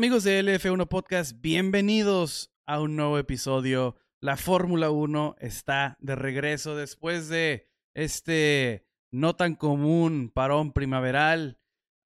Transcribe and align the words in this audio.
Amigos 0.00 0.24
de 0.24 0.42
LF1 0.42 0.88
Podcast, 0.88 1.42
bienvenidos 1.42 2.50
a 2.64 2.80
un 2.80 2.96
nuevo 2.96 3.18
episodio. 3.18 3.96
La 4.18 4.38
Fórmula 4.38 4.90
1 4.90 5.36
está 5.40 5.98
de 6.00 6.14
regreso 6.14 6.74
después 6.74 7.28
de 7.28 7.68
este 7.92 8.86
no 9.10 9.36
tan 9.36 9.54
común 9.56 10.30
parón 10.34 10.72
primaveral. 10.72 11.58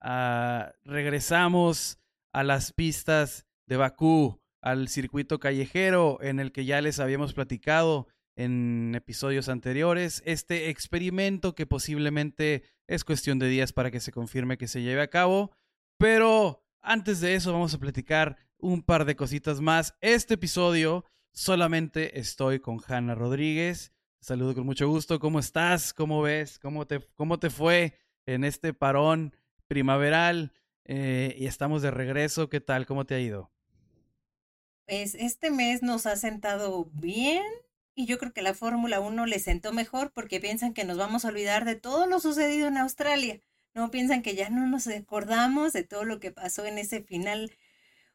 Uh, 0.02 0.72
regresamos 0.82 2.00
a 2.32 2.42
las 2.42 2.72
pistas 2.72 3.46
de 3.68 3.76
Bakú, 3.76 4.42
al 4.60 4.88
circuito 4.88 5.38
callejero 5.38 6.18
en 6.20 6.40
el 6.40 6.50
que 6.50 6.64
ya 6.64 6.80
les 6.80 6.98
habíamos 6.98 7.32
platicado 7.32 8.08
en 8.34 8.92
episodios 8.96 9.48
anteriores. 9.48 10.20
Este 10.26 10.68
experimento 10.68 11.54
que 11.54 11.66
posiblemente 11.66 12.64
es 12.88 13.04
cuestión 13.04 13.38
de 13.38 13.46
días 13.46 13.72
para 13.72 13.92
que 13.92 14.00
se 14.00 14.10
confirme 14.10 14.58
que 14.58 14.66
se 14.66 14.82
lleve 14.82 15.00
a 15.00 15.10
cabo, 15.10 15.52
pero 15.96 16.63
antes 16.84 17.20
de 17.20 17.34
eso, 17.34 17.52
vamos 17.52 17.74
a 17.74 17.78
platicar 17.78 18.36
un 18.58 18.82
par 18.82 19.04
de 19.04 19.16
cositas 19.16 19.60
más. 19.60 19.94
Este 20.00 20.34
episodio 20.34 21.04
solamente 21.32 22.20
estoy 22.20 22.60
con 22.60 22.80
Hanna 22.86 23.14
Rodríguez. 23.14 23.92
Saludo 24.20 24.54
con 24.54 24.66
mucho 24.66 24.88
gusto. 24.88 25.18
¿Cómo 25.18 25.38
estás? 25.38 25.92
¿Cómo 25.92 26.22
ves? 26.22 26.58
¿Cómo 26.58 26.86
te, 26.86 27.00
cómo 27.14 27.38
te 27.38 27.50
fue 27.50 27.98
en 28.26 28.44
este 28.44 28.72
parón 28.72 29.34
primaveral? 29.66 30.52
Eh, 30.84 31.34
y 31.38 31.46
estamos 31.46 31.82
de 31.82 31.90
regreso. 31.90 32.48
¿Qué 32.48 32.60
tal? 32.60 32.86
¿Cómo 32.86 33.06
te 33.06 33.14
ha 33.14 33.20
ido? 33.20 33.50
Pues 34.86 35.14
este 35.14 35.50
mes 35.50 35.82
nos 35.82 36.06
ha 36.06 36.16
sentado 36.16 36.90
bien 36.92 37.42
y 37.94 38.06
yo 38.06 38.18
creo 38.18 38.32
que 38.32 38.42
la 38.42 38.54
Fórmula 38.54 39.00
1 39.00 39.26
le 39.26 39.38
sentó 39.38 39.72
mejor 39.72 40.12
porque 40.12 40.40
piensan 40.40 40.74
que 40.74 40.84
nos 40.84 40.98
vamos 40.98 41.24
a 41.24 41.28
olvidar 41.28 41.64
de 41.64 41.76
todo 41.76 42.06
lo 42.06 42.20
sucedido 42.20 42.68
en 42.68 42.76
Australia. 42.76 43.40
¿No? 43.74 43.90
Piensan 43.90 44.22
que 44.22 44.34
ya 44.34 44.50
no 44.50 44.66
nos 44.66 44.86
acordamos 44.86 45.72
de 45.72 45.82
todo 45.82 46.04
lo 46.04 46.20
que 46.20 46.30
pasó 46.30 46.64
en 46.64 46.78
ese 46.78 47.02
final 47.02 47.52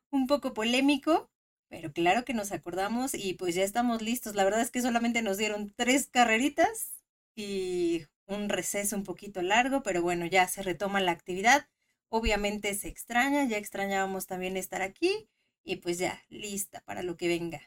un 0.10 0.28
poco 0.28 0.54
polémico, 0.54 1.30
pero 1.68 1.94
claro 1.94 2.26
que 2.26 2.34
nos 2.34 2.52
acordamos 2.52 3.14
y 3.14 3.34
pues 3.36 3.56
ya 3.56 3.64
estamos 3.64 4.02
listos. 4.02 4.36
La 4.36 4.44
verdad 4.44 4.62
es 4.62 4.72
que 4.72 4.82
solamente 4.82 5.22
nos 5.22 5.38
dieron 5.38 5.72
tres 5.76 6.08
carreritas 6.08 7.04
y 7.36 8.06
un 8.26 8.50
receso 8.50 8.96
un 8.96 9.04
poquito 9.04 9.42
largo, 9.42 9.84
pero 9.84 10.02
bueno, 10.02 10.26
ya 10.26 10.48
se 10.48 10.64
retoma 10.64 11.02
la 11.02 11.12
actividad. 11.12 11.68
Obviamente 12.10 12.74
se 12.74 12.88
extraña, 12.88 13.46
ya 13.46 13.58
extrañábamos 13.58 14.26
también 14.26 14.58
estar 14.58 14.82
aquí 14.82 15.30
y 15.64 15.78
pues 15.78 16.00
ya, 16.00 16.24
lista 16.30 16.82
para 16.86 17.04
lo 17.04 17.18
que 17.18 17.28
venga. 17.28 17.62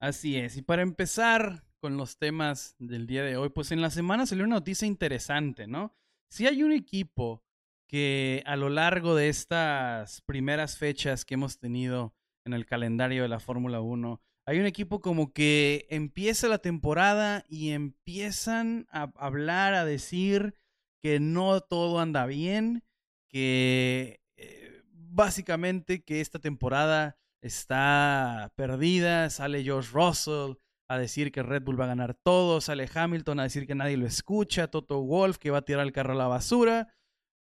Así 0.00 0.36
es, 0.36 0.56
y 0.56 0.62
para 0.62 0.82
empezar 0.82 1.64
con 1.80 1.96
los 1.96 2.18
temas 2.18 2.76
del 2.78 3.06
día 3.06 3.22
de 3.22 3.36
hoy, 3.36 3.50
pues 3.50 3.72
en 3.72 3.80
la 3.80 3.90
semana 3.90 4.26
salió 4.26 4.44
una 4.44 4.56
noticia 4.56 4.86
interesante, 4.86 5.66
¿no? 5.66 5.94
Si 6.28 6.46
hay 6.46 6.62
un 6.62 6.72
equipo 6.72 7.42
que 7.86 8.42
a 8.46 8.56
lo 8.56 8.68
largo 8.68 9.14
de 9.14 9.28
estas 9.28 10.20
primeras 10.22 10.76
fechas 10.76 11.24
que 11.24 11.34
hemos 11.34 11.58
tenido 11.58 12.14
en 12.44 12.52
el 12.52 12.66
calendario 12.66 13.22
de 13.22 13.28
la 13.28 13.40
Fórmula 13.40 13.80
1, 13.80 14.20
hay 14.46 14.60
un 14.60 14.66
equipo 14.66 15.00
como 15.00 15.32
que 15.32 15.86
empieza 15.90 16.48
la 16.48 16.58
temporada 16.58 17.44
y 17.48 17.70
empiezan 17.70 18.86
a 18.90 19.12
hablar, 19.16 19.74
a 19.74 19.84
decir 19.84 20.54
que 21.02 21.20
no 21.20 21.60
todo 21.60 22.00
anda 22.00 22.26
bien, 22.26 22.82
que 23.28 24.20
eh, 24.36 24.82
básicamente 24.92 26.02
que 26.02 26.20
esta 26.20 26.38
temporada 26.38 27.18
está 27.42 28.52
perdida, 28.56 29.30
sale 29.30 29.62
George 29.62 29.90
Russell, 29.92 30.54
a 30.88 30.98
decir 30.98 31.30
que 31.30 31.42
Red 31.42 31.62
Bull 31.62 31.78
va 31.78 31.84
a 31.84 31.88
ganar 31.88 32.14
todo, 32.14 32.60
sale 32.60 32.88
Hamilton 32.92 33.40
a 33.40 33.42
decir 33.44 33.66
que 33.66 33.74
nadie 33.74 33.98
lo 33.98 34.06
escucha, 34.06 34.68
Toto 34.68 35.02
Wolf 35.02 35.36
que 35.36 35.50
va 35.50 35.58
a 35.58 35.64
tirar 35.64 35.86
el 35.86 35.92
carro 35.92 36.14
a 36.14 36.16
la 36.16 36.26
basura. 36.26 36.88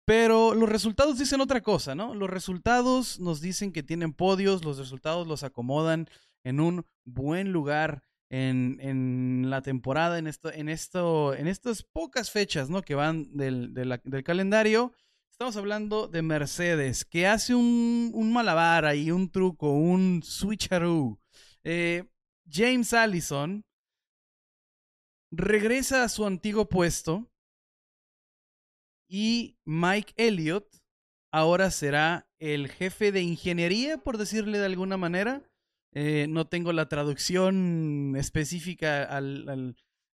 Pero 0.06 0.54
los 0.54 0.68
resultados 0.68 1.18
dicen 1.18 1.40
otra 1.40 1.62
cosa, 1.62 1.94
¿no? 1.94 2.14
Los 2.14 2.28
resultados 2.28 3.20
nos 3.20 3.40
dicen 3.40 3.72
que 3.72 3.82
tienen 3.82 4.12
podios, 4.12 4.64
los 4.64 4.78
resultados 4.78 5.26
los 5.26 5.44
acomodan 5.44 6.08
en 6.42 6.60
un 6.60 6.86
buen 7.04 7.52
lugar 7.52 8.02
en, 8.28 9.48
la 9.48 9.62
temporada, 9.62 10.18
en 10.18 10.26
esto, 10.26 10.52
en 10.52 10.68
esto, 10.68 11.34
en 11.34 11.46
estas 11.46 11.82
pocas 11.82 12.30
fechas, 12.30 12.68
¿no? 12.68 12.82
Que 12.82 12.94
van 12.94 13.34
del, 13.36 13.72
del 13.72 14.24
calendario. 14.24 14.92
Estamos 15.30 15.56
hablando 15.56 16.06
de 16.06 16.22
Mercedes, 16.22 17.04
que 17.04 17.26
hace 17.26 17.54
un, 17.54 18.10
un 18.14 18.32
malabar 18.32 18.84
ahí, 18.84 19.10
un 19.10 19.30
truco, 19.30 19.72
un 19.72 20.22
switcheroo. 20.22 21.18
Eh, 21.64 22.04
James 22.50 22.92
Allison 22.92 23.64
regresa 25.30 26.04
a 26.04 26.08
su 26.08 26.26
antiguo 26.26 26.68
puesto 26.68 27.30
y 29.08 29.58
Mike 29.64 30.14
Elliott 30.16 30.66
ahora 31.30 31.70
será 31.70 32.28
el 32.38 32.68
jefe 32.68 33.10
de 33.10 33.22
ingeniería, 33.22 33.98
por 33.98 34.18
decirle 34.18 34.58
de 34.58 34.66
alguna 34.66 34.96
manera. 34.96 35.42
Eh, 35.92 36.26
no 36.28 36.46
tengo 36.46 36.72
la 36.72 36.88
traducción 36.88 38.14
específica 38.16 39.08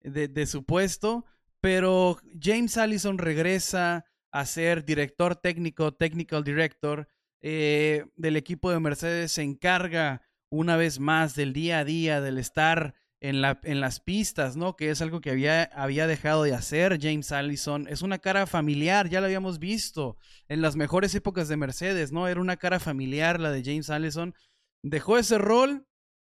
de, 0.01 0.47
su 0.47 0.65
puesto, 0.65 1.25
pero 1.61 2.19
James 2.41 2.77
Allison 2.77 3.19
regresa 3.19 4.07
a 4.31 4.47
ser 4.47 4.85
director 4.85 5.37
técnico, 5.37 5.95
technical 5.95 6.45
director 6.45 7.09
eh, 7.41 8.07
del 8.17 8.37
equipo 8.37 8.71
de 8.71 8.81
Mercedes, 8.81 9.33
se 9.33 9.43
encarga 9.43 10.23
una 10.51 10.77
vez 10.77 11.01
más 11.01 11.35
del 11.35 11.53
día 11.53 11.81
a 11.81 11.85
día, 11.85 12.21
del 12.21 12.39
estar 12.39 12.95
en, 13.21 13.41
la, 13.41 13.61
en 13.65 13.81
las 13.81 14.01
pistas, 14.01 14.57
¿no? 14.57 14.77
Que 14.77 14.91
es 14.91 15.01
algo 15.01 15.21
que 15.21 15.31
había, 15.31 15.65
había 15.65 16.07
dejado 16.07 16.43
de 16.43 16.55
hacer 16.55 16.99
James 17.01 17.33
Allison. 17.33 17.87
Es 17.89 18.03
una 18.03 18.19
cara 18.19 18.47
familiar, 18.47 19.09
ya 19.09 19.21
lo 19.21 19.27
habíamos 19.27 19.59
visto 19.59 20.17
en 20.49 20.61
las 20.61 20.77
mejores 20.77 21.15
épocas 21.15 21.49
de 21.49 21.57
Mercedes, 21.57 22.13
¿no? 22.13 22.29
Era 22.29 22.41
una 22.41 22.57
cara 22.57 22.79
familiar 22.79 23.41
la 23.41 23.51
de 23.51 23.65
James 23.65 23.91
Allison. 23.91 24.35
Dejó 24.83 25.19
ese 25.19 25.39
rol, 25.39 25.87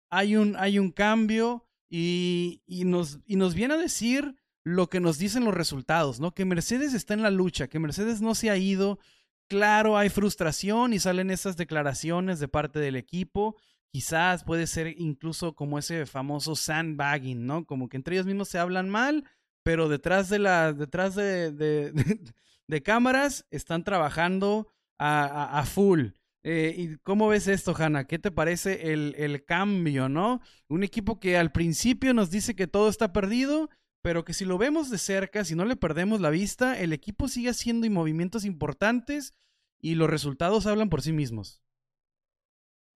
hay 0.09 0.35
un, 0.35 0.55
hay 0.57 0.79
un 0.79 0.91
cambio 0.91 1.67
y, 1.89 2.63
y, 2.65 2.85
nos, 2.85 3.19
y 3.25 3.35
nos 3.35 3.53
viene 3.53 3.75
a 3.75 3.77
decir 3.77 4.35
lo 4.63 4.87
que 4.87 4.99
nos 4.99 5.17
dicen 5.17 5.45
los 5.45 5.53
resultados, 5.53 6.19
¿no? 6.19 6.33
Que 6.33 6.45
Mercedes 6.45 6.93
está 6.93 7.13
en 7.13 7.23
la 7.23 7.31
lucha, 7.31 7.67
que 7.67 7.79
Mercedes 7.79 8.21
no 8.21 8.35
se 8.35 8.49
ha 8.49 8.57
ido. 8.57 8.99
Claro, 9.47 9.97
hay 9.97 10.09
frustración 10.09 10.93
y 10.93 10.99
salen 10.99 11.31
esas 11.31 11.57
declaraciones 11.57 12.39
de 12.39 12.47
parte 12.47 12.79
del 12.79 12.95
equipo, 12.95 13.55
quizás 13.91 14.43
puede 14.43 14.67
ser 14.67 14.99
incluso 14.99 15.55
como 15.55 15.79
ese 15.79 16.05
famoso 16.05 16.55
sandbagging, 16.55 17.45
¿no? 17.45 17.65
Como 17.65 17.89
que 17.89 17.97
entre 17.97 18.15
ellos 18.15 18.25
mismos 18.25 18.49
se 18.49 18.59
hablan 18.59 18.89
mal, 18.89 19.25
pero 19.63 19.89
detrás 19.89 20.29
de 20.29 20.39
la, 20.39 20.73
detrás 20.73 21.15
de, 21.15 21.51
de, 21.51 21.93
cámaras 22.83 23.45
están 23.51 23.83
trabajando 23.83 24.67
a, 24.97 25.59
a, 25.59 25.65
full. 25.65 26.09
Eh, 26.43 26.73
¿Y 26.77 26.97
cómo 26.97 27.27
ves 27.27 27.47
esto, 27.47 27.75
Hanna? 27.77 28.05
¿Qué 28.05 28.19
te 28.19 28.31
parece 28.31 28.93
el, 28.93 29.15
el 29.17 29.43
cambio, 29.43 30.07
no? 30.07 30.41
Un 30.67 30.83
equipo 30.83 31.19
que 31.19 31.37
al 31.37 31.51
principio 31.51 32.13
nos 32.13 32.31
dice 32.31 32.55
que 32.55 32.67
todo 32.67 32.89
está 32.89 33.11
perdido, 33.11 33.69
pero 34.01 34.23
que 34.23 34.33
si 34.33 34.45
lo 34.45 34.57
vemos 34.57 34.89
de 34.89 34.97
cerca, 34.97 35.43
si 35.43 35.55
no 35.55 35.65
le 35.65 35.75
perdemos 35.75 36.21
la 36.21 36.29
vista, 36.29 36.79
el 36.79 36.93
equipo 36.93 37.27
sigue 37.27 37.49
haciendo 37.49 37.89
movimientos 37.89 38.45
importantes 38.45 39.33
y 39.81 39.95
los 39.95 40.09
resultados 40.09 40.65
hablan 40.65 40.89
por 40.89 41.01
sí 41.01 41.11
mismos. 41.11 41.61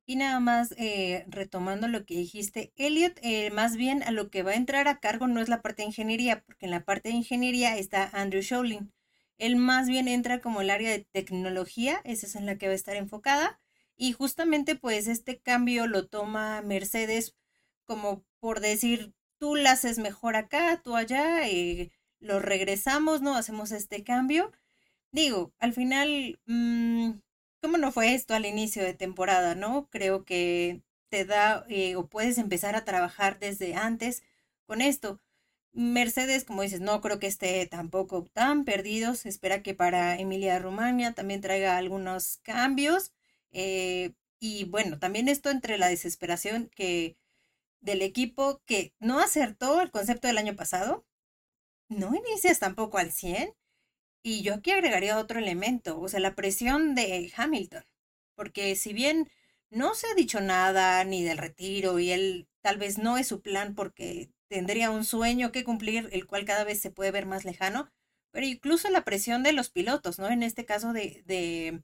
Y 0.06 0.18
nada 0.18 0.40
más 0.40 0.74
eh, 0.78 1.24
retomando 1.28 1.88
lo 1.88 2.06
que 2.06 2.16
dijiste, 2.16 2.74
Elliot, 2.76 3.18
eh, 3.22 3.52
más 3.52 3.78
bien 3.78 4.04
a 4.04 4.12
lo 4.12 4.30
que 4.30 4.44
va 4.44 4.52
a 4.52 4.56
entrar 4.56 4.88
a 4.88 5.00
cargo 5.00 5.28
no 5.28 5.40
es 5.42 5.48
la 5.50 5.62
parte 5.62 5.82
de 5.84 5.88
ingeniería, 5.88 6.44
porque 6.44 6.66
en 6.66 6.72
la 6.72 6.84
parte 6.84 7.10
de 7.10 7.16
ingeniería 7.16 7.78
está 7.78 8.10
Andrew 8.12 8.42
Sholin. 8.42 8.92
Él 9.38 9.56
más 9.56 9.88
bien 9.88 10.08
entra 10.08 10.42
como 10.42 10.62
el 10.62 10.70
área 10.70 10.92
de 10.92 11.08
tecnología, 11.12 12.02
esa 12.04 12.28
es 12.28 12.36
en 12.36 12.46
la 12.46 12.58
que 12.58 12.68
va 12.68 12.74
a 12.74 12.76
estar 12.76 12.96
enfocada. 12.98 13.60
Y 13.96 14.12
justamente 14.14 14.76
pues 14.76 15.08
este 15.08 15.40
cambio 15.40 15.88
lo 15.88 16.08
toma 16.08 16.62
Mercedes 16.62 17.36
como 17.86 18.26
por 18.40 18.60
decir, 18.60 19.14
tú 19.38 19.56
la 19.56 19.72
haces 19.72 20.00
mejor 20.00 20.36
acá, 20.36 20.82
tú 20.84 20.96
allá, 20.96 21.48
eh, 21.48 21.92
lo 22.20 22.40
regresamos, 22.40 23.22
¿no? 23.22 23.36
Hacemos 23.36 23.72
este 23.72 24.04
cambio. 24.04 24.52
Digo, 25.12 25.54
al 25.60 25.74
final... 25.74 26.40
Mm, 26.46 27.14
¿Cómo 27.64 27.78
no 27.78 27.94
fue 27.94 28.14
esto 28.14 28.34
al 28.34 28.46
inicio 28.46 28.84
de 28.84 28.94
temporada, 28.94 29.56
no? 29.56 29.88
Creo 29.90 30.26
que 30.26 30.84
te 31.08 31.24
da 31.24 31.66
eh, 31.70 31.96
o 31.96 32.08
puedes 32.10 32.38
empezar 32.38 32.76
a 32.76 32.84
trabajar 32.84 33.40
desde 33.40 33.76
antes 33.76 34.22
con 34.66 34.82
esto. 34.82 35.22
Mercedes, 35.72 36.44
como 36.44 36.62
dices, 36.64 36.82
no 36.82 37.00
creo 37.00 37.20
que 37.20 37.28
esté 37.28 37.66
tampoco 37.68 38.26
tan 38.34 38.66
perdido. 38.66 39.16
Se 39.16 39.30
espera 39.30 39.64
que 39.64 39.74
para 39.74 40.20
Emilia 40.20 40.60
Rumania 40.60 41.14
también 41.14 41.40
traiga 41.40 41.78
algunos 41.78 42.40
cambios. 42.44 43.14
Eh, 43.52 44.12
y 44.42 44.66
bueno, 44.66 45.00
también 45.00 45.30
esto 45.30 45.50
entre 45.50 45.78
la 45.78 45.88
desesperación 45.88 46.70
que 46.76 47.18
del 47.82 48.02
equipo 48.02 48.62
que 48.66 48.94
no 49.00 49.20
acertó 49.22 49.80
el 49.82 49.90
concepto 49.92 50.28
del 50.28 50.38
año 50.38 50.58
pasado. 50.58 51.06
No 51.90 52.14
inicias 52.16 52.60
tampoco 52.60 52.98
al 52.98 53.14
100 53.14 53.56
y 54.24 54.42
yo 54.44 54.56
aquí 54.56 54.72
agregaría 54.72 55.18
otro 55.20 55.40
elemento, 55.40 56.00
o 56.00 56.08
sea, 56.10 56.20
la 56.20 56.36
presión 56.36 56.96
de 56.96 57.32
Hamilton, 57.36 57.84
porque 58.36 58.76
si 58.76 58.94
bien 58.94 59.30
no 59.70 59.96
se 59.96 60.08
ha 60.08 60.16
dicho 60.16 60.42
nada 60.42 61.04
ni 61.04 61.24
del 61.24 61.38
retiro 61.38 62.00
y 62.00 62.12
él 62.12 62.48
tal 62.62 62.78
vez 62.78 62.98
no 62.98 63.18
es 63.18 63.28
su 63.28 63.42
plan 63.42 63.76
porque 63.76 64.30
tendría 64.48 64.92
un 64.92 65.04
sueño 65.06 65.52
que 65.52 65.64
cumplir, 65.64 66.10
el 66.14 66.26
cual 66.28 66.46
cada 66.46 66.64
vez 66.64 66.80
se 66.82 66.92
puede 66.92 67.12
ver 67.12 67.26
más 67.26 67.46
lejano, 67.46 67.92
pero 68.32 68.46
incluso 68.46 68.90
la 68.90 69.04
presión 69.04 69.44
de 69.44 69.54
los 69.54 69.70
pilotos, 69.70 70.20
¿no? 70.20 70.30
En 70.30 70.44
este 70.44 70.66
caso 70.66 70.94
de, 70.94 71.24
de, 71.26 71.84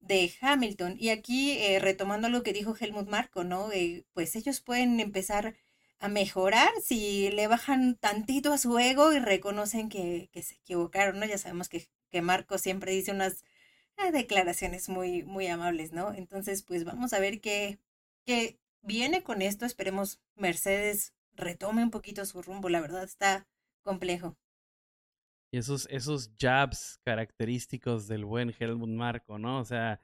de 0.00 0.32
Hamilton. 0.40 0.96
Y 0.98 1.10
aquí, 1.10 1.52
eh, 1.52 1.78
retomando 1.78 2.28
lo 2.28 2.42
que 2.42 2.52
dijo 2.52 2.74
Helmut 2.78 3.08
Marco, 3.08 3.44
¿no? 3.44 3.70
Eh, 3.72 4.04
pues 4.12 4.34
ellos 4.36 4.60
pueden 4.60 5.00
empezar 5.00 5.54
a 6.00 6.08
mejorar 6.08 6.70
si 6.82 7.30
le 7.30 7.48
bajan 7.48 7.96
tantito 7.96 8.52
a 8.52 8.58
su 8.58 8.78
ego 8.78 9.12
y 9.12 9.18
reconocen 9.18 9.88
que, 9.88 10.28
que 10.32 10.42
se 10.42 10.56
equivocaron, 10.56 11.18
¿no? 11.18 11.26
Ya 11.26 11.38
sabemos 11.38 11.68
que, 11.68 11.88
que 12.10 12.22
Marco 12.22 12.58
siempre 12.58 12.92
dice 12.92 13.12
unas 13.12 13.44
eh, 13.98 14.12
declaraciones 14.12 14.88
muy, 14.88 15.24
muy 15.24 15.48
amables, 15.48 15.92
¿no? 15.92 16.14
Entonces, 16.14 16.62
pues 16.62 16.84
vamos 16.84 17.12
a 17.12 17.20
ver 17.20 17.40
qué, 17.40 17.80
qué 18.24 18.60
viene 18.82 19.22
con 19.22 19.42
esto. 19.42 19.66
Esperemos 19.66 20.20
Mercedes 20.36 21.14
retome 21.32 21.82
un 21.82 21.90
poquito 21.90 22.24
su 22.24 22.42
rumbo. 22.42 22.68
La 22.68 22.80
verdad 22.80 23.02
está 23.02 23.48
complejo. 23.82 24.36
Y 25.50 25.58
esos, 25.58 25.88
esos 25.90 26.30
jabs 26.38 27.00
característicos 27.04 28.06
del 28.06 28.24
buen 28.24 28.54
Helmut 28.56 28.90
Marco, 28.90 29.38
¿no? 29.38 29.60
O 29.60 29.64
sea, 29.64 30.00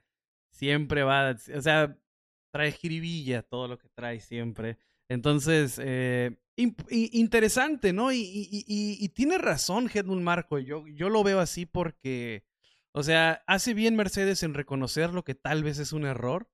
siempre 0.49 1.03
va, 1.03 1.35
o 1.55 1.61
sea, 1.61 1.97
trae 2.51 2.71
jiribilla 2.71 3.43
todo 3.43 3.67
lo 3.67 3.77
que 3.77 3.87
trae 3.89 4.19
siempre. 4.19 4.77
Entonces, 5.09 5.79
eh, 5.81 6.35
interesante, 6.57 7.93
¿no? 7.93 8.11
Y, 8.11 8.21
y, 8.23 9.09
tiene 9.09 9.37
razón 9.37 9.89
Helmut 9.93 10.21
Marco, 10.21 10.57
yo, 10.59 10.85
yo 10.87 11.09
lo 11.09 11.23
veo 11.23 11.39
así 11.39 11.65
porque, 11.65 12.43
o 12.93 13.03
sea, 13.03 13.43
hace 13.45 13.73
bien 13.73 13.95
Mercedes 13.95 14.41
en 14.43 14.53
reconocer 14.53 15.13
lo 15.13 15.23
que 15.23 15.35
tal 15.35 15.63
vez 15.63 15.79
es 15.79 15.93
un 15.93 16.05
error, 16.05 16.49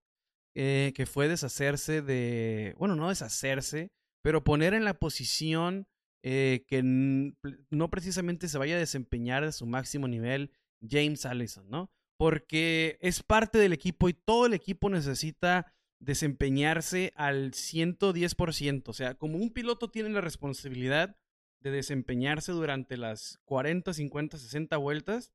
eh, 0.55 0.91
que 0.95 1.05
fue 1.05 1.29
deshacerse 1.29 2.01
de, 2.01 2.75
bueno, 2.77 2.95
no 2.95 3.09
deshacerse, 3.09 3.91
pero 4.21 4.43
poner 4.43 4.73
en 4.73 4.83
la 4.83 4.95
posición 4.95 5.87
eh, 6.23 6.65
que 6.67 6.83
no 6.83 7.89
precisamente 7.89 8.47
se 8.49 8.57
vaya 8.57 8.75
a 8.75 8.79
desempeñar 8.79 9.43
a 9.43 9.51
su 9.51 9.65
máximo 9.65 10.07
nivel 10.07 10.51
James 10.87 11.25
Allison, 11.25 11.69
¿no? 11.69 11.89
Porque 12.17 12.97
es 13.01 13.23
parte 13.23 13.57
del 13.57 13.73
equipo 13.73 14.09
y 14.09 14.13
todo 14.13 14.45
el 14.45 14.53
equipo 14.53 14.89
necesita 14.89 15.73
desempeñarse 16.01 17.13
al 17.15 17.51
110%. 17.51 18.89
O 18.89 18.93
sea, 18.93 19.13
como 19.15 19.37
un 19.37 19.51
piloto 19.51 19.89
tiene 19.89 20.09
la 20.09 20.21
responsabilidad 20.21 21.15
de 21.61 21.71
desempeñarse 21.71 22.51
durante 22.51 22.97
las 22.97 23.39
40, 23.45 23.93
50, 23.93 24.37
60 24.37 24.77
vueltas, 24.77 25.31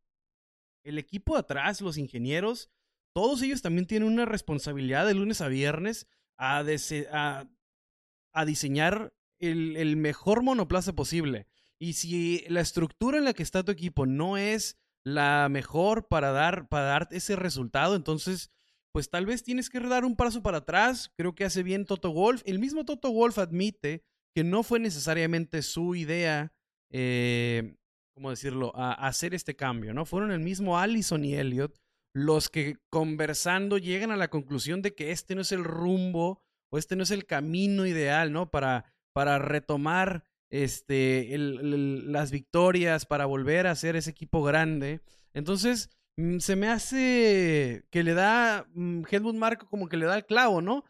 el 0.82 0.98
equipo 0.98 1.36
atrás, 1.36 1.80
los 1.80 1.96
ingenieros, 1.96 2.70
todos 3.12 3.40
ellos 3.42 3.62
también 3.62 3.86
tienen 3.86 4.08
una 4.08 4.24
responsabilidad 4.24 5.06
de 5.06 5.14
lunes 5.14 5.40
a 5.40 5.48
viernes 5.48 6.06
a, 6.36 6.64
a, 8.32 8.44
diseñar 8.44 9.14
el, 9.38 9.96
mejor 9.96 10.42
monoplaza 10.42 10.92
posible. 10.92 11.46
Y 11.78 11.94
si 11.94 12.44
la 12.48 12.60
estructura 12.60 13.18
en 13.18 13.24
la 13.24 13.32
que 13.32 13.42
está 13.42 13.62
tu 13.62 13.72
equipo 13.72 14.04
no 14.04 14.36
es 14.36 14.76
la 15.02 15.48
mejor 15.48 16.08
para 16.08 16.32
dar, 16.32 16.68
para 16.68 16.84
dar 16.84 17.08
ese 17.10 17.36
resultado, 17.36 17.96
entonces, 17.96 18.50
pues 18.96 19.10
tal 19.10 19.26
vez 19.26 19.42
tienes 19.42 19.68
que 19.68 19.78
dar 19.78 20.06
un 20.06 20.16
paso 20.16 20.42
para 20.42 20.56
atrás. 20.56 21.12
Creo 21.18 21.34
que 21.34 21.44
hace 21.44 21.62
bien 21.62 21.84
Toto 21.84 22.14
Wolf. 22.14 22.40
El 22.46 22.58
mismo 22.58 22.86
Toto 22.86 23.12
Wolf 23.12 23.36
admite 23.36 24.02
que 24.34 24.42
no 24.42 24.62
fue 24.62 24.80
necesariamente 24.80 25.60
su 25.60 25.94
idea, 25.94 26.54
eh, 26.90 27.76
¿cómo 28.14 28.30
decirlo?, 28.30 28.72
hacer 28.74 29.34
este 29.34 29.54
cambio, 29.54 29.92
¿no? 29.92 30.06
Fueron 30.06 30.30
el 30.30 30.40
mismo 30.40 30.78
Allison 30.78 31.26
y 31.26 31.34
Elliot 31.34 31.78
los 32.14 32.48
que 32.48 32.78
conversando 32.88 33.76
llegan 33.76 34.12
a 34.12 34.16
la 34.16 34.28
conclusión 34.28 34.80
de 34.80 34.94
que 34.94 35.10
este 35.10 35.34
no 35.34 35.42
es 35.42 35.52
el 35.52 35.64
rumbo 35.64 36.42
o 36.72 36.78
este 36.78 36.96
no 36.96 37.02
es 37.02 37.10
el 37.10 37.26
camino 37.26 37.84
ideal, 37.84 38.32
¿no? 38.32 38.50
Para 38.50 38.86
para 39.12 39.38
retomar 39.38 40.24
este, 40.50 41.36
las 41.36 42.30
victorias, 42.30 43.04
para 43.04 43.26
volver 43.26 43.66
a 43.66 43.74
ser 43.74 43.94
ese 43.94 44.08
equipo 44.10 44.42
grande. 44.42 45.02
Entonces, 45.34 45.90
se 46.38 46.56
me 46.56 46.68
hace 46.68 47.84
que 47.90 48.02
le 48.02 48.14
da, 48.14 48.66
mm, 48.74 49.02
Helmut 49.10 49.36
Marco 49.36 49.66
como 49.66 49.88
que 49.88 49.96
le 49.96 50.06
da 50.06 50.16
el 50.16 50.26
clavo, 50.26 50.62
¿no? 50.62 50.84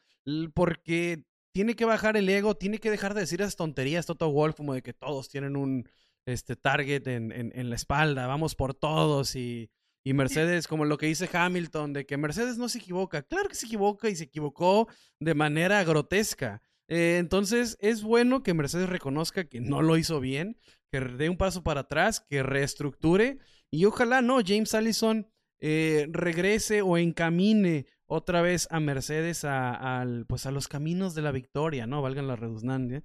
Porque 0.55 1.25
tiene 1.53 1.75
que 1.75 1.85
bajar 1.85 2.17
el 2.17 2.29
ego, 2.29 2.57
tiene 2.57 2.79
que 2.79 2.91
dejar 2.91 3.15
de 3.15 3.21
decir 3.21 3.41
esas 3.41 3.57
tonterías, 3.57 4.07
Toto 4.07 4.31
Wolf, 4.31 4.57
como 4.57 4.75
de 4.75 4.83
que 4.83 4.93
todos 4.93 5.29
tienen 5.29 5.57
un 5.57 5.89
este, 6.27 6.57
target 6.57 7.07
en, 7.09 7.33
en, 7.33 7.71
la 7.71 7.77
espalda, 7.77 8.27
vamos 8.27 8.55
por 8.55 8.75
todos 8.75 9.37
y, 9.37 9.71
y 10.05 10.13
Mercedes, 10.13 10.69
como 10.69 10.85
lo 10.85 10.99
que 10.99 11.07
dice 11.07 11.29
Hamilton, 11.33 11.93
de 11.93 12.07
que 12.07 12.17
Mercedes 12.17 12.59
no 12.59 12.69
se 12.69 12.79
equivoca. 12.79 13.23
Claro 13.23 13.49
que 13.49 13.55
se 13.55 13.67
equivoca 13.67 14.09
y 14.09 14.17
se 14.17 14.25
equivocó 14.25 14.89
de 15.19 15.35
manera 15.35 15.83
grotesca. 15.83 16.63
Eh, 16.89 17.17
entonces, 17.19 17.77
es 17.81 18.03
bueno 18.03 18.43
que 18.43 18.55
Mercedes 18.55 18.89
reconozca 18.89 19.49
que 19.49 19.61
no 19.61 19.83
lo 19.83 19.97
hizo 19.97 20.21
bien, 20.21 20.59
que 20.93 21.01
dé 21.01 21.29
un 21.29 21.37
paso 21.37 21.63
para 21.63 21.81
atrás, 21.81 22.21
que 22.21 22.43
reestructure 22.43 23.39
y 23.77 23.85
ojalá 23.85 24.23
no, 24.23 24.39
James 24.43 24.73
Allison 24.75 25.29
eh, 25.61 26.07
regrese 26.11 26.81
o 26.81 26.97
encamine 26.97 27.85
otra 28.07 28.41
vez 28.41 28.69
a 28.71 28.81
Mercedes 28.81 29.45
a, 29.45 30.07
pues 30.27 30.47
a 30.47 30.51
los 30.51 30.67
caminos 30.67 31.15
de 31.15 31.21
la 31.21 31.31
victoria, 31.31 31.87
¿no? 31.87 32.01
Valgan 32.01 32.27
la 32.27 32.37
redundancia. 32.37 33.05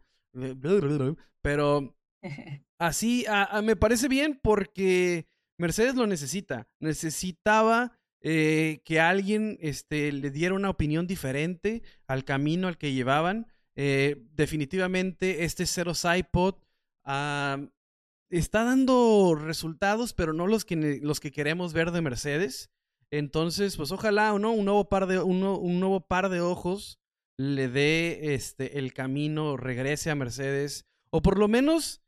Pero 1.41 1.97
así 2.79 3.25
me 3.63 3.75
parece 3.75 4.07
bien 4.07 4.39
porque 4.41 5.27
Mercedes 5.57 5.95
lo 5.95 6.07
necesita. 6.07 6.69
Necesitaba 6.79 7.99
eh, 8.21 8.81
que 8.85 9.01
alguien 9.01 9.57
este, 9.59 10.13
le 10.13 10.31
diera 10.31 10.55
una 10.55 10.69
opinión 10.69 11.05
diferente 11.05 11.83
al 12.07 12.23
camino 12.23 12.69
al 12.69 12.77
que 12.77 12.93
llevaban. 12.93 13.47
Eh, 13.75 14.23
definitivamente 14.35 15.43
este 15.43 15.65
Zero 15.65 15.91
ah, 17.03 17.59
está 18.31 18.63
dando 18.63 19.35
resultados, 19.35 20.13
pero 20.13 20.33
no 20.33 20.47
los 20.47 20.65
que, 20.65 20.99
los 21.01 21.19
que 21.19 21.31
queremos 21.31 21.73
ver 21.73 21.91
de 21.91 22.01
Mercedes. 22.01 22.71
Entonces, 23.11 23.77
pues 23.77 23.91
ojalá 23.91 24.37
¿no? 24.39 24.51
un, 24.51 24.65
nuevo 24.65 24.89
par 24.89 25.05
de, 25.05 25.19
un 25.19 25.39
nuevo 25.79 26.07
par 26.07 26.29
de 26.29 26.41
ojos 26.41 27.01
le 27.37 27.67
dé 27.67 28.33
este, 28.33 28.77
el 28.79 28.93
camino, 28.93 29.57
regrese 29.57 30.11
a 30.11 30.15
Mercedes, 30.15 30.85
o 31.09 31.21
por 31.21 31.37
lo 31.37 31.47
menos 31.47 32.01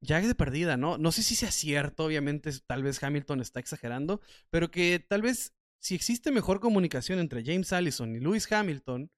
ya 0.00 0.20
de 0.20 0.34
perdida, 0.34 0.76
¿no? 0.76 0.98
No 0.98 1.12
sé 1.12 1.22
si 1.22 1.34
sea 1.34 1.50
cierto, 1.50 2.04
obviamente, 2.04 2.50
tal 2.66 2.82
vez 2.82 3.02
Hamilton 3.02 3.40
está 3.40 3.60
exagerando, 3.60 4.20
pero 4.48 4.70
que 4.70 5.04
tal 5.06 5.22
vez 5.22 5.54
si 5.80 5.94
existe 5.94 6.30
mejor 6.30 6.60
comunicación 6.60 7.18
entre 7.18 7.44
James 7.44 7.72
Allison 7.72 8.14
y 8.14 8.20
Lewis 8.20 8.50
Hamilton, 8.50 9.10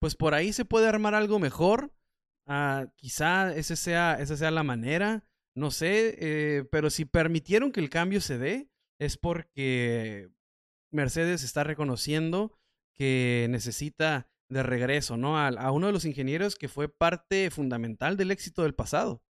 pues 0.00 0.14
por 0.14 0.34
ahí 0.34 0.52
se 0.52 0.64
puede 0.64 0.88
armar 0.88 1.14
algo 1.14 1.38
mejor. 1.38 1.94
Ah, 2.46 2.86
quizá 2.96 3.54
ese 3.54 3.76
sea, 3.76 4.18
esa 4.20 4.36
sea 4.36 4.50
la 4.50 4.62
manera, 4.62 5.24
no 5.54 5.70
sé, 5.70 6.16
eh, 6.18 6.64
pero 6.70 6.90
si 6.90 7.04
permitieron 7.04 7.72
que 7.72 7.80
el 7.80 7.90
cambio 7.90 8.20
se 8.20 8.38
dé, 8.38 8.68
es 8.98 9.16
porque 9.16 10.30
Mercedes 10.90 11.42
está 11.42 11.64
reconociendo 11.64 12.58
que 12.94 13.46
necesita 13.50 14.28
de 14.48 14.62
regreso, 14.62 15.16
¿no? 15.16 15.38
A, 15.38 15.70
uno 15.72 15.86
de 15.86 15.92
los 15.92 16.04
ingenieros 16.04 16.56
que 16.56 16.68
fue 16.68 16.88
parte 16.88 17.50
fundamental 17.50 18.16
del 18.16 18.30
éxito 18.30 18.62
del 18.62 18.74
pasado. 18.74 19.22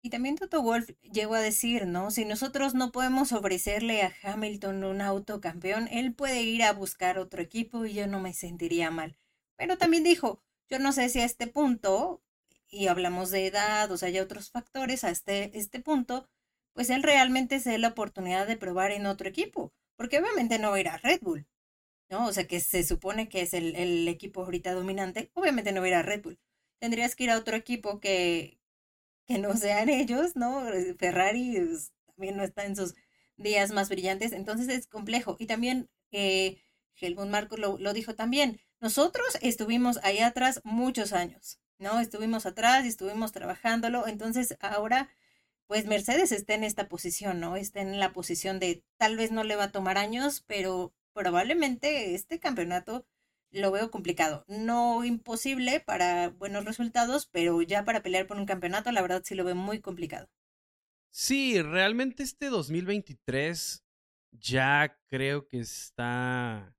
Y 0.00 0.10
también 0.10 0.36
Toto 0.36 0.62
Wolf 0.62 0.90
llegó 1.02 1.34
a 1.34 1.40
decir, 1.40 1.86
¿no? 1.86 2.10
Si 2.10 2.24
nosotros 2.24 2.74
no 2.74 2.92
podemos 2.92 3.32
ofrecerle 3.32 4.02
a 4.02 4.14
Hamilton 4.22 4.84
un 4.84 5.00
auto 5.00 5.40
campeón, 5.40 5.88
él 5.90 6.14
puede 6.14 6.42
ir 6.42 6.62
a 6.62 6.72
buscar 6.72 7.18
otro 7.18 7.42
equipo 7.42 7.84
y 7.84 7.94
yo 7.94 8.06
no 8.06 8.20
me 8.20 8.32
sentiría 8.32 8.90
mal. 8.90 9.18
Pero 9.56 9.76
también 9.76 10.04
dijo, 10.04 10.42
yo 10.70 10.78
no 10.78 10.92
sé 10.92 11.08
si 11.08 11.20
a 11.20 11.24
este 11.24 11.48
punto, 11.48 12.22
y 12.70 12.88
hablamos 12.88 13.30
de 13.30 13.46
edad, 13.46 13.90
o 13.90 13.96
sea, 13.96 14.08
hay 14.08 14.18
otros 14.20 14.50
factores, 14.50 15.04
a 15.04 15.10
este, 15.10 15.56
este 15.58 15.80
punto, 15.80 16.28
pues 16.74 16.90
él 16.90 17.02
realmente 17.02 17.60
se 17.60 17.70
dé 17.70 17.78
la 17.78 17.88
oportunidad 17.88 18.46
de 18.46 18.56
probar 18.56 18.92
en 18.92 19.06
otro 19.06 19.28
equipo, 19.28 19.72
porque 19.96 20.18
obviamente 20.18 20.58
no 20.58 20.70
va 20.70 20.76
a 20.76 20.80
ir 20.80 20.88
a 20.88 20.98
Red 20.98 21.20
Bull, 21.22 21.46
¿no? 22.10 22.26
O 22.26 22.32
sea, 22.32 22.46
que 22.46 22.60
se 22.60 22.84
supone 22.84 23.28
que 23.28 23.42
es 23.42 23.54
el, 23.54 23.76
el 23.76 24.08
equipo 24.08 24.42
ahorita 24.44 24.72
dominante, 24.74 25.30
obviamente 25.34 25.72
no 25.72 25.80
va 25.80 25.86
a 25.86 25.90
ir 25.90 25.94
a 25.96 26.02
Red 26.02 26.22
Bull. 26.22 26.38
Tendrías 26.80 27.16
que 27.16 27.24
ir 27.24 27.30
a 27.30 27.38
otro 27.38 27.56
equipo 27.56 28.00
que, 28.00 28.58
que 29.26 29.38
no 29.38 29.54
sean 29.56 29.88
ellos, 29.88 30.36
¿no? 30.36 30.64
Ferrari 30.98 31.54
pues, 31.56 31.92
también 32.06 32.36
no 32.36 32.42
está 32.42 32.64
en 32.64 32.76
sus 32.76 32.94
días 33.36 33.70
más 33.72 33.88
brillantes, 33.88 34.32
entonces 34.32 34.68
es 34.68 34.86
complejo. 34.86 35.36
Y 35.38 35.46
también 35.46 35.88
eh, 36.10 36.60
Helmut 36.96 37.28
Marcos 37.28 37.58
lo, 37.58 37.78
lo, 37.78 37.92
dijo 37.92 38.14
también, 38.14 38.60
nosotros 38.80 39.38
estuvimos 39.42 39.98
ahí 40.02 40.20
atrás 40.20 40.60
muchos 40.64 41.12
años, 41.12 41.60
¿no? 41.78 42.00
Estuvimos 42.00 42.46
atrás 42.46 42.84
y 42.84 42.88
estuvimos 42.88 43.32
trabajándolo, 43.32 44.06
entonces 44.06 44.56
ahora, 44.60 45.08
pues 45.66 45.86
Mercedes 45.86 46.32
está 46.32 46.54
en 46.54 46.64
esta 46.64 46.88
posición, 46.88 47.40
¿no? 47.40 47.56
Está 47.56 47.80
en 47.80 47.98
la 47.98 48.12
posición 48.12 48.58
de 48.58 48.84
tal 48.96 49.16
vez 49.16 49.30
no 49.30 49.44
le 49.44 49.56
va 49.56 49.64
a 49.64 49.72
tomar 49.72 49.98
años, 49.98 50.44
pero 50.46 50.94
probablemente 51.12 52.14
este 52.14 52.38
campeonato 52.38 53.06
lo 53.50 53.70
veo 53.70 53.90
complicado. 53.90 54.44
No 54.48 55.04
imposible 55.04 55.80
para 55.80 56.30
buenos 56.30 56.64
resultados, 56.64 57.26
pero 57.26 57.62
ya 57.62 57.84
para 57.84 58.02
pelear 58.02 58.26
por 58.26 58.36
un 58.36 58.46
campeonato, 58.46 58.92
la 58.92 59.02
verdad 59.02 59.22
sí 59.24 59.34
lo 59.34 59.44
veo 59.44 59.54
muy 59.54 59.80
complicado. 59.80 60.28
Sí, 61.10 61.60
realmente 61.62 62.22
este 62.22 62.48
2023 62.48 63.84
ya 64.32 64.98
creo 65.08 65.48
que 65.48 65.60
está... 65.60 66.74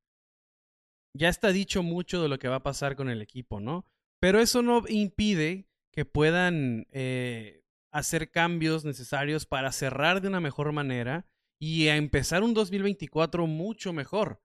Ya 1.14 1.30
está 1.30 1.52
dicho 1.52 1.82
mucho 1.82 2.22
de 2.22 2.30
lo 2.30 2.38
que 2.38 2.48
va 2.48 2.58
a 2.58 2.64
pasar 2.64 2.96
con 2.96 3.10
el 3.10 3.22
equipo, 3.22 3.60
¿no? 3.60 3.86
Pero 4.20 4.40
eso 4.40 4.62
no 4.62 4.84
impide 4.88 5.68
que 5.92 6.06
puedan 6.06 6.88
eh, 6.92 7.64
hacer 7.92 8.32
cambios 8.32 8.86
necesarios 8.86 9.46
para 9.46 9.72
cerrar 9.72 10.22
de 10.22 10.28
una 10.28 10.40
mejor 10.40 10.72
manera 10.72 11.26
y 11.60 11.88
a 11.88 11.98
empezar 11.98 12.44
un 12.44 12.54
2024 12.54 13.48
mucho 13.48 13.94
mejor. 13.94 14.42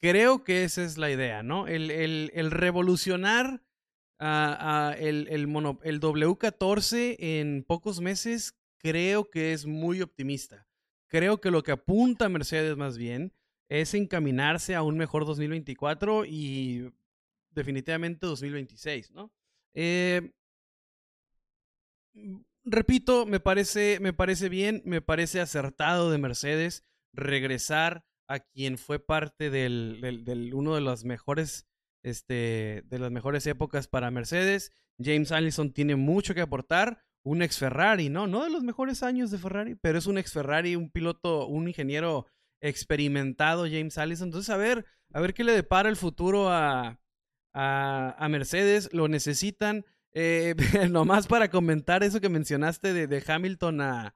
Creo 0.00 0.44
que 0.44 0.64
esa 0.64 0.82
es 0.84 0.98
la 0.98 1.10
idea, 1.10 1.42
¿no? 1.42 1.66
El, 1.66 1.88
revolucionar 2.50 3.62
el, 4.20 5.28
el, 5.28 5.28
el 5.30 6.00
W14 6.00 7.16
en 7.18 7.64
pocos 7.64 8.00
meses 8.00 8.54
creo 8.78 9.30
que 9.30 9.52
es 9.52 9.66
muy 9.66 10.02
optimista. 10.02 10.66
Creo 11.08 11.40
que 11.40 11.50
lo 11.50 11.62
que 11.62 11.72
apunta 11.72 12.28
Mercedes 12.28 12.76
más 12.76 12.98
bien 12.98 13.32
es 13.70 13.94
encaminarse 13.94 14.74
a 14.74 14.82
un 14.82 14.98
mejor 14.98 15.24
2024 15.24 16.26
y 16.26 16.92
definitivamente 17.54 18.26
2026, 18.26 19.12
¿no? 19.12 19.32
Eh, 19.74 20.32
repito, 22.64 23.26
me 23.26 23.40
parece, 23.40 23.98
me 24.00 24.12
parece 24.12 24.48
bien, 24.48 24.82
me 24.84 25.00
parece 25.00 25.40
acertado 25.40 26.10
de 26.10 26.18
Mercedes 26.18 26.84
regresar 27.12 28.04
a 28.26 28.40
quien 28.40 28.78
fue 28.78 28.98
parte 28.98 29.50
del, 29.50 30.00
del, 30.24 30.54
uno 30.54 30.74
de 30.74 30.80
los 30.80 31.04
mejores, 31.04 31.66
este, 32.02 32.82
de 32.86 32.98
las 32.98 33.10
mejores 33.10 33.46
épocas 33.46 33.88
para 33.88 34.10
Mercedes. 34.10 34.72
James 35.02 35.32
Allison 35.32 35.72
tiene 35.72 35.96
mucho 35.96 36.34
que 36.34 36.40
aportar. 36.40 37.02
Un 37.26 37.40
ex 37.40 37.56
Ferrari, 37.58 38.10
¿no? 38.10 38.26
No 38.26 38.44
de 38.44 38.50
los 38.50 38.64
mejores 38.64 39.02
años 39.02 39.30
de 39.30 39.38
Ferrari, 39.38 39.76
pero 39.76 39.96
es 39.96 40.06
un 40.06 40.18
ex 40.18 40.30
Ferrari, 40.30 40.76
un 40.76 40.90
piloto, 40.90 41.46
un 41.46 41.68
ingeniero 41.68 42.26
experimentado, 42.60 43.64
James 43.64 43.96
Allison. 43.96 44.28
Entonces, 44.28 44.50
a 44.50 44.58
ver, 44.58 44.84
a 45.10 45.20
ver 45.22 45.32
qué 45.32 45.42
le 45.42 45.52
depara 45.52 45.88
el 45.88 45.96
futuro 45.96 46.50
a, 46.50 47.00
a, 47.54 48.14
a 48.18 48.28
Mercedes. 48.28 48.90
Lo 48.92 49.08
necesitan. 49.08 49.84
Eh, 50.14 50.54
nomás 50.90 51.26
para 51.26 51.50
comentar 51.50 52.04
eso 52.04 52.20
que 52.20 52.28
mencionaste 52.28 52.92
de, 52.92 53.06
de 53.08 53.22
Hamilton 53.26 53.80
a, 53.80 54.14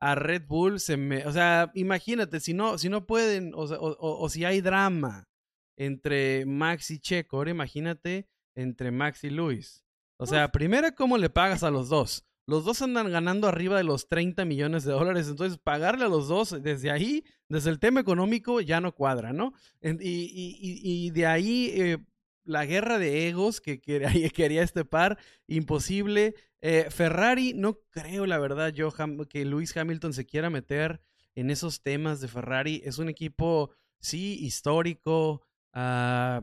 a, 0.00 0.14
Red 0.14 0.46
Bull, 0.46 0.80
se 0.80 0.96
me, 0.96 1.26
o 1.26 1.32
sea, 1.32 1.70
imagínate, 1.74 2.40
si 2.40 2.54
no, 2.54 2.78
si 2.78 2.88
no 2.88 3.06
pueden, 3.06 3.52
o, 3.54 3.64
o, 3.68 4.28
si 4.30 4.46
hay 4.46 4.62
drama 4.62 5.28
entre 5.76 6.46
Max 6.46 6.90
y 6.90 6.98
Checo, 6.98 7.36
ahora 7.36 7.50
imagínate 7.50 8.26
entre 8.56 8.90
Max 8.90 9.22
y 9.24 9.30
Luis. 9.30 9.84
O 10.16 10.26
sea, 10.26 10.50
primero, 10.50 10.94
¿cómo 10.94 11.18
le 11.18 11.28
pagas 11.28 11.62
a 11.62 11.70
los 11.70 11.90
dos? 11.90 12.24
Los 12.46 12.64
dos 12.64 12.80
andan 12.80 13.10
ganando 13.10 13.48
arriba 13.48 13.76
de 13.76 13.84
los 13.84 14.08
30 14.08 14.44
millones 14.44 14.84
de 14.84 14.92
dólares, 14.92 15.28
entonces 15.28 15.58
pagarle 15.58 16.04
a 16.04 16.08
los 16.08 16.28
dos 16.28 16.62
desde 16.62 16.90
ahí, 16.90 17.24
desde 17.48 17.70
el 17.70 17.80
tema 17.80 18.00
económico, 18.00 18.60
ya 18.60 18.80
no 18.80 18.94
cuadra, 18.94 19.32
¿no? 19.32 19.52
Y, 19.82 19.90
y, 20.00 21.06
y 21.06 21.10
de 21.10 21.26
ahí 21.26 21.72
eh, 21.74 21.98
la 22.44 22.66
guerra 22.66 22.98
de 22.98 23.28
egos 23.28 23.60
que 23.60 23.80
quería, 23.80 24.08
quería 24.30 24.62
este 24.62 24.84
par, 24.84 25.18
imposible. 25.46 26.34
Eh, 26.60 26.86
Ferrari, 26.90 27.52
no 27.54 27.80
creo 27.90 28.26
la 28.26 28.38
verdad 28.38 28.72
yo 28.72 28.92
que 29.28 29.44
Lewis 29.44 29.76
Hamilton 29.76 30.12
se 30.12 30.24
quiera 30.24 30.50
meter 30.50 31.00
en 31.34 31.50
esos 31.50 31.82
temas 31.82 32.20
de 32.20 32.28
Ferrari. 32.28 32.82
Es 32.84 32.98
un 32.98 33.08
equipo, 33.08 33.70
sí, 34.00 34.38
histórico, 34.40 35.42
uh, 35.74 36.40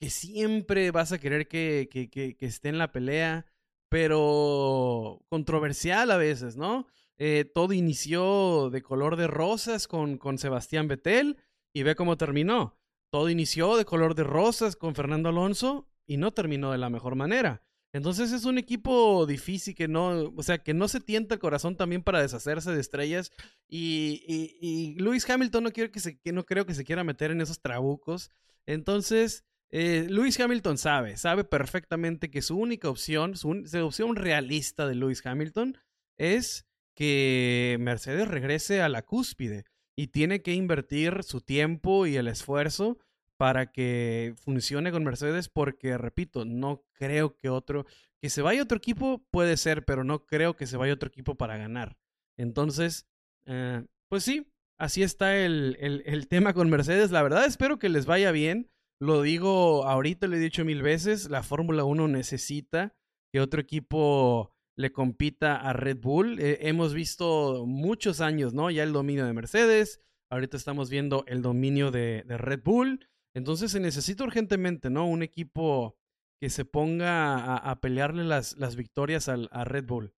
que 0.00 0.10
siempre 0.10 0.90
vas 0.90 1.12
a 1.12 1.18
querer 1.18 1.46
que, 1.46 1.88
que, 1.90 2.08
que, 2.10 2.36
esté 2.40 2.68
en 2.68 2.78
la 2.78 2.90
pelea, 2.90 3.46
pero 3.88 5.22
controversial 5.28 6.10
a 6.10 6.16
veces, 6.16 6.56
¿no? 6.56 6.86
Eh, 7.16 7.44
todo 7.54 7.72
inició 7.74 8.70
de 8.70 8.82
color 8.82 9.16
de 9.16 9.28
rosas 9.28 9.86
con, 9.86 10.18
con 10.18 10.38
Sebastián 10.38 10.88
Vettel 10.88 11.36
y 11.72 11.84
ve 11.84 11.94
cómo 11.94 12.16
terminó 12.16 12.76
todo 13.14 13.30
inició 13.30 13.76
de 13.76 13.84
color 13.84 14.16
de 14.16 14.24
rosas 14.24 14.74
con 14.74 14.96
Fernando 14.96 15.28
Alonso 15.28 15.86
y 16.04 16.16
no 16.16 16.32
terminó 16.32 16.72
de 16.72 16.78
la 16.78 16.90
mejor 16.90 17.14
manera. 17.14 17.62
Entonces 17.92 18.32
es 18.32 18.44
un 18.44 18.58
equipo 18.58 19.24
difícil 19.24 19.76
que 19.76 19.86
no, 19.86 20.32
o 20.36 20.42
sea, 20.42 20.58
que 20.58 20.74
no 20.74 20.88
se 20.88 20.98
tienta 20.98 21.34
el 21.34 21.40
corazón 21.40 21.76
también 21.76 22.02
para 22.02 22.20
deshacerse 22.20 22.72
de 22.72 22.80
estrellas. 22.80 23.30
Y, 23.68 24.24
y, 24.60 24.96
Hamilton 25.28 25.62
no, 25.62 25.70
quiero 25.70 25.92
que 25.92 26.00
se, 26.00 26.18
que 26.18 26.32
no 26.32 26.44
creo 26.44 26.66
que 26.66 26.74
se 26.74 26.82
quiera 26.82 27.04
meter 27.04 27.30
en 27.30 27.40
esos 27.40 27.60
trabucos. 27.60 28.32
Entonces, 28.66 29.44
eh, 29.70 30.08
Lewis 30.10 30.40
Hamilton 30.40 30.76
sabe, 30.76 31.16
sabe 31.16 31.44
perfectamente 31.44 32.32
que 32.32 32.42
su 32.42 32.58
única 32.58 32.90
opción, 32.90 33.36
su, 33.36 33.62
su 33.64 33.78
opción 33.86 34.16
realista 34.16 34.88
de 34.88 34.96
Lewis 34.96 35.24
Hamilton 35.24 35.78
es 36.18 36.66
que 36.96 37.76
Mercedes 37.78 38.26
regrese 38.26 38.82
a 38.82 38.88
la 38.88 39.02
cúspide 39.02 39.66
y 39.94 40.08
tiene 40.08 40.42
que 40.42 40.54
invertir 40.54 41.22
su 41.22 41.42
tiempo 41.42 42.08
y 42.08 42.16
el 42.16 42.26
esfuerzo 42.26 42.98
para 43.36 43.72
que 43.72 44.34
funcione 44.38 44.92
con 44.92 45.04
Mercedes 45.04 45.48
porque, 45.48 45.98
repito, 45.98 46.44
no 46.44 46.84
creo 46.92 47.36
que 47.36 47.48
otro, 47.48 47.86
que 48.20 48.30
se 48.30 48.42
vaya 48.42 48.62
otro 48.62 48.78
equipo 48.78 49.24
puede 49.30 49.56
ser, 49.56 49.84
pero 49.84 50.04
no 50.04 50.26
creo 50.26 50.56
que 50.56 50.66
se 50.66 50.76
vaya 50.76 50.94
otro 50.94 51.08
equipo 51.08 51.34
para 51.36 51.56
ganar. 51.56 51.96
Entonces, 52.36 53.06
eh, 53.46 53.84
pues 54.08 54.24
sí, 54.24 54.46
así 54.78 55.02
está 55.02 55.36
el, 55.36 55.76
el, 55.80 56.28
tema 56.28 56.52
con 56.52 56.70
Mercedes. 56.70 57.10
La 57.10 57.22
verdad 57.22 57.44
espero 57.46 57.78
que 57.78 57.88
les 57.88 58.06
vaya 58.06 58.30
bien. 58.32 58.70
Lo 59.00 59.22
digo 59.22 59.84
ahorita, 59.84 60.26
lo 60.26 60.36
he 60.36 60.40
dicho 60.40 60.64
mil 60.64 60.82
veces, 60.82 61.28
la 61.28 61.42
Fórmula 61.42 61.84
1 61.84 62.08
necesita 62.08 62.94
que 63.32 63.40
otro 63.40 63.60
equipo 63.60 64.54
le 64.76 64.92
compita 64.92 65.56
a 65.56 65.72
Red 65.72 65.98
Bull. 65.98 66.38
Eh, 66.40 66.58
hemos 66.62 66.94
visto 66.94 67.66
muchos 67.66 68.20
años, 68.20 68.54
¿no? 68.54 68.70
Ya 68.70 68.82
el 68.82 68.92
dominio 68.92 69.26
de 69.26 69.32
Mercedes, 69.32 70.00
ahorita 70.30 70.56
estamos 70.56 70.90
viendo 70.90 71.24
el 71.26 71.42
dominio 71.42 71.90
de, 71.90 72.24
Red 72.26 72.62
Bull. 72.62 73.08
Entonces 73.34 73.72
se 73.72 73.80
necesita 73.80 74.24
urgentemente, 74.24 74.90
¿no? 74.90 75.06
Un 75.06 75.22
equipo 75.22 75.96
que 76.40 76.50
se 76.50 76.64
ponga 76.64 77.56
a, 77.56 77.80
pelearle 77.80 78.24
las, 78.24 78.76
victorias 78.76 79.28
al, 79.28 79.48
a 79.52 79.64
Red 79.64 79.84
Bull. 79.84 80.14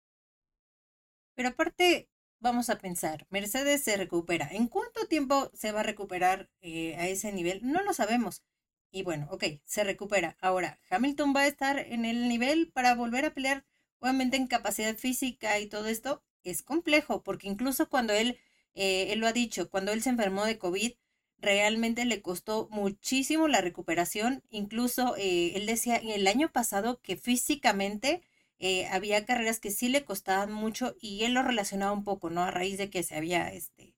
Pero 1.34 1.50
aparte, 1.50 2.08
vamos 2.40 2.70
a 2.70 2.78
pensar, 2.78 3.26
Mercedes 3.30 3.82
se 3.82 3.96
recupera. 3.96 4.48
¿En 4.50 4.68
cuánto 4.68 5.06
tiempo 5.06 5.50
se 5.54 5.72
va 5.72 5.80
a 5.80 5.84
recuperar 5.84 6.50
eh, 6.60 6.96
a 6.96 7.08
ese 7.08 7.32
nivel? 7.32 7.60
No 7.62 7.82
lo 7.82 7.92
sabemos. 7.92 8.42
Y 8.90 9.02
bueno, 9.02 9.28
ok, 9.30 9.44
se 9.64 9.84
recupera. 9.84 10.36
Ahora, 10.40 10.78
¿Hamilton 10.90 11.34
va 11.34 11.42
a 11.42 11.46
estar 11.46 11.78
en 11.78 12.04
el 12.04 12.28
nivel 12.28 12.70
para 12.72 12.94
volver 12.94 13.24
a 13.24 13.34
pelear 13.34 13.64
obviamente 13.98 14.36
en 14.36 14.46
capacidad 14.46 14.96
física 14.96 15.58
y 15.58 15.66
todo 15.66 15.88
esto 15.88 16.22
es 16.44 16.62
complejo, 16.62 17.22
porque 17.22 17.48
incluso 17.48 17.88
cuando 17.88 18.12
él, 18.12 18.38
eh, 18.74 19.12
él 19.12 19.20
lo 19.20 19.26
ha 19.26 19.32
dicho, 19.32 19.68
cuando 19.70 19.92
él 19.92 20.02
se 20.02 20.10
enfermó 20.10 20.44
de 20.44 20.58
COVID, 20.58 20.92
realmente 21.38 22.04
le 22.04 22.22
costó 22.22 22.68
muchísimo 22.70 23.48
la 23.48 23.60
recuperación. 23.60 24.42
Incluso 24.50 25.16
eh, 25.16 25.52
él 25.56 25.66
decía 25.66 25.96
el 25.96 26.26
año 26.26 26.50
pasado 26.52 27.00
que 27.02 27.16
físicamente 27.16 28.22
eh, 28.58 28.86
había 28.88 29.24
carreras 29.26 29.60
que 29.60 29.70
sí 29.70 29.88
le 29.88 30.04
costaban 30.04 30.52
mucho 30.52 30.96
y 31.00 31.24
él 31.24 31.34
lo 31.34 31.42
relacionaba 31.42 31.92
un 31.92 32.04
poco, 32.04 32.30
¿no? 32.30 32.42
A 32.42 32.50
raíz 32.50 32.78
de 32.78 32.90
que 32.90 33.02
se 33.02 33.16
había 33.16 33.48
este, 33.52 33.94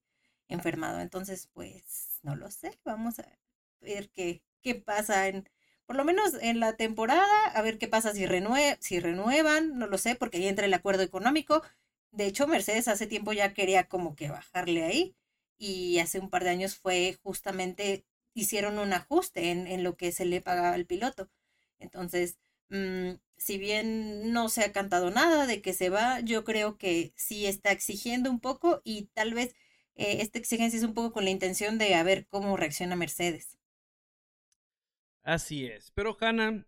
enfermado. 0.48 1.00
Entonces, 1.00 1.48
pues, 1.52 2.18
no 2.22 2.36
lo 2.36 2.50
sé. 2.50 2.78
Vamos 2.84 3.18
a 3.20 3.26
ver 3.80 4.10
qué, 4.10 4.42
qué 4.62 4.74
pasa 4.74 5.28
en, 5.28 5.48
por 5.86 5.96
lo 5.96 6.04
menos 6.04 6.34
en 6.40 6.60
la 6.60 6.76
temporada, 6.76 7.26
a 7.54 7.62
ver 7.62 7.78
qué 7.78 7.88
pasa 7.88 8.12
si, 8.12 8.26
si 8.80 9.00
renuevan, 9.00 9.78
no 9.78 9.86
lo 9.86 9.98
sé, 9.98 10.16
porque 10.16 10.38
ahí 10.38 10.48
entra 10.48 10.66
el 10.66 10.74
acuerdo 10.74 11.02
económico. 11.02 11.62
De 12.10 12.26
hecho, 12.26 12.46
Mercedes 12.46 12.88
hace 12.88 13.06
tiempo 13.06 13.32
ya 13.32 13.54
quería 13.54 13.88
como 13.88 14.16
que 14.16 14.30
bajarle 14.30 14.84
ahí 14.84 15.14
y 15.58 15.98
hace 15.98 16.20
un 16.20 16.30
par 16.30 16.44
de 16.44 16.50
años 16.50 16.76
fue 16.76 17.18
justamente, 17.22 18.04
hicieron 18.34 18.78
un 18.78 18.92
ajuste 18.92 19.50
en, 19.50 19.66
en 19.66 19.82
lo 19.82 19.96
que 19.96 20.12
se 20.12 20.24
le 20.24 20.40
pagaba 20.40 20.74
al 20.74 20.86
piloto. 20.86 21.28
Entonces, 21.78 22.38
mm, 22.70 23.14
si 23.36 23.58
bien 23.58 24.32
no 24.32 24.48
se 24.48 24.64
ha 24.64 24.72
cantado 24.72 25.10
nada 25.10 25.46
de 25.46 25.62
que 25.62 25.72
se 25.72 25.90
va, 25.90 26.20
yo 26.20 26.44
creo 26.44 26.76
que 26.76 27.12
sí 27.16 27.46
está 27.46 27.72
exigiendo 27.72 28.30
un 28.30 28.40
poco 28.40 28.80
y 28.84 29.06
tal 29.14 29.34
vez 29.34 29.54
eh, 29.94 30.22
esta 30.22 30.38
exigencia 30.38 30.78
es 30.78 30.84
un 30.84 30.94
poco 30.94 31.12
con 31.12 31.24
la 31.24 31.30
intención 31.30 31.78
de 31.78 31.94
a 31.94 32.02
ver 32.02 32.26
cómo 32.28 32.56
reacciona 32.56 32.96
Mercedes. 32.96 33.58
Así 35.22 35.66
es. 35.66 35.90
Pero 35.92 36.16
Hanna, 36.20 36.66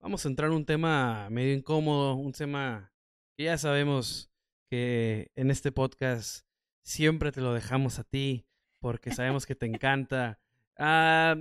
vamos 0.00 0.24
a 0.24 0.28
entrar 0.28 0.50
en 0.50 0.56
un 0.56 0.66
tema 0.66 1.28
medio 1.30 1.54
incómodo, 1.54 2.14
un 2.14 2.32
tema 2.32 2.92
que 3.36 3.44
ya 3.44 3.58
sabemos 3.58 4.30
que 4.68 5.30
en 5.34 5.50
este 5.50 5.72
podcast 5.72 6.44
siempre 6.90 7.32
te 7.32 7.40
lo 7.40 7.54
dejamos 7.54 7.98
a 7.98 8.04
ti 8.04 8.44
porque 8.80 9.12
sabemos 9.12 9.46
que 9.46 9.54
te 9.54 9.66
encanta. 9.66 10.40
Ah, 10.76 11.36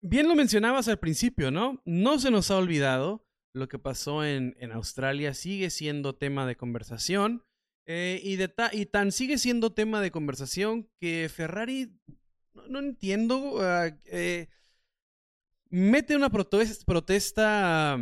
bien 0.00 0.28
lo 0.28 0.34
mencionabas 0.34 0.88
al 0.88 0.98
principio, 0.98 1.50
¿no? 1.50 1.80
No 1.84 2.18
se 2.18 2.30
nos 2.30 2.50
ha 2.50 2.56
olvidado 2.56 3.24
lo 3.52 3.68
que 3.68 3.78
pasó 3.78 4.24
en, 4.24 4.56
en 4.58 4.72
Australia, 4.72 5.34
sigue 5.34 5.70
siendo 5.70 6.14
tema 6.14 6.46
de 6.46 6.56
conversación. 6.56 7.44
Eh, 7.90 8.20
y, 8.22 8.36
de 8.36 8.52
y 8.72 8.84
tan 8.84 9.12
sigue 9.12 9.38
siendo 9.38 9.72
tema 9.72 10.02
de 10.02 10.10
conversación 10.10 10.90
que 11.00 11.30
Ferrari, 11.34 11.90
no, 12.68 12.80
entiendo, 12.80 13.54
uh, 13.54 13.90
eh, 14.04 14.48
mete 15.70 16.14
una 16.14 16.28
protesta 16.28 17.98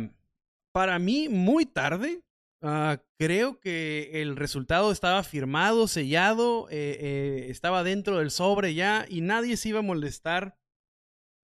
para 0.73 0.99
mí 0.99 1.29
muy 1.29 1.65
tarde. 1.65 2.21
Ah, 2.61 3.03
creo 3.19 3.59
que 3.59 4.21
el 4.21 4.35
resultado 4.35 4.91
estaba 4.91 5.23
firmado, 5.23 5.87
sellado, 5.87 6.67
eh, 6.71 6.97
eh, 6.99 7.47
estaba 7.49 7.83
dentro 7.83 8.17
del 8.17 8.31
sobre 8.31 8.73
ya 8.73 9.05
y 9.07 9.21
nadie 9.21 9.57
se 9.57 9.69
iba 9.69 9.79
a 9.79 9.83
molestar 9.83 10.57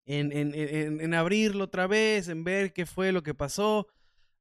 en, 0.06 1.14
abrirlo 1.14 1.66
otra 1.66 1.88
vez, 1.88 2.28
en 2.28 2.44
ver 2.44 2.74
qué 2.74 2.86
fue 2.86 3.12
lo 3.12 3.24
que 3.24 3.36
pasó. 3.36 3.88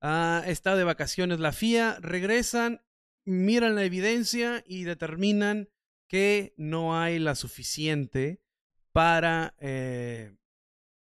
Ah, 0.00 0.42
está 0.46 0.74
de 0.74 0.84
vacaciones 0.84 1.40
la 1.40 1.52
FIA, 1.52 1.98
regresan, 2.00 2.82
miran 3.24 3.74
la 3.74 3.84
evidencia 3.84 4.64
y 4.66 4.84
determinan 4.84 5.68
qué 6.08 6.54
no 6.56 6.98
hay 6.98 7.18
la 7.18 7.34
suficiente 7.34 8.42
para 8.92 9.54
eh, 9.58 10.36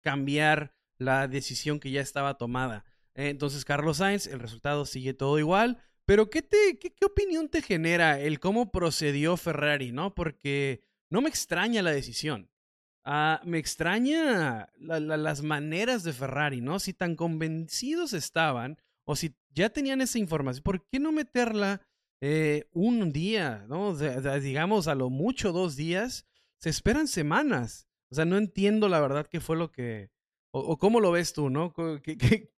cambiar 0.04 0.76
la 0.98 1.28
decisión 1.28 1.80
que 1.80 1.92
ya 1.92 2.02
estaba 2.02 2.38
tomada. 2.38 2.86
Entonces, 3.26 3.66
Carlos 3.66 3.98
Sainz, 3.98 4.28
el 4.28 4.40
resultado 4.40 4.86
sigue 4.86 5.14
todo 5.14 5.40
igual. 5.40 5.82
Pero, 6.06 6.30
¿qué, 6.30 6.42
te, 6.42 6.78
qué, 6.80 6.94
opinión 7.06 7.50
te 7.50 7.62
genera 7.62 8.20
el 8.20 8.40
cómo 8.40 8.72
procedió 8.72 9.36
Ferrari, 9.36 9.92
no? 9.92 10.14
Porque 10.16 10.82
no 11.10 11.22
me 11.22 11.30
extraña 11.30 11.82
la 11.82 11.92
decisión. 11.92 12.50
Ah, 13.04 13.42
me 13.44 13.58
extraña 13.58 14.70
las 14.78 15.42
maneras 15.42 16.04
de 16.04 16.14
Ferrari, 16.14 16.62
¿no? 16.62 16.80
Si 16.80 16.94
tan 16.94 17.16
convencidos 17.16 18.14
estaban 18.14 18.78
o 19.06 19.16
si 19.16 19.36
ya 19.50 19.70
tenían 19.70 20.02
esa 20.02 20.20
información, 20.20 20.64
¿por 20.64 20.86
qué 20.86 21.00
no 21.00 21.12
meterla 21.12 21.82
eh, 22.22 22.66
un 22.72 23.12
día, 23.12 23.66
¿no? 23.68 23.96
digamos 23.96 24.88
a 24.88 24.96
lo 24.96 25.10
mucho 25.10 25.52
dos 25.52 25.76
días, 25.76 26.26
se 26.58 26.70
esperan 26.70 27.08
semanas. 27.08 27.88
O 28.10 28.16
sea, 28.16 28.26
no 28.26 28.38
entiendo 28.38 28.90
la 28.90 29.00
verdad 29.00 29.28
qué 29.28 29.40
fue 29.40 29.56
lo 29.56 29.72
que, 29.72 30.10
o, 30.60 30.78
cómo 30.78 31.00
lo 31.00 31.12
ves 31.12 31.34
tú, 31.34 31.50
¿no? 31.50 31.74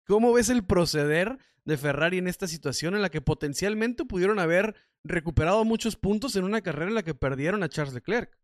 ¿Cómo 0.07 0.33
ves 0.33 0.49
el 0.49 0.65
proceder 0.65 1.37
de 1.65 1.77
Ferrari 1.77 2.17
en 2.17 2.27
esta 2.27 2.47
situación 2.47 2.95
en 2.95 3.01
la 3.01 3.09
que 3.09 3.21
potencialmente 3.21 4.05
pudieron 4.05 4.39
haber 4.39 4.75
recuperado 5.03 5.63
muchos 5.65 5.95
puntos 5.95 6.35
en 6.35 6.43
una 6.43 6.61
carrera 6.61 6.89
en 6.89 6.95
la 6.95 7.03
que 7.03 7.13
perdieron 7.13 7.63
a 7.63 7.69
Charles 7.69 7.93
Leclerc? 7.93 8.37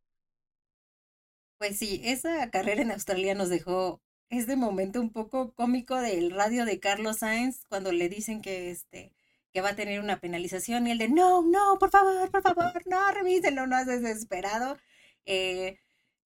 Pues 1.57 1.77
sí, 1.77 2.01
esa 2.03 2.49
carrera 2.51 2.81
en 2.81 2.91
Australia 2.91 3.33
nos 3.33 3.49
dejó 3.49 4.01
este 4.29 4.55
momento 4.55 4.99
un 4.99 5.11
poco 5.11 5.53
cómico 5.53 5.95
del 5.95 6.31
radio 6.31 6.65
de 6.65 6.79
Carlos 6.79 7.17
Sainz 7.19 7.65
cuando 7.67 7.91
le 7.91 8.09
dicen 8.09 8.41
que 8.41 8.71
este 8.71 9.13
que 9.53 9.61
va 9.61 9.69
a 9.69 9.75
tener 9.75 10.01
una 10.01 10.19
penalización 10.19 10.85
y 10.85 10.91
el 10.91 10.97
de 10.97 11.07
no, 11.07 11.41
no, 11.41 11.79
por 11.79 11.89
favor, 11.89 12.29
por 12.29 12.41
favor, 12.41 12.83
no, 12.87 13.11
revísenlo, 13.13 13.65
no 13.67 13.79
es 13.79 13.87
desesperado. 13.87 14.77
Eh, 15.25 15.77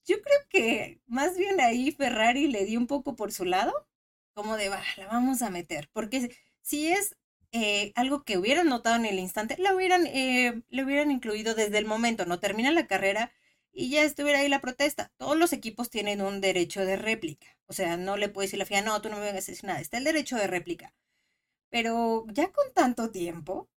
yo 0.06 0.22
creo 0.22 0.40
que 0.50 1.02
más 1.08 1.38
bien 1.38 1.60
ahí 1.62 1.92
Ferrari 1.92 2.48
le 2.48 2.66
dio 2.66 2.80
un 2.80 2.88
poco 2.88 3.16
por 3.16 3.32
su 3.32 3.46
lado, 3.46 3.74
como 4.34 4.58
de, 4.58 4.70
la 4.70 5.08
vamos 5.08 5.42
a 5.42 5.50
meter, 5.50 5.90
porque 5.94 6.36
si 6.62 6.90
es 6.90 7.16
eh, 7.52 7.92
algo 7.96 8.24
que 8.24 8.38
hubieran 8.38 8.68
notado 8.68 8.96
en 8.96 9.06
el 9.06 9.20
instante, 9.20 9.58
la 9.58 9.74
hubieran, 9.76 10.06
eh, 10.08 10.62
le 10.70 10.84
hubieran 10.84 11.12
incluido 11.12 11.56
desde 11.56 11.78
el 11.78 11.86
momento, 11.86 12.26
no 12.26 12.40
termina 12.40 12.72
la 12.72 12.88
carrera 12.88 13.32
y 13.72 13.90
ya 13.90 14.04
estuviera 14.04 14.40
ahí 14.40 14.50
la 14.50 14.62
protesta. 14.62 15.12
Todos 15.18 15.38
los 15.38 15.54
equipos 15.54 15.90
tienen 15.90 16.22
un 16.22 16.42
derecho 16.42 16.86
de 16.86 16.96
réplica, 16.96 17.48
o 17.68 17.74
sea, 17.74 17.98
no 17.98 18.18
le 18.18 18.30
puede 18.30 18.48
decir 18.48 18.60
la 18.60 18.66
FIA, 18.66 18.82
no, 18.84 19.02
tú 19.02 19.10
no 19.10 19.18
me 19.18 19.24
vengas 19.24 19.48
a 19.48 19.52
decir 19.52 19.66
nada, 19.66 19.80
está 19.82 19.98
el 19.98 20.04
derecho 20.06 20.38
de 20.38 20.48
réplica. 20.48 20.94
Pero 21.70 22.26
ya 22.34 22.52
con 22.52 22.74
tanto 22.74 23.12
tiempo, 23.12 23.70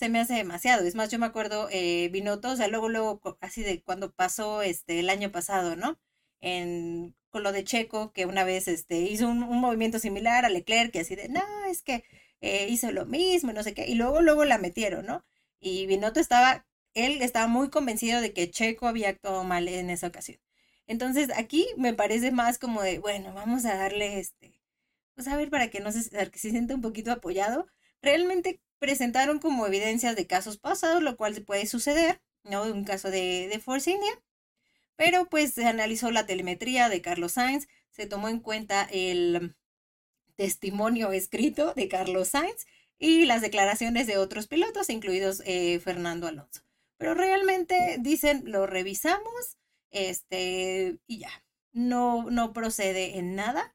se 0.00 0.08
me 0.08 0.18
hace 0.18 0.34
demasiado. 0.34 0.86
Es 0.86 0.94
más, 0.94 1.10
yo 1.10 1.18
me 1.18 1.26
acuerdo, 1.26 1.68
eh, 1.70 2.08
Binotto, 2.10 2.50
o 2.52 2.56
sea, 2.56 2.68
luego, 2.68 2.88
luego, 2.88 3.20
así 3.42 3.62
de 3.62 3.82
cuando 3.82 4.14
pasó 4.14 4.62
este, 4.62 4.98
el 5.00 5.10
año 5.10 5.30
pasado, 5.30 5.76
¿no? 5.76 6.00
En, 6.40 7.14
con 7.28 7.42
lo 7.42 7.52
de 7.52 7.64
Checo, 7.64 8.10
que 8.14 8.24
una 8.24 8.44
vez 8.44 8.66
este, 8.66 9.00
hizo 9.00 9.28
un, 9.28 9.40
movimiento 9.40 9.98
similar 9.98 10.46
a 10.46 10.48
Leclerc, 10.48 10.90
que 10.90 11.00
así 11.00 11.16
de, 11.16 11.28
no, 11.28 11.42
es 11.70 11.82
que 11.82 12.04
eh, 12.40 12.66
hizo 12.70 12.90
lo 12.92 13.04
mismo, 13.04 13.52
no 13.52 13.62
sé 13.62 13.74
qué, 13.74 13.86
y 13.88 13.94
luego, 13.94 14.22
luego 14.22 14.46
la 14.46 14.56
metieron, 14.56 15.04
¿no? 15.04 15.26
Y 15.60 15.86
Binotto 15.86 16.18
estaba, 16.20 16.66
él 16.94 17.20
estaba 17.22 17.46
muy 17.46 17.68
convencido 17.70 18.22
de 18.22 18.32
que 18.32 18.50
Checo 18.50 18.88
había 18.88 19.10
actuado 19.10 19.44
mal 19.44 19.68
en 19.68 19.90
esa 19.90 20.06
ocasión. 20.08 20.40
Entonces, 20.86 21.30
aquí 21.36 21.66
me 21.76 21.94
parece 21.94 22.32
más 22.32 22.58
como 22.58 22.82
de, 22.82 23.00
bueno, 23.00 23.34
vamos 23.34 23.66
a 23.66 23.76
darle 23.76 24.18
este, 24.20 24.60
pues 25.14 25.28
a 25.28 25.36
ver, 25.36 25.50
para 25.50 25.68
que 25.70 25.80
no 25.80 25.92
se, 25.92 26.10
que 26.30 26.38
se 26.38 26.50
sienta 26.50 26.74
un 26.74 26.82
poquito 26.82 27.12
apoyado. 27.12 27.66
Realmente 28.02 28.62
presentaron 28.80 29.38
como 29.38 29.66
evidencias 29.66 30.16
de 30.16 30.26
casos 30.26 30.58
pasados, 30.58 31.02
lo 31.02 31.16
cual 31.16 31.40
puede 31.42 31.66
suceder, 31.66 32.20
¿no? 32.42 32.64
Un 32.64 32.84
caso 32.84 33.10
de, 33.10 33.48
de 33.48 33.60
Force 33.60 33.90
India. 33.92 34.20
Pero 34.96 35.26
pues 35.26 35.54
se 35.54 35.66
analizó 35.66 36.10
la 36.10 36.26
telemetría 36.26 36.88
de 36.88 37.00
Carlos 37.00 37.32
Sainz, 37.32 37.68
se 37.90 38.06
tomó 38.06 38.28
en 38.28 38.40
cuenta 38.40 38.88
el 38.90 39.54
testimonio 40.36 41.12
escrito 41.12 41.74
de 41.74 41.88
Carlos 41.88 42.28
Sainz 42.28 42.66
y 42.98 43.24
las 43.24 43.40
declaraciones 43.40 44.06
de 44.06 44.18
otros 44.18 44.46
pilotos, 44.46 44.90
incluidos 44.90 45.42
eh, 45.46 45.80
Fernando 45.80 46.26
Alonso. 46.26 46.62
Pero 46.98 47.14
realmente 47.14 47.96
dicen, 48.00 48.42
lo 48.44 48.66
revisamos, 48.66 49.56
este, 49.90 50.98
y 51.06 51.18
ya, 51.20 51.30
no, 51.72 52.30
no 52.30 52.52
procede 52.52 53.18
en 53.18 53.34
nada. 53.34 53.74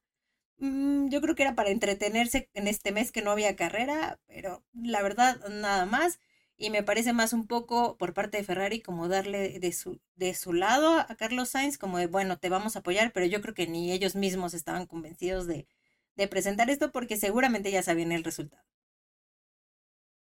Mm, 0.58 1.10
yo 1.10 1.22
creo 1.22 1.36
que 1.36 1.44
era 1.44 1.56
para 1.56 1.70
entretenerse 1.70 2.50
en 2.54 2.68
este 2.68 2.92
mes 2.92 3.12
que 3.12 3.22
no 3.22 3.32
había 3.32 3.56
carrera, 3.56 4.20
pero 4.28 4.64
la 4.74 5.02
verdad 5.02 5.40
nada 5.50 5.86
más. 5.86 6.20
Y 6.58 6.70
me 6.70 6.84
parece 6.84 7.12
más 7.14 7.34
un 7.34 7.48
poco 7.48 7.98
por 7.98 8.14
parte 8.14 8.38
de 8.38 8.44
Ferrari 8.46 8.82
como 8.82 9.08
darle 9.10 9.60
de 9.60 9.74
su, 9.74 10.00
de 10.16 10.34
su 10.34 10.54
lado 10.54 11.00
a 11.00 11.16
Carlos 11.18 11.50
Sainz, 11.50 11.78
como 11.78 11.98
de, 11.98 12.08
bueno, 12.08 12.38
te 12.40 12.50
vamos 12.50 12.76
a 12.76 12.80
apoyar, 12.80 13.12
pero 13.14 13.26
yo 13.26 13.42
creo 13.42 13.54
que 13.54 13.68
ni 13.68 13.92
ellos 13.92 14.16
mismos 14.16 14.54
estaban 14.54 14.86
convencidos 14.88 15.48
de, 15.48 15.68
de 16.16 16.28
presentar 16.30 16.70
esto 16.70 16.92
porque 16.94 17.18
seguramente 17.18 17.72
ya 17.72 17.84
sabían 17.84 18.14
el 18.14 18.24
resultado. 18.24 18.64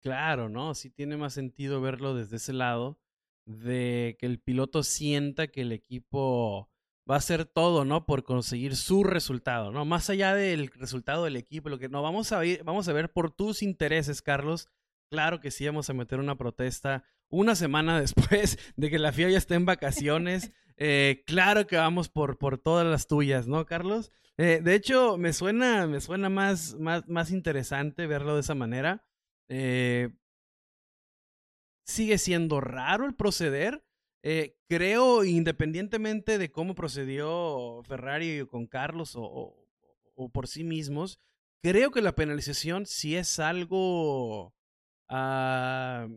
Claro, 0.01 0.47
¿no? 0.49 0.75
Sí 0.75 0.89
tiene 0.89 1.17
más 1.17 1.33
sentido 1.33 1.81
verlo 1.81 2.15
desde 2.15 2.37
ese 2.37 2.53
lado, 2.53 2.97
de 3.45 4.15
que 4.19 4.25
el 4.27 4.39
piloto 4.39 4.83
sienta 4.83 5.47
que 5.47 5.61
el 5.61 5.71
equipo 5.73 6.69
va 7.09 7.15
a 7.15 7.19
hacer 7.19 7.45
todo, 7.45 7.85
¿no? 7.85 8.05
Por 8.05 8.23
conseguir 8.23 8.75
su 8.75 9.03
resultado, 9.03 9.71
¿no? 9.71 9.85
Más 9.85 10.09
allá 10.09 10.35
del 10.35 10.67
resultado 10.67 11.23
del 11.23 11.37
equipo, 11.37 11.69
lo 11.69 11.79
que 11.79 11.89
no 11.89 12.01
vamos 12.01 12.31
a 12.31 12.39
ver, 12.39 12.63
vamos 12.63 12.87
a 12.87 12.93
ver 12.93 13.11
por 13.11 13.31
tus 13.31 13.63
intereses, 13.63 14.21
Carlos. 14.21 14.69
Claro 15.09 15.39
que 15.39 15.49
sí, 15.49 15.65
vamos 15.65 15.89
a 15.89 15.93
meter 15.93 16.19
una 16.19 16.37
protesta 16.37 17.03
una 17.29 17.55
semana 17.55 17.99
después 18.01 18.57
de 18.75 18.89
que 18.89 18.99
la 18.99 19.11
FIA 19.11 19.29
ya 19.31 19.37
esté 19.37 19.55
en 19.55 19.65
vacaciones. 19.65 20.51
Eh, 20.81 21.23
claro 21.27 21.67
que 21.67 21.75
vamos 21.75 22.07
por, 22.07 22.37
por 22.37 22.57
todas 22.57 22.87
las 22.87 23.05
tuyas, 23.05 23.47
¿no, 23.47 23.65
Carlos? 23.65 24.13
Eh, 24.37 24.61
de 24.63 24.75
hecho, 24.75 25.17
me 25.17 25.33
suena, 25.33 25.87
me 25.87 25.99
suena 25.99 26.29
más, 26.29 26.75
más, 26.75 27.05
más 27.09 27.31
interesante 27.31 28.07
verlo 28.07 28.35
de 28.35 28.39
esa 28.39 28.55
manera. 28.55 29.05
Eh, 29.49 30.07
sigue 31.85 32.17
siendo 32.17 32.61
raro 32.61 33.05
el 33.05 33.13
proceder, 33.13 33.83
eh, 34.21 34.57
creo, 34.67 35.23
independientemente 35.23 36.37
de 36.37 36.51
cómo 36.51 36.75
procedió 36.75 37.81
Ferrari 37.83 38.45
con 38.47 38.67
Carlos 38.67 39.13
o, 39.15 39.55
por 40.33 40.47
sí 40.47 40.63
mismos, 40.63 41.19
creo 41.61 41.91
que 41.91 42.01
la 42.01 42.15
penalización 42.15 42.85
sí 42.85 43.15
es 43.15 43.39
algo. 43.39 44.53
Ah, 45.07 46.07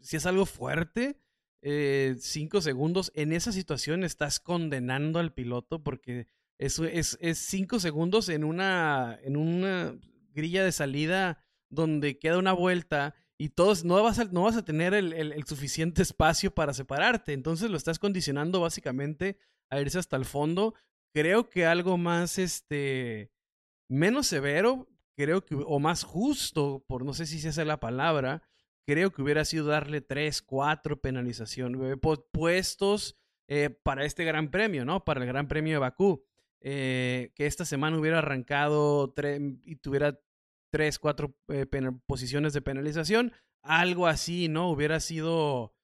si 0.00 0.16
es 0.16 0.26
algo 0.26 0.46
fuerte. 0.46 1.20
Eh, 1.62 2.16
cinco 2.18 2.60
segundos. 2.62 3.12
En 3.14 3.32
esa 3.32 3.52
situación 3.52 4.02
estás 4.04 4.40
condenando 4.40 5.18
al 5.18 5.34
piloto 5.34 5.82
porque 5.82 6.26
eso 6.58 6.84
es, 6.84 7.18
es 7.20 7.38
cinco 7.38 7.80
segundos 7.80 8.28
en 8.28 8.44
una, 8.44 9.18
en 9.22 9.36
una 9.36 9.94
grilla 10.32 10.64
de 10.64 10.72
salida 10.72 11.44
donde 11.68 12.18
queda 12.18 12.38
una 12.38 12.52
vuelta 12.52 13.14
y 13.40 13.48
todos 13.48 13.86
no 13.86 14.02
vas 14.02 14.18
a, 14.18 14.26
no 14.26 14.42
vas 14.42 14.58
a 14.58 14.66
tener 14.66 14.92
el, 14.92 15.44
suficiente 15.46 16.02
espacio 16.02 16.54
para 16.54 16.74
separarte. 16.74 17.32
Entonces 17.32 17.70
lo 17.70 17.78
estás 17.78 17.98
condicionando 17.98 18.60
básicamente 18.60 19.38
a 19.70 19.80
irse 19.80 19.98
hasta 19.98 20.18
el 20.18 20.26
fondo. 20.26 20.74
Creo 21.14 21.48
que 21.48 21.64
algo 21.64 21.96
más, 21.96 22.38
este, 22.38 23.32
menos 23.88 24.26
severo, 24.26 24.90
creo 25.16 25.42
que, 25.46 25.54
o 25.54 25.78
más 25.78 26.04
justo, 26.04 26.84
por 26.86 27.02
no 27.02 27.14
sé 27.14 27.24
si 27.24 27.38
esa 27.38 27.62
es 27.62 27.66
la 27.66 27.80
palabra, 27.80 28.42
creo 28.84 29.10
que 29.10 29.22
hubiera 29.22 29.46
sido 29.46 29.64
darle 29.64 30.02
tres, 30.02 30.42
cuatro 30.42 31.00
penalizaciones, 31.00 31.96
puestos 32.32 33.16
eh, 33.48 33.70
para 33.70 34.04
este 34.04 34.24
gran 34.26 34.50
premio, 34.50 34.84
¿no? 34.84 35.02
Para 35.02 35.22
el 35.22 35.26
gran 35.26 35.48
premio 35.48 35.76
de 35.76 35.78
Bakú. 35.78 36.26
Eh, 36.60 37.32
que 37.34 37.46
esta 37.46 37.64
semana 37.64 37.98
hubiera 37.98 38.18
arrancado 38.18 39.14
y 39.64 39.76
tuviera 39.76 40.20
tres, 40.70 40.98
cuatro 40.98 41.34
eh, 41.48 41.66
posiciones 42.06 42.52
de 42.52 42.62
penalización. 42.62 43.32
Algo 43.62 44.06
así, 44.06 44.48
¿no? 44.48 44.70
Hubiera 44.70 45.00
sido, 45.00 45.74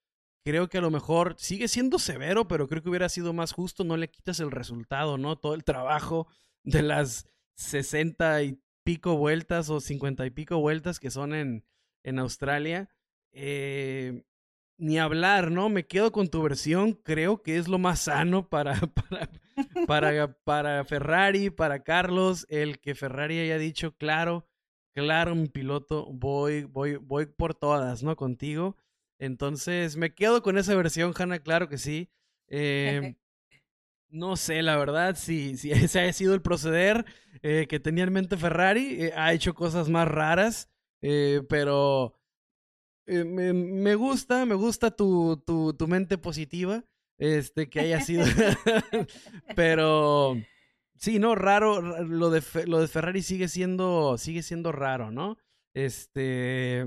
creo 0.44 0.68
que 0.68 0.79
a 0.79 0.81
lo 0.81 0.90
mejor 0.90 1.35
sigue 1.38 1.68
siendo 1.68 1.99
severo, 1.99 2.49
pero 2.49 2.68
creo 2.68 2.83
que 2.83 2.88
hubiera 2.88 3.09
sido 3.09 3.33
más 3.33 3.53
justo. 3.53 3.85
No 3.85 3.96
le 3.96 4.11
quitas 4.11 4.40
el 4.40 4.51
resultado, 4.51 5.18
¿no? 5.18 5.37
Todo 5.37 5.55
el 5.55 5.64
trabajo 5.64 6.27
de 6.62 6.83
las 6.83 7.29
sesenta 7.57 8.42
y 8.42 8.61
pico 8.85 9.16
vueltas 9.16 9.68
o 9.68 9.81
cincuenta 9.81 10.25
y 10.27 10.31
pico 10.31 10.59
vueltas 10.59 11.01
que 11.01 11.11
son 11.11 11.35
en, 11.35 11.64
en 12.05 12.18
Australia. 12.18 12.88
Eh, 13.33 14.22
ni 14.79 14.99
hablar, 14.99 15.51
¿no? 15.51 15.68
Me 15.68 15.87
quedo 15.87 16.12
con 16.12 16.29
tu 16.29 16.42
versión. 16.42 16.92
Creo 16.92 17.42
que 17.42 17.57
es 17.57 17.68
lo 17.68 17.79
más 17.79 18.01
sano 18.01 18.49
para, 18.49 18.75
para, 18.94 19.31
para, 19.87 20.33
para 20.44 20.85
Ferrari, 20.85 21.51
para 21.51 21.83
Carlos, 21.83 22.46
el 22.49 22.79
que 22.79 22.94
Ferrari 22.94 23.38
haya 23.38 23.59
dicho, 23.59 23.96
claro, 23.96 24.46
claro, 24.97 25.35
mi 25.35 25.47
piloto, 25.47 26.07
voy, 26.11 26.65
voy, 26.65 26.97
voy 26.97 27.27
por 27.27 27.55
todas, 27.55 28.03
¿no? 28.03 28.17
Contigo. 28.17 28.77
Entonces, 29.19 29.97
me 29.97 30.15
quedo 30.15 30.43
con 30.43 30.57
esa 30.57 30.75
versión, 30.75 31.13
Hanna, 31.15 31.39
claro 31.39 31.69
que 31.69 31.77
sí. 31.77 32.09
Em, 32.49 33.15
no 34.09 34.37
sé, 34.37 34.63
la 34.63 34.77
verdad, 34.79 35.15
si, 35.17 35.59
si 35.59 35.71
ese 35.73 36.01
haya 36.01 36.13
sido 36.15 36.33
el 36.33 36.41
proceder 36.41 37.05
eh, 37.43 37.67
que 37.69 37.79
tenía 37.79 38.05
en 38.05 38.13
mente 38.15 38.39
Ferrari, 38.39 39.05
eh, 39.05 39.13
ha 39.15 39.35
hecho 39.35 39.55
cosas 39.55 39.91
más 39.91 40.09
raras, 40.09 40.71
eh, 41.03 41.43
pero 41.47 42.19
eh, 43.07 43.25
me, 43.25 43.95
gusta, 43.97 44.47
me 44.47 44.55
gusta 44.55 44.91
tu, 44.91 45.43
tu, 45.47 45.75
tu, 45.75 45.89
mente 45.89 46.17
positiva, 46.17 46.85
este, 47.19 47.69
que 47.69 47.81
haya 47.81 48.01
sido, 48.01 48.25
pero 49.57 50.37
sí, 50.99 51.19
no, 51.19 51.35
raro, 51.35 51.81
lo 51.81 52.31
de, 52.31 52.43
lo 52.67 52.81
de 52.81 52.89
Ferrari 52.89 53.23
sigue 53.23 53.49
siendo, 53.49 54.19
sigue 54.19 54.43
siendo 54.43 54.73
raro, 54.73 55.11
¿no? 55.11 55.37
Este, 55.75 56.87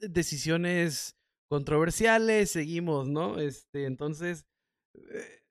decisiones 0.00 1.16
controversiales, 1.48 2.50
seguimos, 2.50 3.08
¿no? 3.08 3.38
Este, 3.38 3.84
entonces, 3.84 4.46
eh, 4.94 5.42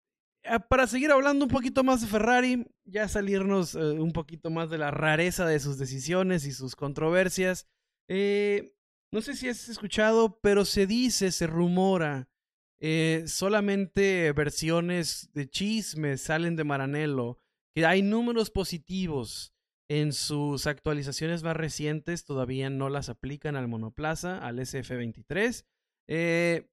ah, 0.46 0.60
para 0.60 0.88
seguir 0.88 1.12
hablando 1.12 1.46
un 1.46 1.52
poquito 1.52 1.84
más 1.84 2.02
de 2.02 2.08
Ferrari, 2.08 2.66
ya 2.86 3.08
salirnos 3.08 3.76
eh, 3.76 3.80
un 3.80 4.12
poquito 4.12 4.50
más 4.50 4.70
de 4.70 4.78
la 4.78 4.92
rareza 4.92 5.46
de 5.46 5.60
sus 5.60 5.78
decisiones 5.78 6.46
y 6.46 6.54
sus 6.54 6.76
controversias. 6.76 7.68
Eh, 8.08 8.74
no 9.12 9.22
sé 9.22 9.36
si 9.36 9.50
has 9.50 9.70
escuchado, 9.70 10.40
pero 10.42 10.66
se 10.66 10.88
dice, 10.88 11.32
se 11.32 11.48
rumora, 11.48 12.30
solamente 13.26 14.32
versiones 14.32 15.30
de 15.34 15.50
chismes 15.50 16.22
salen 16.22 16.56
de 16.56 16.64
Maranello, 16.64 17.38
hay 17.86 18.02
números 18.02 18.50
positivos 18.50 19.54
en 19.90 20.14
sus 20.14 20.68
actualizaciones 20.68 21.44
más 21.44 21.58
recientes, 21.58 22.24
todavía 22.24 22.70
no 22.70 22.90
las 22.90 23.10
aplican 23.10 23.56
al 23.56 23.68
monoplaza, 23.68 24.38
al 24.38 24.60
SF23. 24.60 25.66
Eh, 26.08 26.70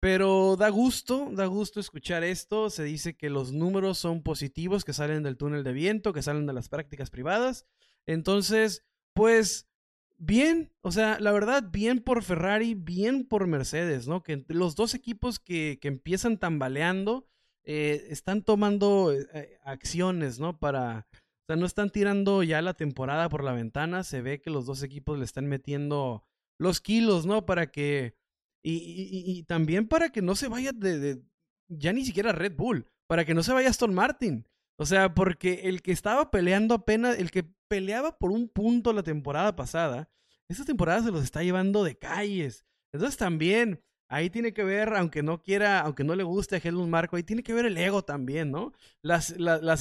pero 0.00 0.56
da 0.56 0.68
gusto, 0.68 1.28
da 1.32 1.46
gusto 1.46 1.80
escuchar 1.80 2.22
esto. 2.24 2.70
Se 2.70 2.84
dice 2.84 3.16
que 3.16 3.30
los 3.30 3.52
números 3.52 3.98
son 3.98 4.22
positivos, 4.22 4.84
que 4.84 4.92
salen 4.92 5.22
del 5.22 5.36
túnel 5.36 5.64
de 5.64 5.72
viento, 5.72 6.12
que 6.12 6.22
salen 6.22 6.46
de 6.46 6.52
las 6.52 6.68
prácticas 6.68 7.10
privadas. 7.10 7.66
Entonces, 8.06 8.84
pues, 9.12 9.68
bien, 10.16 10.72
o 10.82 10.92
sea, 10.92 11.18
la 11.20 11.32
verdad, 11.32 11.64
bien 11.70 12.00
por 12.00 12.22
Ferrari, 12.22 12.74
bien 12.74 13.24
por 13.26 13.46
Mercedes, 13.46 14.06
¿no? 14.06 14.22
Que 14.22 14.44
los 14.48 14.76
dos 14.76 14.94
equipos 14.94 15.40
que, 15.40 15.78
que 15.80 15.88
empiezan 15.88 16.38
tambaleando 16.38 17.28
eh, 17.70 18.06
están 18.08 18.42
tomando 18.42 19.12
eh, 19.12 19.58
acciones, 19.62 20.40
¿no? 20.40 20.58
Para, 20.58 21.06
o 21.12 21.44
sea, 21.46 21.56
no 21.56 21.66
están 21.66 21.90
tirando 21.90 22.42
ya 22.42 22.62
la 22.62 22.72
temporada 22.72 23.28
por 23.28 23.44
la 23.44 23.52
ventana. 23.52 24.04
Se 24.04 24.22
ve 24.22 24.40
que 24.40 24.48
los 24.48 24.64
dos 24.64 24.82
equipos 24.82 25.18
le 25.18 25.26
están 25.26 25.46
metiendo 25.46 26.24
los 26.58 26.80
kilos, 26.80 27.26
¿no? 27.26 27.44
Para 27.44 27.70
que 27.70 28.16
y, 28.62 29.42
también 29.44 29.86
para 29.86 30.08
que 30.08 30.22
no 30.22 30.34
se 30.34 30.48
vaya 30.48 30.72
de, 30.72 31.22
ya 31.68 31.92
ni 31.92 32.06
siquiera 32.06 32.32
Red 32.32 32.56
Bull, 32.56 32.86
para 33.06 33.26
que 33.26 33.34
no 33.34 33.42
se 33.42 33.52
vaya 33.52 33.68
Aston 33.68 33.92
Martin. 33.92 34.46
O 34.78 34.86
sea, 34.86 35.14
porque 35.14 35.62
el 35.64 35.82
que 35.82 35.92
estaba 35.92 36.30
peleando 36.30 36.74
apenas, 36.74 37.18
el 37.18 37.30
que 37.30 37.44
peleaba 37.68 38.16
por 38.18 38.30
un 38.30 38.48
punto 38.48 38.94
la 38.94 39.02
temporada 39.02 39.56
pasada, 39.56 40.08
esta 40.48 40.64
temporada 40.64 41.02
se 41.02 41.10
los 41.10 41.22
está 41.22 41.42
llevando 41.42 41.84
de 41.84 41.98
calles. 41.98 42.64
Entonces 42.94 43.18
también, 43.18 43.82
ahí 44.08 44.30
tiene 44.30 44.52
que 44.52 44.64
ver, 44.64 44.94
aunque 44.94 45.22
no 45.22 45.42
quiera, 45.42 45.80
aunque 45.80 46.04
no 46.04 46.14
le 46.14 46.22
guste 46.22 46.56
a 46.56 46.60
Helmut 46.62 46.88
Marco, 46.88 47.16
ahí 47.16 47.22
tiene 47.22 47.42
que 47.42 47.54
ver 47.54 47.66
el 47.66 47.76
ego 47.76 48.02
también, 48.02 48.50
¿no? 48.50 48.72
Las, 49.02 49.30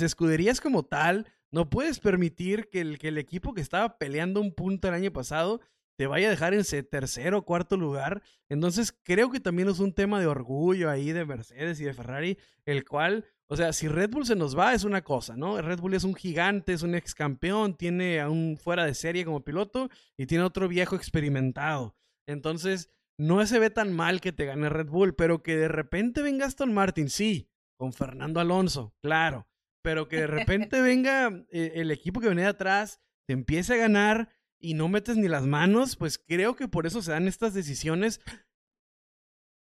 escuderías 0.02 0.62
como 0.62 0.84
tal, 0.84 1.28
no 1.52 1.70
puedes 1.70 2.00
permitir 2.00 2.70
que 2.70 2.82
el, 2.82 3.00
que 3.00 3.08
el 3.08 3.18
equipo 3.18 3.54
que 3.54 3.62
estaba 3.62 3.98
peleando 3.98 4.42
un 4.42 4.54
punto 4.54 4.88
el 4.88 4.94
año 4.94 5.12
pasado 5.12 5.62
te 5.98 6.06
vaya 6.06 6.28
a 6.28 6.30
dejar 6.30 6.54
en 6.54 6.60
ese 6.60 6.84
tercero 6.84 7.40
o 7.40 7.42
cuarto 7.42 7.76
lugar. 7.76 8.22
Entonces 8.50 8.96
creo 9.04 9.32
que 9.32 9.40
también 9.40 9.68
es 9.68 9.80
un 9.80 9.94
tema 9.94 10.20
de 10.20 10.28
orgullo 10.28 10.90
ahí 10.90 11.12
de 11.12 11.26
Mercedes 11.26 11.80
y 11.80 11.86
de 11.86 11.94
Ferrari, 11.94 12.38
el 12.66 12.86
cual, 12.86 13.26
o 13.48 13.56
sea, 13.56 13.74
si 13.74 13.88
Red 13.88 14.12
Bull 14.12 14.26
se 14.26 14.36
nos 14.36 14.58
va 14.58 14.74
es 14.74 14.84
una 14.84 15.04
cosa, 15.04 15.36
¿no? 15.36 15.60
Red 15.60 15.80
Bull 15.80 15.96
es 15.96 16.04
un 16.04 16.14
gigante, 16.14 16.74
es 16.74 16.84
un 16.84 16.94
ex 16.94 17.16
campeón, 17.16 17.76
tiene 17.76 18.20
a 18.22 18.30
un 18.30 18.58
fuera 18.58 18.86
de 18.86 18.94
serie 18.94 19.26
como 19.26 19.44
piloto 19.44 19.90
y 20.16 20.28
tiene 20.28 20.44
otro 20.44 20.68
viejo 20.68 20.96
experimentado. 20.96 21.96
Entonces, 22.28 22.92
no 23.18 23.46
se 23.46 23.60
ve 23.60 23.70
tan 23.70 23.94
mal 23.94 24.22
que 24.22 24.32
te 24.32 24.46
gane 24.46 24.70
Red 24.70 24.88
Bull, 24.88 25.16
pero 25.16 25.42
que 25.42 25.58
de 25.58 25.68
repente 25.68 26.22
venga 26.22 26.46
Aston 26.46 26.74
Martin, 26.74 27.10
sí, 27.10 27.50
con 27.78 27.94
Fernando 27.94 28.40
Alonso, 28.40 28.94
claro, 29.02 29.48
pero 29.84 30.08
que 30.08 30.18
de 30.18 30.28
repente 30.28 30.82
venga 30.82 31.46
eh, 31.50 31.74
el 31.76 31.92
equipo 31.92 32.20
que 32.20 32.30
venía 32.30 32.50
atrás, 32.50 33.02
te 33.28 33.34
empiece 33.34 33.74
a 33.74 33.78
ganar 33.78 34.30
y 34.60 34.74
no 34.74 34.88
metes 34.88 35.18
ni 35.18 35.28
las 35.28 35.46
manos, 35.46 35.96
pues 35.96 36.18
creo 36.18 36.56
que 36.56 36.68
por 36.68 36.86
eso 36.86 37.02
se 37.02 37.12
dan 37.12 37.28
estas 37.28 37.54
decisiones. 37.54 38.22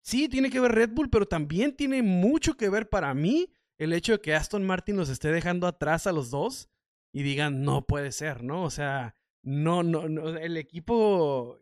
Sí, 0.03 0.29
tiene 0.29 0.49
que 0.49 0.59
ver 0.59 0.73
Red 0.73 0.91
Bull, 0.91 1.09
pero 1.09 1.27
también 1.27 1.75
tiene 1.75 2.01
mucho 2.01 2.55
que 2.55 2.69
ver 2.69 2.87
para 2.87 3.13
mí 3.13 3.51
el 3.77 3.93
hecho 3.93 4.13
de 4.13 4.21
que 4.21 4.33
Aston 4.33 4.65
Martin 4.65 4.95
los 4.95 5.09
esté 5.09 5.31
dejando 5.31 5.67
atrás 5.67 6.07
a 6.07 6.13
los 6.13 6.29
dos 6.29 6.69
y 7.13 7.23
digan, 7.23 7.63
no 7.63 7.85
puede 7.85 8.11
ser, 8.11 8.43
¿no? 8.43 8.63
O 8.63 8.69
sea, 8.69 9.15
no, 9.43 9.83
no, 9.83 10.07
no 10.07 10.29
el 10.29 10.57
equipo 10.57 11.59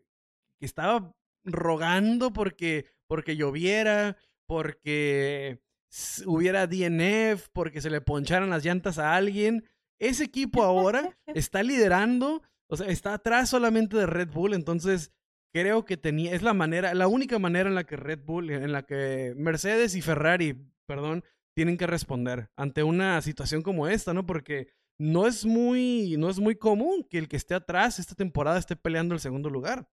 que 0.60 0.66
estaba 0.66 1.16
rogando 1.46 2.34
porque, 2.34 2.86
porque 3.08 3.38
lloviera, 3.38 4.18
porque 4.46 5.62
hubiera 6.26 6.68
DNF, 6.68 7.48
porque 7.54 7.82
se 7.82 7.90
le 7.90 8.02
poncharan 8.02 8.50
las 8.50 8.66
llantas 8.66 9.00
a 9.00 9.16
alguien, 9.16 9.64
ese 10.00 10.26
equipo 10.26 10.64
ahora 10.64 11.18
está 11.28 11.64
liderando 11.64 12.42
o 12.68 12.78
sea, 12.78 12.88
está 12.88 13.14
atrás 13.14 13.50
solamente 13.50 13.98
de 13.98 14.06
Red 14.06 14.30
Bull, 14.30 14.54
entonces 14.54 15.12
creo 15.54 15.86
que 15.86 15.98
tenía, 15.98 16.34
es 16.34 16.42
la 16.42 16.54
manera, 16.54 16.94
la 16.94 17.08
única 17.08 17.40
manera 17.40 17.70
en 17.70 17.76
la 17.76 17.86
que 17.86 17.96
Red 17.96 18.20
Bull, 18.26 18.50
en 18.50 18.72
la 18.72 18.84
que 18.84 19.34
Mercedes 19.38 19.96
y 19.96 20.02
Ferrari, 20.02 20.58
perdón, 20.86 21.24
tienen 21.56 21.78
que 21.78 21.88
responder 21.88 22.50
ante 22.56 22.84
una 22.84 23.22
situación 23.22 23.62
como 23.62 23.88
esta, 23.88 24.14
¿no? 24.14 24.26
Porque 24.26 24.68
no 24.98 25.28
es 25.28 25.46
muy, 25.46 26.16
no 26.18 26.30
es 26.30 26.40
muy 26.40 26.56
común 26.56 27.06
que 27.10 27.18
el 27.18 27.28
que 27.28 27.38
esté 27.38 27.54
atrás 27.54 28.00
esta 28.00 28.16
temporada 28.16 28.60
esté 28.60 28.76
peleando 28.76 29.14
el 29.14 29.22
segundo 29.22 29.50
lugar. 29.50 29.88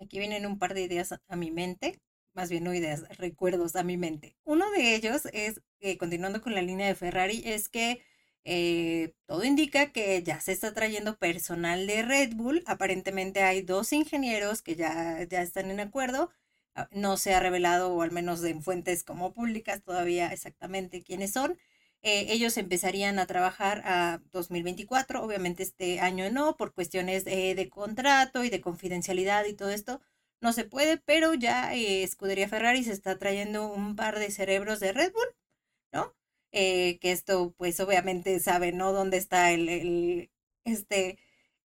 Aquí 0.00 0.18
vienen 0.18 0.46
un 0.46 0.58
par 0.58 0.74
de 0.74 0.82
ideas 0.82 1.12
a 1.28 1.36
mi 1.36 1.50
mente, 1.50 2.00
más 2.34 2.50
bien 2.50 2.64
no 2.64 2.74
ideas, 2.74 3.04
recuerdos 3.18 3.76
a 3.76 3.84
mi 3.84 3.96
mente. 3.96 4.36
Uno 4.44 4.70
de 4.70 4.94
ellos 4.94 5.22
es, 5.32 5.60
eh, 5.80 5.96
continuando 5.98 6.40
con 6.42 6.54
la 6.54 6.62
línea 6.62 6.86
de 6.88 6.94
Ferrari, 6.94 7.42
es 7.46 7.68
que 7.68 8.02
eh, 8.44 9.14
todo 9.26 9.44
indica 9.44 9.92
que 9.92 10.22
ya 10.22 10.40
se 10.40 10.52
está 10.52 10.74
trayendo 10.74 11.16
personal 11.18 11.86
de 11.86 12.02
Red 12.02 12.34
Bull. 12.34 12.62
Aparentemente 12.66 13.42
hay 13.42 13.62
dos 13.62 13.92
ingenieros 13.92 14.62
que 14.62 14.76
ya, 14.76 15.22
ya 15.24 15.42
están 15.42 15.70
en 15.70 15.80
acuerdo. 15.80 16.30
Ah, 16.74 16.88
no 16.92 17.16
se 17.16 17.34
ha 17.34 17.40
revelado, 17.40 17.94
o 17.94 18.02
al 18.02 18.10
menos 18.12 18.42
en 18.44 18.62
fuentes 18.62 19.04
como 19.04 19.32
públicas, 19.32 19.82
todavía 19.82 20.32
exactamente 20.32 21.02
quiénes 21.02 21.32
son. 21.32 21.56
Eh, 22.04 22.26
ellos 22.34 22.58
empezarían 22.58 23.18
a 23.18 23.26
trabajar 23.26 23.82
a 23.86 24.20
2024. 24.32 25.22
Obviamente 25.24 25.62
este 25.62 26.00
año 26.00 26.30
no, 26.30 26.56
por 26.56 26.74
cuestiones 26.74 27.24
eh, 27.26 27.54
de 27.54 27.68
contrato 27.70 28.44
y 28.44 28.50
de 28.50 28.60
confidencialidad 28.60 29.46
y 29.46 29.54
todo 29.54 29.70
esto. 29.70 30.00
No 30.40 30.52
se 30.52 30.64
puede, 30.64 30.98
pero 30.98 31.32
ya 31.34 31.74
Escudería 31.74 32.48
Ferrari 32.48 32.84
se 32.84 32.92
está 32.92 33.18
trayendo 33.18 33.72
un 33.72 33.96
par 33.96 34.18
de 34.18 34.30
cerebros 34.30 34.80
de 34.80 34.92
Red 34.92 35.12
Bull, 35.12 35.28
¿no? 35.92 36.14
Eh, 36.52 36.98
que 37.00 37.12
esto 37.12 37.54
pues 37.58 37.80
obviamente 37.80 38.38
sabe, 38.40 38.72
¿no? 38.72 38.92
Dónde 38.92 39.16
está 39.18 39.52
el, 39.52 40.30
este, 40.64 41.18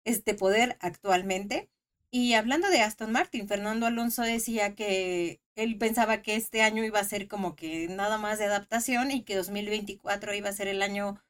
este 0.06 0.34
poder 0.36 0.78
actualmente. 0.82 1.70
Y 2.12 2.34
hablando 2.36 2.70
de 2.70 2.82
Aston 2.82 3.12
Martin, 3.12 3.48
Fernando 3.48 3.86
Alonso 3.88 4.22
decía 4.24 4.76
que 4.76 5.41
él 5.56 5.78
pensaba 5.78 6.22
que 6.22 6.36
este 6.36 6.62
año 6.62 6.84
iba 6.84 7.00
a 7.00 7.04
ser 7.04 7.28
como 7.28 7.56
que 7.56 7.88
nada 7.90 8.18
más 8.18 8.40
de 8.40 8.46
adaptación 8.46 9.12
y 9.12 9.24
que 9.24 9.36
2024 9.36 10.34
iba 10.34 10.50
a 10.50 10.54
ser 10.54 10.68
el 10.68 10.82
año, 10.82 11.22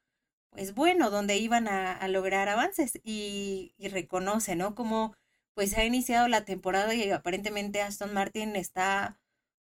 pues 0.50 0.74
bueno, 0.74 1.10
donde 1.10 1.36
iban 1.38 1.68
a, 1.68 2.06
lograr 2.08 2.48
avances 2.48 3.00
y, 3.04 3.74
y, 3.78 3.88
reconoce, 3.88 4.56
¿no? 4.56 4.74
Como 4.74 5.14
pues 5.54 5.76
ha 5.76 5.84
iniciado 5.84 6.28
la 6.28 6.44
temporada 6.44 6.94
y 6.94 7.10
aparentemente 7.10 7.82
Aston 7.82 8.14
Martin 8.14 8.56
está 8.56 9.18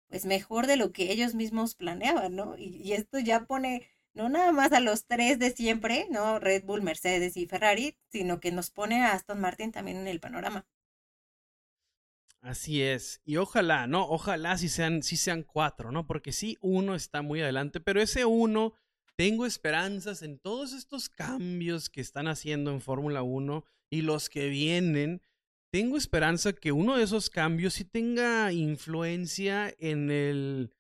pues 0.09 0.25
mejor 0.25 0.67
de 0.67 0.77
lo 0.77 0.91
que 0.91 1.11
ellos 1.11 1.35
mismos 1.35 1.75
planeaban, 1.75 2.35
¿no? 2.35 2.57
Y, 2.57 2.93
esto 2.93 3.19
ya 3.19 3.45
pone 3.45 3.87
no 4.13 4.29
nada 4.29 4.51
más 4.51 4.71
a 4.73 4.79
los 4.79 5.05
tres 5.05 5.39
de 5.39 5.51
siempre, 5.51 6.07
¿no? 6.09 6.39
Red 6.39 6.63
Bull, 6.65 6.81
Mercedes 6.81 7.37
y 7.37 7.45
Ferrari, 7.47 7.95
sino 8.11 8.39
que 8.39 8.51
nos 8.51 8.71
pone 8.71 9.03
a 9.03 9.13
Aston 9.13 9.39
Martin 9.39 9.71
también 9.71 9.97
en 9.97 10.07
el 10.07 10.19
panorama. 10.19 10.65
Así 12.41 12.81
es. 12.81 13.21
Y 13.25 13.37
ojalá, 13.37 13.87
¿no? 13.87 14.07
Ojalá 14.07 14.57
si 14.57 14.69
sean, 14.69 15.03
si 15.03 15.17
sean 15.17 15.43
cuatro, 15.43 15.91
¿no? 15.91 16.07
Porque 16.07 16.31
sí, 16.31 16.57
uno 16.61 16.95
está 16.95 17.21
muy 17.21 17.41
adelante, 17.41 17.79
pero 17.81 18.01
ese 18.01 18.25
uno, 18.25 18.73
tengo 19.15 19.45
esperanzas 19.45 20.21
en 20.21 20.39
todos 20.39 20.73
estos 20.73 21.09
cambios 21.09 21.89
que 21.89 21.99
están 21.99 22.27
haciendo 22.27 22.71
en 22.71 22.79
Fórmula 22.79 23.21
1 23.23 23.65
y 23.89 24.01
los 24.01 24.29
que 24.29 24.47
vienen 24.47 25.21
tengo 25.71 25.97
esperanza 25.97 26.53
que 26.53 26.71
uno 26.71 26.97
de 26.97 27.03
esos 27.03 27.29
cambios 27.29 27.75
sí 27.75 27.85
tenga 27.85 28.51
influencia 28.51 29.73
en 29.77 30.09
el, 30.09 30.73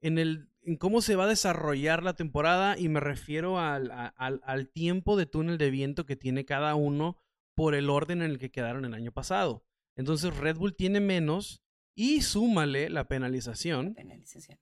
en 0.00 0.18
el, 0.18 0.48
en 0.62 0.76
cómo 0.76 1.00
se 1.00 1.16
va 1.16 1.24
a 1.24 1.28
desarrollar 1.28 2.02
la 2.02 2.14
temporada 2.14 2.78
y 2.78 2.88
me 2.88 3.00
refiero 3.00 3.58
al, 3.58 3.90
al, 3.90 4.40
al 4.44 4.68
tiempo 4.68 5.16
de 5.16 5.26
túnel 5.26 5.58
de 5.58 5.70
viento 5.70 6.06
que 6.06 6.16
tiene 6.16 6.44
cada 6.44 6.76
uno 6.76 7.18
por 7.56 7.74
el 7.74 7.90
orden 7.90 8.22
en 8.22 8.30
el 8.30 8.38
que 8.38 8.50
quedaron 8.50 8.84
el 8.84 8.94
año 8.94 9.10
pasado. 9.10 9.64
Entonces 9.96 10.36
Red 10.36 10.56
Bull 10.56 10.74
tiene 10.74 11.00
menos 11.00 11.62
y 11.94 12.22
súmale 12.22 12.90
la 12.90 13.06
penalización. 13.06 13.94
Penalización. 13.94 14.58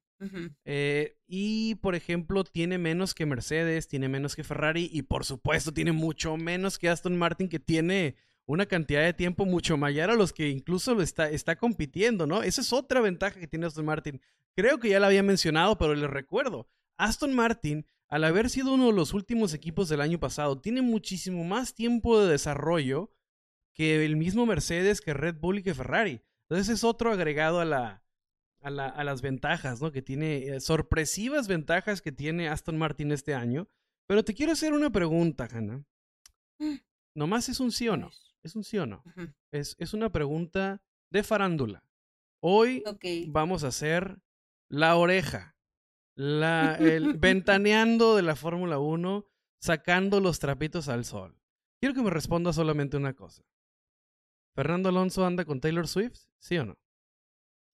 Eh, 0.65 1.17
y 1.27 1.75
por 1.77 1.95
ejemplo, 1.95 2.45
tiene 2.45 2.79
menos 2.79 3.15
que 3.15 3.27
Mercedes, 3.27 3.89
tiene 3.89 4.09
menos 4.09 4.37
que 4.37 4.45
Ferrari 4.45 4.89
y 4.93 5.03
por 5.03 5.25
supuesto 5.25 5.73
tiene 5.73 5.93
mucho 5.93 6.37
menos 6.37 6.79
que 6.79 6.89
Aston 6.89 7.17
Martin 7.17 7.49
que 7.49 7.59
tiene 7.59 8.15
una 8.47 8.67
cantidad 8.67 9.03
de 9.03 9.15
tiempo 9.15 9.45
mucho 9.45 9.77
mayor 9.77 10.11
a 10.11 10.15
los 10.15 10.33
que 10.33 10.49
incluso 10.49 10.95
lo 10.95 11.03
está, 11.03 11.29
está 11.31 11.57
compitiendo, 11.57 12.27
¿no? 12.27 12.43
Esa 12.43 12.61
es 12.61 12.73
otra 12.73 13.01
ventaja 13.01 13.39
que 13.39 13.47
tiene 13.47 13.67
Aston 13.67 13.85
Martin. 13.85 14.21
Creo 14.55 14.79
que 14.79 14.91
ya 14.91 15.01
la 15.01 15.07
había 15.07 15.23
mencionado, 15.23 15.79
pero 15.79 15.95
les 15.95 16.11
recuerdo. 16.11 16.69
Aston 16.97 17.35
Martin, 17.35 17.87
al 18.09 18.25
haber 18.25 18.51
sido 18.51 18.75
uno 18.75 18.87
de 18.87 18.93
los 18.93 19.15
últimos 19.15 19.55
equipos 19.55 19.89
del 19.89 20.01
año 20.01 20.21
pasado, 20.21 20.61
tiene 20.61 20.83
muchísimo 20.83 21.45
más 21.45 21.75
tiempo 21.75 22.21
de 22.21 22.31
desarrollo 22.31 23.11
que 23.75 24.05
el 24.05 24.17
mismo 24.17 24.47
Mercedes, 24.47 25.01
que 25.01 25.15
Red 25.15 25.37
Bull 25.37 25.59
y 25.59 25.63
que 25.63 25.75
Ferrari. 25.75 26.23
Entonces 26.49 26.75
es 26.75 26.85
otro 26.85 27.13
agregado 27.13 27.61
a, 27.61 27.65
la, 27.65 28.03
a, 28.61 28.71
la, 28.71 28.87
a 28.87 29.05
las 29.05 29.23
ventajas, 29.23 29.81
¿no? 29.81 29.93
Que 29.93 30.03
tiene, 30.03 30.49
eh, 30.49 30.61
sorpresivas 30.61 31.49
ventajas 31.49 32.03
que 32.03 32.13
tiene 32.13 32.49
Aston 32.49 32.79
Martin 32.79 33.13
este 33.13 33.35
año. 33.35 33.69
Pero 34.07 34.25
te 34.25 34.35
quiero 34.35 34.53
hacer 34.53 34.73
una 34.73 34.91
pregunta, 34.91 35.49
Hannah. 35.51 35.85
Mm. 36.59 36.77
Nomás 37.15 37.49
es 37.49 37.61
un 37.61 37.73
sí 37.73 37.89
o 37.89 37.97
no. 37.97 38.11
Es 38.43 38.57
un 38.57 38.65
sí 38.65 38.79
o 38.79 38.87
no. 38.87 39.03
es, 39.53 39.77
es, 39.79 39.95
una 39.95 40.11
pregunta 40.11 40.83
de 41.11 41.23
farándula. 41.23 41.85
Hoy 42.41 42.83
vamos 43.29 43.63
a 43.65 43.69
hacer 43.69 44.19
la 44.69 44.97
oreja. 44.97 45.57
La, 46.17 46.75
el 46.75 47.15
ventaneando 47.19 48.17
de 48.17 48.23
la 48.23 48.35
Fórmula 48.35 48.79
1, 48.79 49.25
sacando 49.61 50.21
los 50.21 50.41
trapitos 50.41 50.89
al 50.89 51.05
sol. 51.05 51.39
Quiero 51.81 51.95
que 51.95 52.03
me 52.03 52.11
responda 52.11 52.53
solamente 52.53 52.97
una 52.97 53.15
cosa. 53.15 53.45
¿Fernando 54.55 54.91
Alonso 54.91 55.25
anda 55.25 55.45
con 55.45 55.61
Taylor 55.61 55.89
Swift? 55.89 56.27
¿Sí 56.39 56.59
o 56.59 56.65
no? 56.65 56.77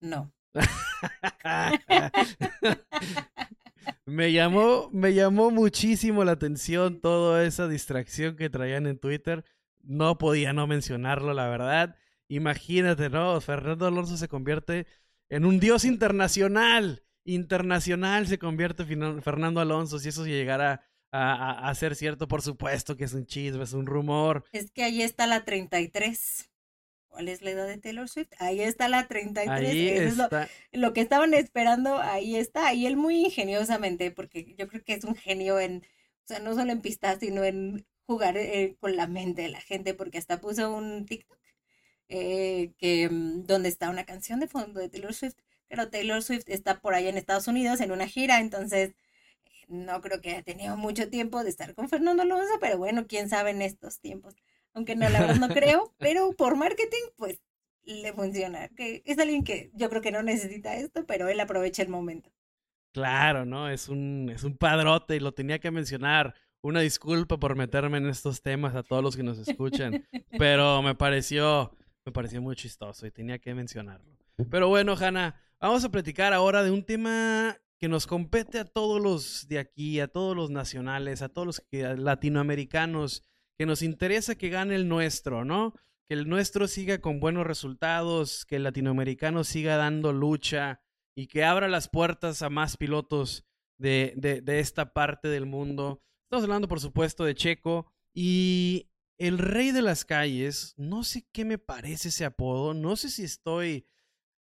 No. 0.01 0.33
me 4.07 4.33
llamó, 4.33 4.91
me 4.93 5.15
llamó 5.15 5.51
muchísimo 5.51 6.25
la 6.25 6.33
atención 6.33 7.01
toda 7.01 7.45
esa 7.45 7.69
distracción 7.69 8.37
que 8.37 8.51
traían 8.51 8.87
en 8.87 8.99
Twitter. 8.99 9.45
No 9.83 10.19
podía 10.19 10.53
no 10.53 10.67
mencionarlo, 10.67 11.33
la 11.35 11.49
verdad. 11.49 11.97
Imagínate, 12.29 13.11
¿no? 13.11 13.41
Fernando 13.41 13.87
Alonso 13.87 14.17
se 14.17 14.29
convierte 14.29 14.87
en 15.29 15.45
un 15.45 15.61
dios 15.61 15.85
internacional. 15.85 17.05
Internacional 17.25 18.27
se 18.27 18.39
convierte 18.39 18.85
Fernando 19.21 19.61
Alonso, 19.61 19.99
si 19.99 20.11
eso 20.11 20.25
llegara 20.25 20.83
a, 21.11 21.69
a, 21.69 21.75
ser 21.75 21.97
cierto, 21.97 22.29
por 22.29 22.43
supuesto 22.43 22.97
que 22.97 23.05
es 23.05 23.15
un 23.15 23.27
chisme, 23.27 23.65
es 23.65 23.73
un 23.73 23.87
rumor. 23.87 24.45
Es 24.53 24.71
que 24.71 24.85
ahí 24.85 25.03
está 25.03 25.27
la 25.27 25.45
33. 25.45 26.51
¿Cuál 27.09 27.29
es 27.29 27.43
la 27.43 27.51
edad 27.51 27.67
de 27.67 27.79
Taylor 27.79 28.09
Swift? 28.09 28.29
Ahí 28.39 28.61
está 28.61 28.89
la 28.89 29.09
33. 29.09 29.51
Ahí 29.51 29.89
está. 29.89 30.49
Es 30.71 30.81
lo, 30.81 30.93
que 30.93 31.01
estaban 31.01 31.35
esperando, 31.35 31.99
ahí 31.99 32.37
está. 32.37 32.73
Y 32.75 32.87
él 32.87 32.97
muy 32.97 33.25
ingeniosamente, 33.25 34.11
porque 34.11 34.55
yo 34.57 34.69
creo 34.69 34.85
que 34.85 34.95
es 34.95 35.05
un 35.05 35.17
genio 35.17 35.59
en, 35.59 35.79
o 36.25 36.27
sea, 36.27 36.39
no 36.39 36.55
solo 36.55 36.71
en 36.73 36.81
pistas, 36.81 37.19
sino 37.21 37.45
en 37.45 37.87
jugar 38.07 38.37
eh, 38.37 38.77
con 38.81 38.97
la 38.97 39.07
mente 39.07 39.43
de 39.43 39.49
la 39.49 39.61
gente, 39.61 39.95
porque 39.95 40.19
hasta 40.19 40.41
puso 40.41 40.73
un 40.75 41.07
TikTok 41.07 41.39
eh, 42.09 42.73
que, 42.79 43.09
mm, 43.11 43.45
donde 43.45 43.69
está 43.69 43.91
una 43.91 44.05
canción 44.07 44.41
de 44.41 44.49
fondo 44.49 44.81
de 44.81 44.89
Taylor 44.89 45.15
Swift. 45.15 45.37
Pero 45.69 45.91
Taylor 45.91 46.23
Swift 46.23 46.49
está 46.49 46.81
por 46.81 46.95
allá 46.95 47.11
en 47.11 47.19
Estados 47.19 47.49
Unidos 47.49 47.81
en 47.81 47.93
una 47.93 48.07
gira, 48.07 48.41
entonces 48.41 48.95
no 49.69 50.01
creo 50.01 50.21
que 50.21 50.31
haya 50.31 50.43
tenido 50.43 50.77
mucho 50.77 51.11
tiempo 51.11 51.45
de 51.45 51.51
estar 51.51 51.75
con 51.75 51.89
Fernando 51.89 52.23
Alonso, 52.23 52.55
pero 52.61 52.79
bueno, 52.79 53.07
quién 53.07 53.29
sabe 53.29 53.51
en 53.51 53.63
estos 53.63 54.01
tiempos 54.01 54.35
aunque 54.79 54.95
no, 54.95 55.09
la 55.09 55.21
verdad 55.21 55.37
no 55.37 55.49
creo, 55.49 55.93
pero 55.99 56.33
por 56.33 56.57
marketing, 56.57 57.03
pues 57.17 57.41
le 57.83 58.13
funciona. 58.13 58.69
Que 58.69 59.03
es 59.05 59.19
alguien 59.19 59.43
que 59.43 59.71
yo 59.75 59.91
creo 59.91 60.01
que 60.01 60.13
no 60.13 60.23
necesita 60.23 60.77
esto, 60.77 61.05
pero 61.05 61.29
él 61.29 61.41
aprovecha 61.41 61.83
el 61.83 61.89
momento. 61.89 62.31
Claro, 62.93 63.45
¿no? 63.45 63.69
Es 63.69 63.89
un, 63.89 64.31
es 64.33 64.45
un 64.45 64.57
padrote 64.57 65.17
y 65.17 65.21
lo 65.21 65.33
tenía 65.33 65.59
que 65.59 65.73
mencionar. 65.73 66.35
Una 66.63 66.81
disculpa 66.81 67.39
por 67.39 67.57
meterme 67.57 67.99
en 67.99 68.07
estos 68.07 68.41
temas 68.41 68.77
a 68.77 68.83
todos 68.83 69.03
los 69.03 69.17
que 69.17 69.23
nos 69.23 69.39
escuchan, 69.39 70.07
pero 70.39 70.81
me 70.83 70.95
pareció, 70.95 71.77
me 72.05 72.13
pareció 72.13 72.41
muy 72.41 72.55
chistoso 72.55 73.07
y 73.07 73.11
tenía 73.11 73.39
que 73.39 73.55
mencionarlo. 73.55 74.17
Pero 74.49 74.69
bueno, 74.69 74.95
Hanna, 74.97 75.41
vamos 75.61 75.85
a 75.85 75.91
platicar 75.91 76.33
ahora 76.33 76.63
de 76.63 76.71
un 76.71 76.85
tema 76.85 77.57
que 77.79 77.89
nos 77.89 78.07
compete 78.07 78.61
a 78.61 78.65
todos 78.65 79.01
los 79.01 79.49
de 79.49 79.59
aquí, 79.59 79.99
a 79.99 80.09
todos 80.09 80.37
los 80.37 80.51
nacionales, 80.51 81.23
a 81.23 81.29
todos 81.29 81.47
los 81.47 81.63
latinoamericanos 81.99 83.25
que 83.59 83.67
nos 83.67 83.83
interesa 83.83 84.37
que 84.37 84.49
gane 84.51 84.77
el 84.77 84.89
nuestro, 84.89 85.45
¿no? 85.45 85.75
Que 86.07 86.15
el 86.15 86.29
nuestro 86.29 86.69
siga 86.69 87.01
con 87.01 87.19
buenos 87.19 87.47
resultados, 87.47 88.47
que 88.47 88.57
el 88.57 88.63
latinoamericano 88.63 89.43
siga 89.43 89.77
dando 89.77 90.13
lucha 90.13 90.81
y 91.17 91.27
que 91.27 91.45
abra 91.45 91.67
las 91.67 91.89
puertas 91.89 92.41
a 92.43 92.51
más 92.51 92.77
pilotos 92.77 93.45
de, 93.77 94.15
de, 94.17 94.61
esta 94.61 94.93
parte 94.93 95.27
del 95.27 95.45
mundo. 95.45 96.01
Estamos 96.25 96.45
hablando, 96.45 96.69
por 96.69 96.79
supuesto, 96.79 97.25
de 97.25 97.35
Checo 97.35 97.91
y 98.15 98.89
el 99.19 99.39
rey 99.39 99.73
de 99.73 99.83
las 99.83 100.05
calles. 100.05 100.75
No 100.77 101.03
sé 101.03 101.27
qué 101.33 101.45
me 101.45 101.59
parece 101.59 102.11
ese 102.11 102.25
apodo, 102.25 102.75
no 102.75 102.95
sé 102.95 103.11
si 103.11 103.25
estoy 103.25 103.87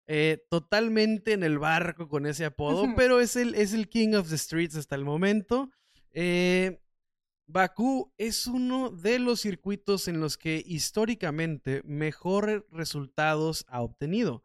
eh, 0.06 0.46
totalmente 0.48 1.32
en 1.32 1.42
el 1.42 1.58
barco 1.58 2.08
con 2.08 2.24
ese 2.24 2.44
apodo, 2.44 2.86
pero 2.96 3.18
es 3.18 3.34
el, 3.34 3.56
es 3.56 3.72
el 3.72 3.88
King 3.88 4.14
of 4.14 4.30
the 4.30 4.38
Streets 4.38 4.76
hasta 4.76 4.94
el 4.94 5.04
momento. 5.04 5.70
Eh, 6.12 6.80
Bakú 7.50 8.12
es 8.18 8.46
uno 8.46 8.90
de 8.90 9.18
los 9.18 9.40
circuitos 9.40 10.06
en 10.06 10.20
los 10.20 10.36
que 10.36 10.62
históricamente 10.66 11.82
mejores 11.84 12.62
resultados 12.70 13.64
ha 13.68 13.80
obtenido. 13.80 14.44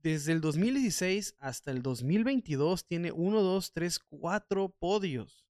Desde 0.00 0.32
el 0.32 0.40
2016 0.40 1.34
hasta 1.40 1.72
el 1.72 1.82
2022 1.82 2.86
tiene 2.86 3.10
1, 3.10 3.42
2, 3.42 3.72
3, 3.72 3.98
4 3.98 4.68
podios. 4.78 5.44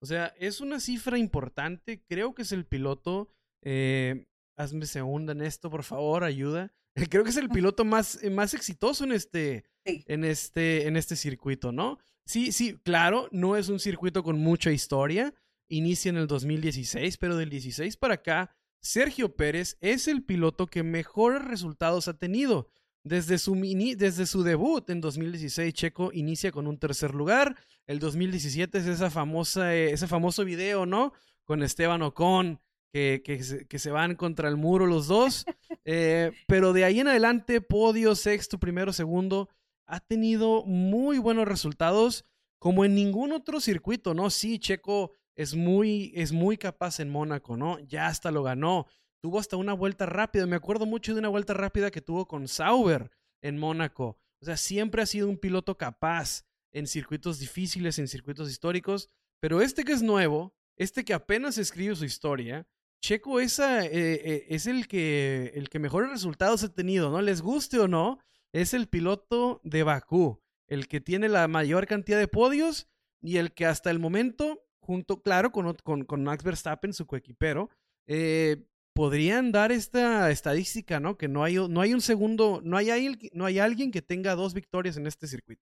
O 0.00 0.06
sea, 0.06 0.32
es 0.38 0.60
una 0.60 0.78
cifra 0.78 1.18
importante. 1.18 2.04
Creo 2.08 2.32
que 2.32 2.42
es 2.42 2.52
el 2.52 2.64
piloto. 2.64 3.28
Eh, 3.62 4.28
hazme 4.56 4.86
segunda 4.86 5.32
en 5.32 5.42
esto, 5.42 5.68
por 5.68 5.82
favor, 5.82 6.22
ayuda. 6.22 6.72
Creo 7.10 7.24
que 7.24 7.30
es 7.30 7.36
el 7.36 7.48
piloto 7.50 7.84
más, 7.84 8.22
eh, 8.22 8.30
más 8.30 8.54
exitoso 8.54 9.02
en 9.02 9.10
este, 9.10 9.64
en, 9.84 10.22
este, 10.22 10.86
en 10.86 10.96
este 10.96 11.16
circuito, 11.16 11.72
¿no? 11.72 11.98
Sí, 12.24 12.52
sí, 12.52 12.78
claro, 12.84 13.28
no 13.32 13.56
es 13.56 13.68
un 13.68 13.80
circuito 13.80 14.22
con 14.22 14.38
mucha 14.38 14.70
historia 14.70 15.34
inicia 15.68 16.10
en 16.10 16.16
el 16.16 16.26
2016, 16.26 17.16
pero 17.18 17.36
del 17.36 17.50
16 17.50 17.96
para 17.96 18.14
acá, 18.14 18.54
Sergio 18.80 19.34
Pérez 19.34 19.78
es 19.80 20.08
el 20.08 20.22
piloto 20.24 20.66
que 20.66 20.82
mejores 20.82 21.42
resultados 21.44 22.06
ha 22.08 22.18
tenido. 22.18 22.68
Desde 23.02 23.36
su, 23.36 23.54
desde 23.54 24.26
su 24.26 24.42
debut 24.42 24.88
en 24.88 25.00
2016, 25.00 25.74
Checo 25.74 26.10
inicia 26.12 26.52
con 26.52 26.66
un 26.66 26.78
tercer 26.78 27.14
lugar. 27.14 27.56
El 27.86 27.98
2017 27.98 28.78
es 28.78 28.86
esa 28.86 29.10
famosa, 29.10 29.74
eh, 29.74 29.90
ese 29.92 30.06
famoso 30.06 30.44
video, 30.44 30.86
¿no? 30.86 31.12
Con 31.44 31.62
Esteban 31.62 32.00
Ocon, 32.02 32.60
que, 32.92 33.22
que, 33.22 33.78
se, 33.78 33.90
van 33.90 34.14
contra 34.14 34.48
el 34.48 34.56
muro 34.56 34.86
los 34.86 35.06
dos. 35.06 35.44
Eh, 35.86 36.32
pero 36.46 36.72
de 36.72 36.82
ahí 36.82 37.00
en 37.00 37.08
adelante, 37.08 37.60
podio, 37.60 38.14
sexto, 38.14 38.58
primero, 38.58 38.94
segundo, 38.94 39.50
ha 39.86 40.00
tenido 40.00 40.64
muy 40.64 41.18
buenos 41.18 41.46
resultados, 41.46 42.24
como 42.58 42.86
en 42.86 42.94
ningún 42.94 43.32
otro 43.32 43.60
circuito, 43.60 44.14
¿no? 44.14 44.30
Sí, 44.30 44.58
Checo 44.58 45.12
es 45.36 45.54
muy, 45.54 46.12
es 46.14 46.32
muy 46.32 46.56
capaz 46.56 47.00
en 47.00 47.10
Mónaco, 47.10 47.56
¿no? 47.56 47.78
Ya 47.80 48.06
hasta 48.06 48.30
lo 48.30 48.42
ganó. 48.42 48.86
Tuvo 49.20 49.38
hasta 49.38 49.56
una 49.56 49.72
vuelta 49.72 50.06
rápida. 50.06 50.46
Me 50.46 50.56
acuerdo 50.56 50.86
mucho 50.86 51.12
de 51.12 51.20
una 51.20 51.28
vuelta 51.28 51.54
rápida 51.54 51.90
que 51.90 52.00
tuvo 52.00 52.26
con 52.26 52.48
Sauber 52.48 53.10
en 53.42 53.58
Mónaco. 53.58 54.18
O 54.40 54.44
sea, 54.44 54.56
siempre 54.56 55.02
ha 55.02 55.06
sido 55.06 55.28
un 55.28 55.38
piloto 55.38 55.76
capaz 55.76 56.44
en 56.72 56.86
circuitos 56.86 57.38
difíciles, 57.38 57.98
en 57.98 58.08
circuitos 58.08 58.50
históricos. 58.50 59.10
Pero 59.40 59.60
este 59.60 59.84
que 59.84 59.92
es 59.92 60.02
nuevo, 60.02 60.54
este 60.76 61.04
que 61.04 61.14
apenas 61.14 61.58
escribe 61.58 61.96
su 61.96 62.04
historia, 62.04 62.66
Checo 63.04 63.38
esa, 63.38 63.84
eh, 63.84 63.90
eh, 63.92 64.46
es 64.48 64.66
el 64.66 64.88
que, 64.88 65.52
el 65.56 65.68
que 65.68 65.78
mejores 65.78 66.10
resultados 66.10 66.64
ha 66.64 66.72
tenido, 66.72 67.10
¿no? 67.10 67.20
Les 67.20 67.42
guste 67.42 67.78
o 67.78 67.86
no, 67.86 68.18
es 68.50 68.72
el 68.72 68.88
piloto 68.88 69.60
de 69.62 69.82
Bakú, 69.82 70.40
el 70.68 70.88
que 70.88 71.02
tiene 71.02 71.28
la 71.28 71.46
mayor 71.46 71.86
cantidad 71.86 72.18
de 72.18 72.28
podios 72.28 72.88
y 73.20 73.36
el 73.36 73.52
que 73.52 73.66
hasta 73.66 73.90
el 73.90 73.98
momento 73.98 74.63
junto, 74.84 75.22
claro, 75.22 75.50
con, 75.50 75.74
con, 75.82 76.04
con 76.04 76.22
Max 76.22 76.44
Verstappen, 76.44 76.92
su 76.92 77.06
coequipero, 77.06 77.70
eh, 78.06 78.62
podrían 78.94 79.50
dar 79.50 79.72
esta 79.72 80.30
estadística, 80.30 81.00
¿no? 81.00 81.16
Que 81.16 81.28
no 81.28 81.42
hay, 81.42 81.56
no 81.56 81.80
hay 81.80 81.94
un 81.94 82.00
segundo, 82.00 82.60
no 82.62 82.76
hay, 82.76 83.18
no 83.32 83.44
hay 83.44 83.58
alguien 83.58 83.90
que 83.90 84.02
tenga 84.02 84.34
dos 84.34 84.54
victorias 84.54 84.96
en 84.96 85.06
este 85.06 85.26
circuito. 85.26 85.62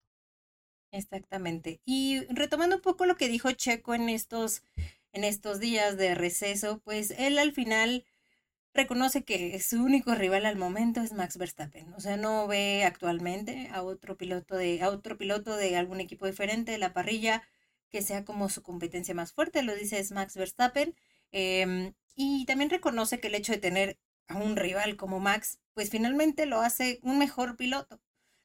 Exactamente. 0.93 1.81
Y 1.85 2.25
retomando 2.31 2.77
un 2.77 2.83
poco 2.83 3.07
lo 3.07 3.17
que 3.17 3.29
dijo 3.29 3.53
Checo 3.53 3.95
en 3.95 4.09
estos, 4.09 4.63
en 5.13 5.23
estos 5.23 5.61
días 5.61 5.97
de 5.97 6.15
receso, 6.17 6.81
pues 6.85 7.13
él 7.13 7.39
al 7.39 7.53
final 7.53 8.05
reconoce 8.75 9.25
que 9.25 9.61
su 9.61 9.83
único 9.83 10.15
rival 10.15 10.47
al 10.47 10.57
momento 10.57 11.01
es 11.01 11.13
Max 11.13 11.37
Verstappen. 11.37 11.93
O 11.95 12.01
sea, 12.01 12.17
no 12.17 12.49
ve 12.49 12.85
actualmente 12.85 13.69
a 13.73 13.83
otro 13.83 14.17
piloto 14.17 14.57
de, 14.57 14.83
a 14.83 14.91
otro 14.91 15.17
piloto 15.17 15.57
de 15.57 15.77
algún 15.77 16.01
equipo 16.01 16.27
diferente 16.27 16.73
de 16.73 16.79
la 16.79 16.93
parrilla 16.93 17.43
que 17.91 18.03
sea 18.03 18.25
como 18.25 18.49
su 18.49 18.63
competencia 18.63 19.15
más 19.15 19.33
fuerte, 19.33 19.63
lo 19.63 19.75
dice 19.75 20.03
Max 20.15 20.37
Verstappen. 20.37 20.95
Em, 21.33 21.95
y 22.15 22.45
también 22.47 22.71
reconoce 22.71 23.21
que 23.21 23.29
el 23.29 23.35
hecho 23.35 23.53
de 23.53 23.59
tener 23.59 23.99
a 24.29 24.37
un 24.37 24.57
rival 24.57 24.97
como 24.97 25.21
Max, 25.21 25.59
pues 25.75 25.91
finalmente 25.91 26.47
lo 26.47 26.61
hace 26.61 27.01
un 27.03 27.19
mejor 27.19 27.57
piloto, 27.57 28.01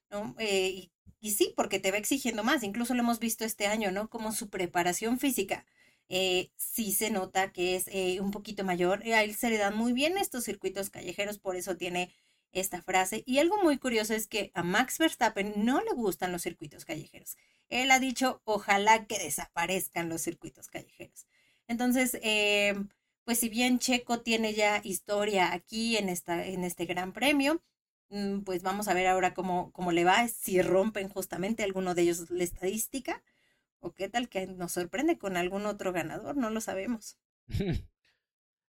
¿no? 0.09 0.35
Eh, 0.39 0.89
y, 1.19 1.31
sí, 1.31 1.53
porque 1.55 1.79
te 1.79 1.91
va 1.91 1.97
exigiendo 1.97 2.43
más, 2.43 2.63
incluso 2.63 2.93
lo 2.93 3.01
hemos 3.01 3.19
visto 3.19 3.45
este 3.45 3.67
año, 3.67 3.91
¿no? 3.91 4.09
Como 4.09 4.31
su 4.31 4.49
preparación 4.49 5.19
física 5.19 5.65
eh, 6.09 6.51
sí 6.55 6.91
se 6.91 7.09
nota 7.09 7.51
que 7.51 7.75
es 7.75 7.87
eh, 7.87 8.19
un 8.21 8.31
poquito 8.31 8.63
mayor. 8.63 9.03
A 9.03 9.23
él 9.23 9.35
se 9.35 9.49
le 9.49 9.57
dan 9.57 9.77
muy 9.77 9.93
bien 9.93 10.17
estos 10.17 10.43
circuitos 10.43 10.89
callejeros, 10.89 11.39
por 11.39 11.55
eso 11.55 11.77
tiene 11.77 12.13
esta 12.51 12.81
frase. 12.81 13.23
Y 13.25 13.39
algo 13.39 13.61
muy 13.63 13.77
curioso 13.77 14.13
es 14.13 14.27
que 14.27 14.51
a 14.53 14.63
Max 14.63 14.97
Verstappen 14.97 15.53
no 15.57 15.81
le 15.81 15.91
gustan 15.93 16.31
los 16.31 16.43
circuitos 16.43 16.85
callejeros. 16.85 17.37
Él 17.69 17.91
ha 17.91 17.99
dicho, 17.99 18.41
ojalá 18.45 19.05
que 19.05 19.17
desaparezcan 19.17 20.09
los 20.09 20.21
circuitos 20.21 20.67
callejeros. 20.67 21.27
Entonces, 21.67 22.17
eh, 22.21 22.75
pues 23.23 23.39
si 23.39 23.49
bien 23.49 23.79
Checo 23.79 24.21
tiene 24.21 24.53
ya 24.53 24.81
historia 24.83 25.51
aquí 25.53 25.97
en, 25.97 26.09
esta, 26.09 26.45
en 26.45 26.63
este 26.63 26.85
gran 26.85 27.11
premio, 27.11 27.63
mm, 28.09 28.41
pues 28.41 28.61
vamos 28.61 28.87
a 28.87 28.93
ver 28.93 29.07
ahora 29.07 29.33
cómo, 29.33 29.71
cómo 29.71 29.91
le 29.91 30.03
va, 30.03 30.27
si 30.27 30.61
rompen 30.61 31.09
justamente 31.09 31.63
alguno 31.63 31.95
de 31.95 32.03
ellos 32.03 32.29
la 32.29 32.43
estadística, 32.43 33.23
o 33.79 33.93
qué 33.93 34.09
tal 34.09 34.29
que 34.29 34.47
nos 34.47 34.73
sorprende 34.73 35.17
con 35.17 35.37
algún 35.37 35.65
otro 35.65 35.91
ganador, 35.91 36.37
no 36.37 36.49
lo 36.49 36.61
sabemos. 36.61 37.17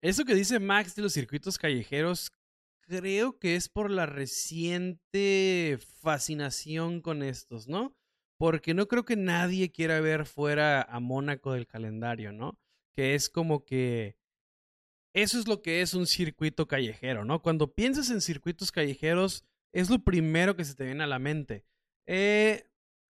Eso 0.02 0.24
que 0.24 0.34
dice 0.34 0.58
Max 0.58 0.94
de 0.94 1.02
los 1.02 1.12
circuitos 1.12 1.58
callejeros, 1.58 2.32
creo 2.80 3.38
que 3.38 3.54
es 3.54 3.68
por 3.68 3.90
la 3.90 4.06
reciente 4.06 5.78
fascinación 6.00 7.02
con 7.02 7.22
estos, 7.22 7.68
¿no? 7.68 7.94
Porque 8.40 8.72
no 8.72 8.88
creo 8.88 9.04
que 9.04 9.16
nadie 9.16 9.70
quiera 9.70 10.00
ver 10.00 10.24
fuera 10.24 10.80
a 10.80 10.98
Mónaco 10.98 11.52
del 11.52 11.66
calendario, 11.66 12.32
¿no? 12.32 12.58
Que 12.94 13.14
es 13.14 13.28
como 13.28 13.66
que 13.66 14.16
eso 15.12 15.38
es 15.38 15.46
lo 15.46 15.60
que 15.60 15.82
es 15.82 15.92
un 15.92 16.06
circuito 16.06 16.66
callejero, 16.66 17.26
¿no? 17.26 17.42
Cuando 17.42 17.74
piensas 17.74 18.08
en 18.08 18.22
circuitos 18.22 18.72
callejeros, 18.72 19.44
es 19.72 19.90
lo 19.90 19.98
primero 19.98 20.56
que 20.56 20.64
se 20.64 20.74
te 20.74 20.86
viene 20.86 21.04
a 21.04 21.06
la 21.06 21.18
mente. 21.18 21.66
Eh, 22.06 22.64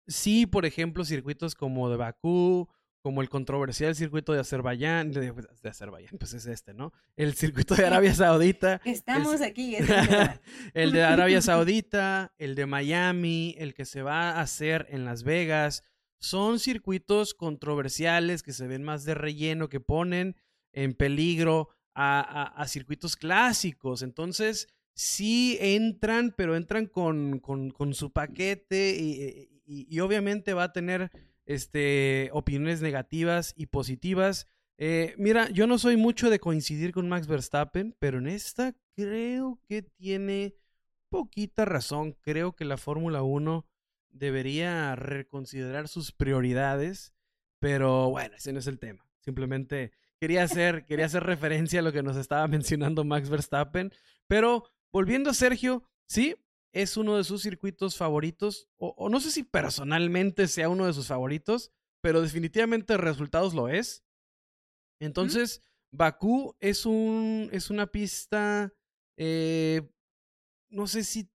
sí, 0.06 0.46
por 0.46 0.64
ejemplo, 0.64 1.04
circuitos 1.04 1.54
como 1.54 1.90
de 1.90 1.98
Bakú, 1.98 2.66
como 3.00 3.22
el 3.22 3.28
controversial 3.28 3.94
circuito 3.94 4.32
de 4.32 4.40
Azerbaiyán, 4.40 5.12
de, 5.12 5.32
Azerbaiyán, 5.64 6.18
pues 6.18 6.34
es 6.34 6.46
este, 6.46 6.74
¿no? 6.74 6.92
El 7.16 7.34
circuito 7.34 7.74
de 7.74 7.86
Arabia 7.86 8.14
Saudita. 8.14 8.80
Estamos 8.84 9.40
aquí. 9.40 9.76
el 10.74 10.92
de 10.92 11.02
Arabia 11.02 11.40
Saudita, 11.40 12.32
el 12.38 12.54
de 12.54 12.66
Miami, 12.66 13.54
el 13.58 13.74
que 13.74 13.84
se 13.84 14.02
va 14.02 14.30
a 14.30 14.40
hacer 14.40 14.86
en 14.90 15.04
Las 15.04 15.22
Vegas. 15.22 15.84
Son 16.18 16.58
circuitos 16.58 17.34
controversiales 17.34 18.42
que 18.42 18.52
se 18.52 18.66
ven 18.66 18.82
más 18.82 19.04
de 19.04 19.14
relleno, 19.14 19.68
que 19.68 19.80
ponen 19.80 20.36
en 20.72 20.94
peligro 20.94 21.68
a, 21.94 22.64
circuitos 22.68 23.16
clásicos. 23.16 24.02
Entonces, 24.02 24.68
sí 24.94 25.56
entran, 25.60 26.34
pero 26.36 26.56
entran 26.56 26.86
con, 26.86 27.40
con, 27.40 27.94
su 27.94 28.12
paquete 28.12 28.96
y, 28.98 29.64
y, 29.66 30.00
obviamente 30.00 30.54
va 30.54 30.64
a 30.64 30.72
tener 30.72 31.10
este, 31.48 32.28
opiniones 32.34 32.82
negativas 32.82 33.54
y 33.56 33.66
positivas. 33.66 34.46
Eh, 34.76 35.14
mira, 35.16 35.48
yo 35.48 35.66
no 35.66 35.78
soy 35.78 35.96
mucho 35.96 36.28
de 36.28 36.38
coincidir 36.38 36.92
con 36.92 37.08
Max 37.08 37.26
Verstappen, 37.26 37.96
pero 37.98 38.18
en 38.18 38.28
esta 38.28 38.76
creo 38.94 39.58
que 39.66 39.80
tiene 39.80 40.54
poquita 41.08 41.64
razón. 41.64 42.12
Creo 42.20 42.54
que 42.54 42.66
la 42.66 42.76
Fórmula 42.76 43.22
1 43.22 43.66
debería 44.10 44.94
reconsiderar 44.94 45.88
sus 45.88 46.12
prioridades, 46.12 47.14
pero 47.58 48.10
bueno, 48.10 48.36
ese 48.36 48.52
no 48.52 48.58
es 48.58 48.66
el 48.66 48.78
tema. 48.78 49.08
Simplemente 49.20 49.92
quería 50.20 50.44
hacer, 50.44 50.84
quería 50.84 51.06
hacer 51.06 51.24
referencia 51.24 51.80
a 51.80 51.82
lo 51.82 51.92
que 51.92 52.02
nos 52.02 52.18
estaba 52.18 52.46
mencionando 52.46 53.04
Max 53.04 53.30
Verstappen. 53.30 53.90
Pero 54.26 54.64
volviendo 54.92 55.30
a 55.30 55.34
Sergio, 55.34 55.82
sí, 56.06 56.36
es 56.72 56.96
uno 56.96 57.16
de 57.16 57.24
sus 57.24 57.42
circuitos 57.42 57.96
favoritos, 57.96 58.68
o, 58.76 59.08
no 59.08 59.20
sé 59.20 59.30
si 59.30 59.42
personalmente 59.42 60.48
sea 60.48 60.68
uno 60.68 60.86
de 60.86 60.92
sus 60.92 61.06
favoritos, 61.06 61.72
pero 62.00 62.22
definitivamente 62.22 62.96
resultados 62.96 63.54
lo 63.54 63.68
es. 63.68 64.04
Entonces, 65.00 65.62
Bakú 65.90 66.56
es 66.60 66.86
un. 66.86 67.48
es 67.52 67.70
una 67.70 67.86
pista. 67.86 68.72
Eh, 69.16 69.82
no 70.70 70.86
sé 70.86 71.04
si. 71.04 71.30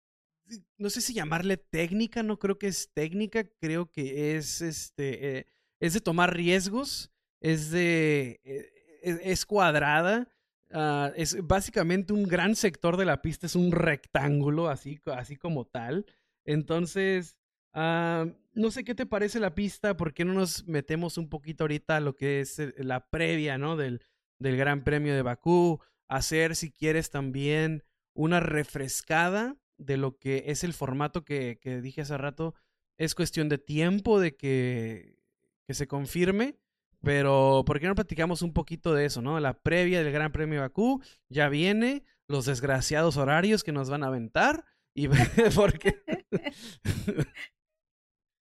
No 0.77 0.89
sé 0.89 1.01
si 1.01 1.13
llamarle 1.13 1.57
técnica, 1.57 2.21
no 2.21 2.37
creo 2.37 2.59
que 2.59 2.67
es 2.67 2.91
técnica, 2.93 3.45
creo 3.59 3.89
que 3.91 4.35
es 4.37 4.61
este. 4.61 5.39
Eh, 5.39 5.47
es 5.79 5.93
de 5.93 6.01
tomar 6.01 6.35
riesgos. 6.35 7.11
Es 7.41 7.71
de. 7.71 8.39
Eh, 8.43 9.21
es, 9.23 9.45
cuadrada. 9.45 10.29
Ah, 10.75 11.11
es 11.15 11.37
básicamente 11.45 12.13
un 12.13 12.23
gran 12.23 12.55
sector 12.55 12.97
de 12.97 13.05
la 13.05 13.21
pista, 13.21 13.45
es 13.45 13.55
un 13.55 13.71
rectángulo, 13.71 14.69
así, 14.69 14.99
así 15.05 15.35
como 15.35 15.65
tal. 15.65 16.07
Entonces, 16.45 17.37
ah, 17.73 18.25
no 18.53 18.71
sé 18.71 18.83
qué 18.83 18.95
te 18.95 19.05
parece 19.05 19.39
la 19.39 19.53
pista, 19.53 19.95
¿por 19.95 20.13
qué 20.15 20.25
no 20.25 20.33
nos 20.33 20.67
metemos 20.67 21.19
un 21.19 21.29
poquito 21.29 21.65
ahorita 21.65 21.97
a 21.97 21.99
lo 21.99 22.15
que 22.15 22.39
es 22.39 22.57
eh, 22.57 22.73
la 22.77 23.07
previa, 23.11 23.59
¿no? 23.59 23.77
Del, 23.77 24.01
del 24.39 24.57
Gran 24.57 24.83
Premio 24.83 25.13
de 25.13 25.21
Bakú, 25.21 25.79
hacer, 26.07 26.55
si 26.55 26.71
quieres, 26.71 27.11
también 27.11 27.83
una 28.15 28.39
refrescada 28.39 29.55
de 29.77 29.97
lo 29.97 30.17
que 30.17 30.45
es 30.47 30.63
el 30.63 30.73
formato 30.73 31.23
que, 31.23 31.59
que 31.61 31.81
dije 31.81 32.01
hace 32.01 32.17
rato. 32.17 32.55
Es 32.97 33.13
cuestión 33.13 33.47
de 33.47 33.59
tiempo 33.59 34.19
de 34.19 34.35
que, 34.35 35.19
que 35.67 35.73
se 35.75 35.87
confirme 35.87 36.57
pero, 37.03 37.63
¿por 37.65 37.81
qué 37.81 37.87
no 37.87 37.95
platicamos 37.95 38.41
un 38.41 38.53
poquito 38.53 38.93
de 38.93 39.05
eso, 39.05 39.21
no? 39.21 39.37
La 39.41 39.59
previa 39.59 40.01
del 40.01 40.13
Gran 40.13 40.31
Premio 40.31 40.61
Bakú 40.61 41.03
ya 41.27 41.49
viene, 41.49 42.05
los 42.27 42.45
desgraciados 42.45 43.17
horarios 43.17 43.63
que 43.63 43.73
nos 43.73 43.89
van 43.89 44.03
a 44.03 44.07
aventar 44.07 44.63
y 44.93 45.09
porque 45.55 46.01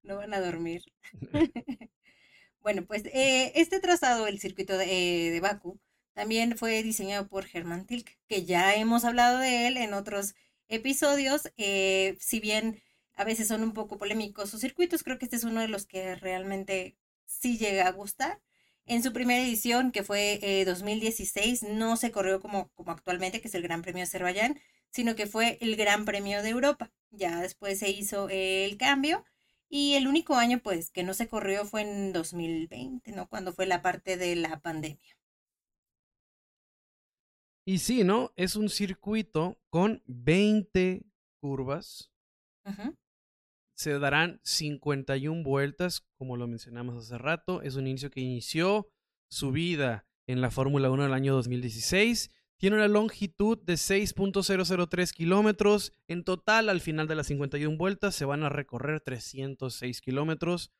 no 0.04 0.16
van 0.16 0.32
a 0.32 0.40
dormir. 0.40 0.82
bueno, 2.60 2.84
pues 2.86 3.04
eh, 3.06 3.52
este 3.56 3.80
trazado, 3.80 4.28
el 4.28 4.38
circuito 4.38 4.78
de, 4.78 5.26
eh, 5.26 5.30
de 5.32 5.40
Bakú, 5.40 5.80
también 6.14 6.56
fue 6.56 6.84
diseñado 6.84 7.26
por 7.26 7.46
Hermann 7.52 7.86
Tilk, 7.86 8.16
que 8.28 8.44
ya 8.44 8.76
hemos 8.76 9.04
hablado 9.04 9.38
de 9.38 9.66
él 9.66 9.76
en 9.76 9.92
otros 9.92 10.34
episodios. 10.68 11.50
Eh, 11.56 12.16
si 12.20 12.38
bien 12.38 12.80
a 13.14 13.24
veces 13.24 13.48
son 13.48 13.64
un 13.64 13.72
poco 13.72 13.98
polémicos 13.98 14.50
sus 14.50 14.60
circuitos, 14.60 15.02
creo 15.02 15.18
que 15.18 15.24
este 15.24 15.36
es 15.36 15.44
uno 15.44 15.60
de 15.60 15.68
los 15.68 15.86
que 15.86 16.14
realmente 16.14 16.96
sí 17.26 17.58
llega 17.58 17.88
a 17.88 17.92
gustar. 17.92 18.40
En 18.86 19.02
su 19.02 19.12
primera 19.12 19.42
edición, 19.42 19.92
que 19.92 20.02
fue 20.02 20.64
2016, 20.66 21.62
eh, 21.62 21.72
no 21.72 21.96
se 21.96 22.10
corrió 22.10 22.40
como, 22.40 22.68
como 22.74 22.92
actualmente, 22.92 23.40
que 23.40 23.48
es 23.48 23.54
el 23.54 23.62
Gran 23.62 23.82
Premio 23.82 24.00
de 24.00 24.04
Azerbaiyán, 24.04 24.60
sino 24.90 25.14
que 25.14 25.26
fue 25.26 25.58
el 25.60 25.76
Gran 25.76 26.04
Premio 26.04 26.42
de 26.42 26.50
Europa. 26.50 26.92
Ya 27.10 27.40
después 27.40 27.78
se 27.78 27.90
hizo 27.90 28.28
el 28.28 28.76
cambio 28.76 29.24
y 29.68 29.94
el 29.94 30.08
único 30.08 30.34
año 30.34 30.60
pues 30.62 30.90
que 30.90 31.02
no 31.02 31.14
se 31.14 31.28
corrió 31.28 31.64
fue 31.64 31.82
en 31.82 32.12
2020, 32.12 33.12
¿no? 33.12 33.28
Cuando 33.28 33.52
fue 33.52 33.66
la 33.66 33.82
parte 33.82 34.16
de 34.16 34.36
la 34.36 34.60
pandemia. 34.60 35.16
Y 37.64 37.78
sí, 37.78 38.02
¿no? 38.02 38.32
Es 38.36 38.56
un 38.56 38.68
circuito 38.68 39.56
con 39.70 40.02
20 40.06 41.04
curvas. 41.40 42.10
Ajá 42.64 42.92
se 43.82 43.98
darán 43.98 44.40
51 44.44 45.42
vueltas, 45.42 46.06
como 46.16 46.36
lo 46.36 46.46
mencionamos 46.46 46.96
hace 46.96 47.18
rato. 47.18 47.62
Es 47.62 47.74
un 47.74 47.88
inicio 47.88 48.10
que 48.10 48.20
inició 48.20 48.88
su 49.28 49.50
vida 49.50 50.06
en 50.26 50.40
la 50.40 50.50
Fórmula 50.50 50.90
1 50.90 51.06
el 51.06 51.12
año 51.12 51.34
2016. 51.34 52.30
Tiene 52.58 52.76
una 52.76 52.86
longitud 52.86 53.58
de 53.58 53.74
6.003 53.74 55.12
kilómetros. 55.12 55.92
En 56.06 56.22
total, 56.22 56.68
al 56.68 56.80
final 56.80 57.08
de 57.08 57.16
las 57.16 57.26
51 57.26 57.76
vueltas, 57.76 58.14
se 58.14 58.24
van 58.24 58.44
a 58.44 58.48
recorrer 58.48 59.00
306 59.00 60.00
kilómetros. 60.00 60.70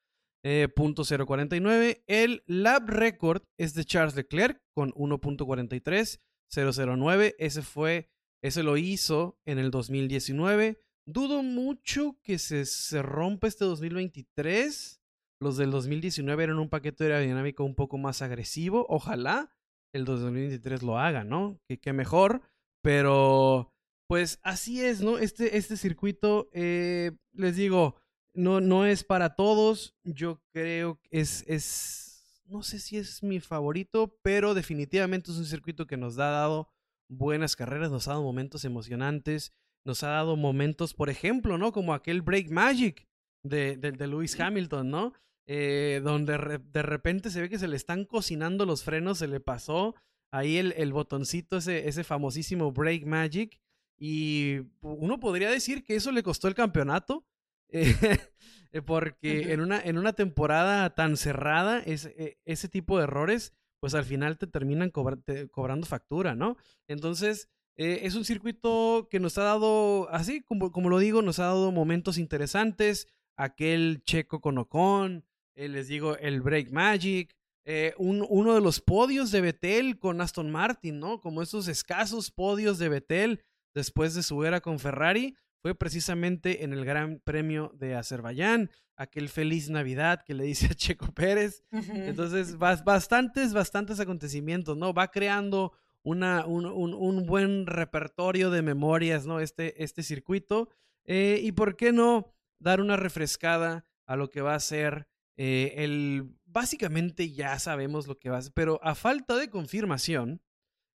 Eh, 0.44 0.68
.049. 0.74 2.04
El 2.06 2.44
lap 2.46 2.88
record 2.88 3.42
es 3.58 3.74
de 3.74 3.84
Charles 3.84 4.14
Leclerc 4.14 4.62
con 4.74 4.92
1.43.009. 4.92 7.34
Ese 7.38 7.62
fue, 7.62 8.10
ese 8.42 8.62
lo 8.62 8.76
hizo 8.76 9.40
en 9.44 9.58
el 9.58 9.72
2019. 9.72 10.78
Dudo 11.04 11.42
mucho 11.42 12.16
que 12.22 12.38
se, 12.38 12.64
se 12.64 13.02
rompa 13.02 13.48
este 13.48 13.64
2023. 13.64 15.00
Los 15.40 15.56
del 15.56 15.72
2019 15.72 16.44
eran 16.44 16.58
un 16.58 16.68
paquete 16.68 17.04
aerodinámico 17.04 17.64
un 17.64 17.74
poco 17.74 17.98
más 17.98 18.22
agresivo. 18.22 18.86
Ojalá 18.88 19.50
el 19.92 20.04
2023 20.04 20.82
lo 20.82 20.98
haga, 20.98 21.24
¿no? 21.24 21.60
Que, 21.66 21.80
que 21.80 21.92
mejor. 21.92 22.42
Pero, 22.82 23.72
pues 24.06 24.38
así 24.42 24.84
es, 24.84 25.00
¿no? 25.00 25.18
Este, 25.18 25.56
este 25.56 25.76
circuito, 25.76 26.48
eh, 26.52 27.12
les 27.32 27.56
digo, 27.56 27.96
no, 28.32 28.60
no 28.60 28.86
es 28.86 29.02
para 29.02 29.34
todos. 29.34 29.96
Yo 30.04 30.40
creo 30.52 31.00
que 31.02 31.20
es, 31.20 31.44
es, 31.48 32.42
no 32.46 32.62
sé 32.62 32.78
si 32.78 32.96
es 32.96 33.24
mi 33.24 33.40
favorito, 33.40 34.18
pero 34.22 34.54
definitivamente 34.54 35.32
es 35.32 35.36
un 35.36 35.46
circuito 35.46 35.88
que 35.88 35.96
nos 35.96 36.16
ha 36.18 36.30
dado 36.30 36.68
buenas 37.08 37.56
carreras, 37.56 37.90
nos 37.90 38.06
ha 38.06 38.12
dado 38.12 38.22
momentos 38.22 38.64
emocionantes 38.64 39.52
nos 39.84 40.02
ha 40.02 40.08
dado 40.08 40.36
momentos, 40.36 40.94
por 40.94 41.10
ejemplo, 41.10 41.58
¿no? 41.58 41.72
Como 41.72 41.94
aquel 41.94 42.22
Break 42.22 42.50
Magic 42.50 43.06
de, 43.44 43.76
de, 43.76 44.06
Lewis 44.06 44.38
Hamilton, 44.38 44.90
¿no? 44.90 45.12
Eh, 45.46 46.00
donde 46.04 46.60
de 46.72 46.82
repente 46.82 47.30
se 47.30 47.40
ve 47.40 47.48
que 47.48 47.58
se 47.58 47.68
le 47.68 47.76
están 47.76 48.04
cocinando 48.04 48.64
los 48.64 48.84
frenos, 48.84 49.18
se 49.18 49.26
le 49.26 49.40
pasó 49.40 49.94
ahí 50.32 50.56
el, 50.56 50.72
el 50.76 50.92
botoncito, 50.92 51.56
ese, 51.56 51.88
ese 51.88 52.04
famosísimo 52.04 52.72
Break 52.72 53.04
Magic. 53.04 53.60
Y 53.98 54.60
uno 54.80 55.20
podría 55.20 55.50
decir 55.50 55.84
que 55.84 55.96
eso 55.96 56.12
le 56.12 56.22
costó 56.22 56.48
el 56.48 56.54
campeonato, 56.54 57.24
eh, 57.68 58.82
porque 58.84 59.52
en 59.52 59.60
una, 59.60 59.80
en 59.80 59.98
una 59.98 60.12
temporada 60.12 60.94
tan 60.94 61.16
cerrada, 61.16 61.80
es, 61.80 62.06
eh, 62.06 62.38
ese 62.44 62.68
tipo 62.68 62.98
de 62.98 63.04
errores 63.04 63.54
pues 63.82 63.94
al 63.94 64.04
final 64.04 64.38
te 64.38 64.46
terminan 64.46 64.90
cobrando 64.90 65.86
factura, 65.88 66.36
¿no? 66.36 66.56
Entonces, 66.86 67.50
eh, 67.76 68.00
es 68.02 68.14
un 68.14 68.24
circuito 68.24 69.08
que 69.10 69.20
nos 69.20 69.38
ha 69.38 69.44
dado, 69.44 70.08
así 70.10 70.42
como, 70.42 70.72
como 70.72 70.88
lo 70.90 70.98
digo, 70.98 71.22
nos 71.22 71.38
ha 71.38 71.44
dado 71.44 71.72
momentos 71.72 72.18
interesantes. 72.18 73.08
Aquel 73.36 74.02
checo 74.04 74.40
con 74.40 74.58
Ocon, 74.58 75.24
eh, 75.54 75.68
les 75.68 75.88
digo, 75.88 76.16
el 76.18 76.42
Break 76.42 76.70
Magic, 76.70 77.34
eh, 77.64 77.94
uno 77.96 78.54
de 78.54 78.60
los 78.60 78.80
podios 78.80 79.30
de 79.30 79.40
Betel 79.40 79.98
con 79.98 80.20
Aston 80.20 80.50
Martin, 80.50 80.98
¿no? 80.98 81.20
Como 81.20 81.42
esos 81.42 81.68
escasos 81.68 82.30
podios 82.30 82.78
de 82.78 82.88
Betel 82.88 83.44
después 83.74 84.14
de 84.14 84.22
su 84.22 84.44
era 84.44 84.60
con 84.60 84.78
Ferrari, 84.78 85.36
fue 85.62 85.76
precisamente 85.76 86.64
en 86.64 86.72
el 86.72 86.84
Gran 86.84 87.20
Premio 87.24 87.72
de 87.78 87.94
Azerbaiyán, 87.94 88.70
aquel 88.96 89.28
feliz 89.28 89.70
Navidad 89.70 90.22
que 90.26 90.34
le 90.34 90.44
dice 90.44 90.66
a 90.66 90.74
Checo 90.74 91.12
Pérez. 91.12 91.62
Entonces, 91.70 92.58
bastantes, 92.58 93.54
bastantes 93.54 94.00
acontecimientos, 94.00 94.76
¿no? 94.76 94.92
Va 94.92 95.10
creando 95.10 95.72
una, 96.02 96.46
un, 96.46 97.26
buen 97.26 97.66
repertorio 97.66 98.50
de 98.50 98.62
memorias, 98.62 99.26
¿no? 99.26 99.40
Este, 99.40 99.82
este 99.82 100.02
circuito. 100.02 100.68
Eh, 101.04 101.40
y 101.42 101.52
por 101.52 101.76
qué 101.76 101.92
no 101.92 102.34
dar 102.58 102.80
una 102.80 102.96
refrescada 102.96 103.84
a 104.06 104.16
lo 104.16 104.30
que 104.30 104.40
va 104.40 104.54
a 104.54 104.60
ser 104.60 105.08
eh, 105.36 105.74
el... 105.78 106.36
Básicamente 106.44 107.32
ya 107.32 107.58
sabemos 107.58 108.06
lo 108.06 108.18
que 108.18 108.30
va 108.30 108.38
a 108.38 108.42
ser, 108.42 108.52
pero 108.52 108.78
a 108.82 108.94
falta 108.94 109.36
de 109.36 109.48
confirmación, 109.48 110.42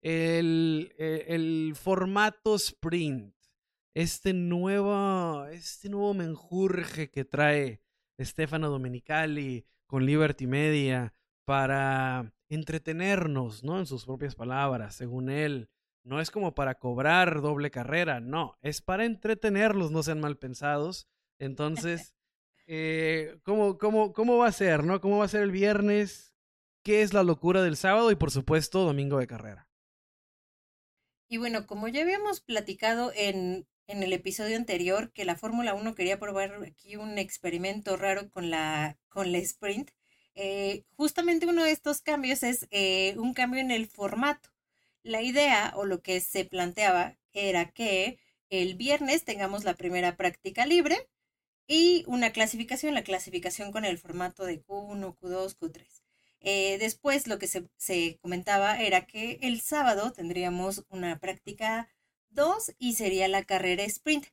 el, 0.01 0.95
eh, 0.99 1.27
el 1.29 1.75
formato 1.77 2.55
sprint, 2.57 3.35
este 3.95 4.33
nuevo, 4.33 5.45
este 5.47 5.91
nuevo 5.91 6.15
menjurje 6.15 7.11
que 7.11 7.25
trae 7.25 7.83
Stefano 8.19 8.71
Domenicali 8.71 9.67
con 9.87 10.07
Liberty 10.07 10.47
Media 10.47 11.13
para 11.45 12.33
entretenernos, 12.55 13.65
¿no? 13.65 13.79
En 13.79 13.87
sus 13.87 14.05
propias 14.05 14.35
palabras, 14.35 14.95
según 14.95 15.31
él. 15.31 15.71
No 16.05 16.21
es 16.21 16.31
como 16.31 16.55
para 16.55 16.75
cobrar 16.75 17.41
doble 17.41 17.71
carrera, 17.71 18.21
no, 18.21 18.59
es 18.61 18.83
para 18.83 19.05
entretenerlos, 19.05 19.91
no 19.91 20.03
sean 20.03 20.21
mal 20.21 20.37
pensados. 20.37 21.09
Entonces, 21.39 22.15
eh, 22.67 23.39
¿cómo, 23.43 23.79
cómo, 23.79 24.13
cómo 24.13 24.39
va 24.39 24.49
a 24.49 24.53
ser, 24.53 24.85
no? 24.85 25.01
¿Cómo 25.01 25.19
va 25.19 25.25
a 25.25 25.29
ser 25.29 25.43
el 25.43 25.53
viernes? 25.53 26.35
¿Qué 26.83 27.03
es 27.03 27.13
la 27.13 27.23
locura 27.23 27.63
del 27.63 27.77
sábado? 27.77 28.11
Y 28.11 28.17
por 28.17 28.31
supuesto, 28.31 28.85
domingo 28.85 29.19
de 29.19 29.27
carrera. 29.27 29.69
Y 31.29 31.39
bueno, 31.39 31.67
como 31.67 31.89
ya 31.89 32.03
habíamos 32.03 32.41
platicado 32.41 33.13
en, 33.15 33.67
en 33.87 34.03
el 34.03 34.13
episodio 34.13 34.57
anterior, 34.57 35.13
que 35.13 35.25
la 35.25 35.37
Fórmula 35.37 35.75
1 35.75 35.95
quería 35.95 36.19
probar 36.19 36.63
aquí 36.65 36.97
un 36.97 37.19
experimento 37.19 37.97
raro 37.97 38.29
con 38.31 38.51
la, 38.51 38.99
con 39.09 39.33
la 39.33 39.39
sprint, 39.39 39.91
eh, 40.35 40.85
justamente 40.97 41.47
uno 41.47 41.65
de 41.65 41.73
estos 41.73 42.01
cambios 42.01 42.43
es 42.43 42.67
eh, 42.71 43.15
un 43.19 43.35
cambio 43.35 43.61
en 43.61 43.71
el 43.71 43.87
formato. 43.87 44.51
La 45.03 45.23
idea 45.23 45.73
o 45.77 45.85
lo 45.85 46.03
que 46.03 46.21
se 46.21 46.45
planteaba 46.45 47.19
era 47.33 47.71
que 47.73 48.19
el 48.51 48.75
viernes 48.77 49.25
tengamos 49.25 49.65
la 49.65 49.75
primera 49.75 50.17
práctica 50.17 50.67
libre 50.67 51.09
y 51.67 52.05
una 52.07 52.33
clasificación, 52.33 52.95
la 52.95 53.05
clasificación 53.05 53.73
con 53.73 53.85
el 53.85 53.99
formato 53.99 54.45
de 54.45 54.63
Q1, 54.65 55.17
Q2, 55.19 55.57
Q3. 55.59 56.79
después 56.79 57.27
lo 57.27 57.39
que 57.39 57.47
se, 57.47 57.69
se, 57.77 58.19
comentaba 58.21 58.81
era 58.81 59.07
que 59.07 59.39
el 59.43 59.61
sábado 59.61 60.13
tendríamos 60.13 60.85
una 60.91 61.19
práctica 61.19 61.89
2 62.31 62.75
y 62.79 62.95
sería 62.95 63.29
la 63.29 63.45
carrera 63.45 63.85
sprint. 63.85 64.27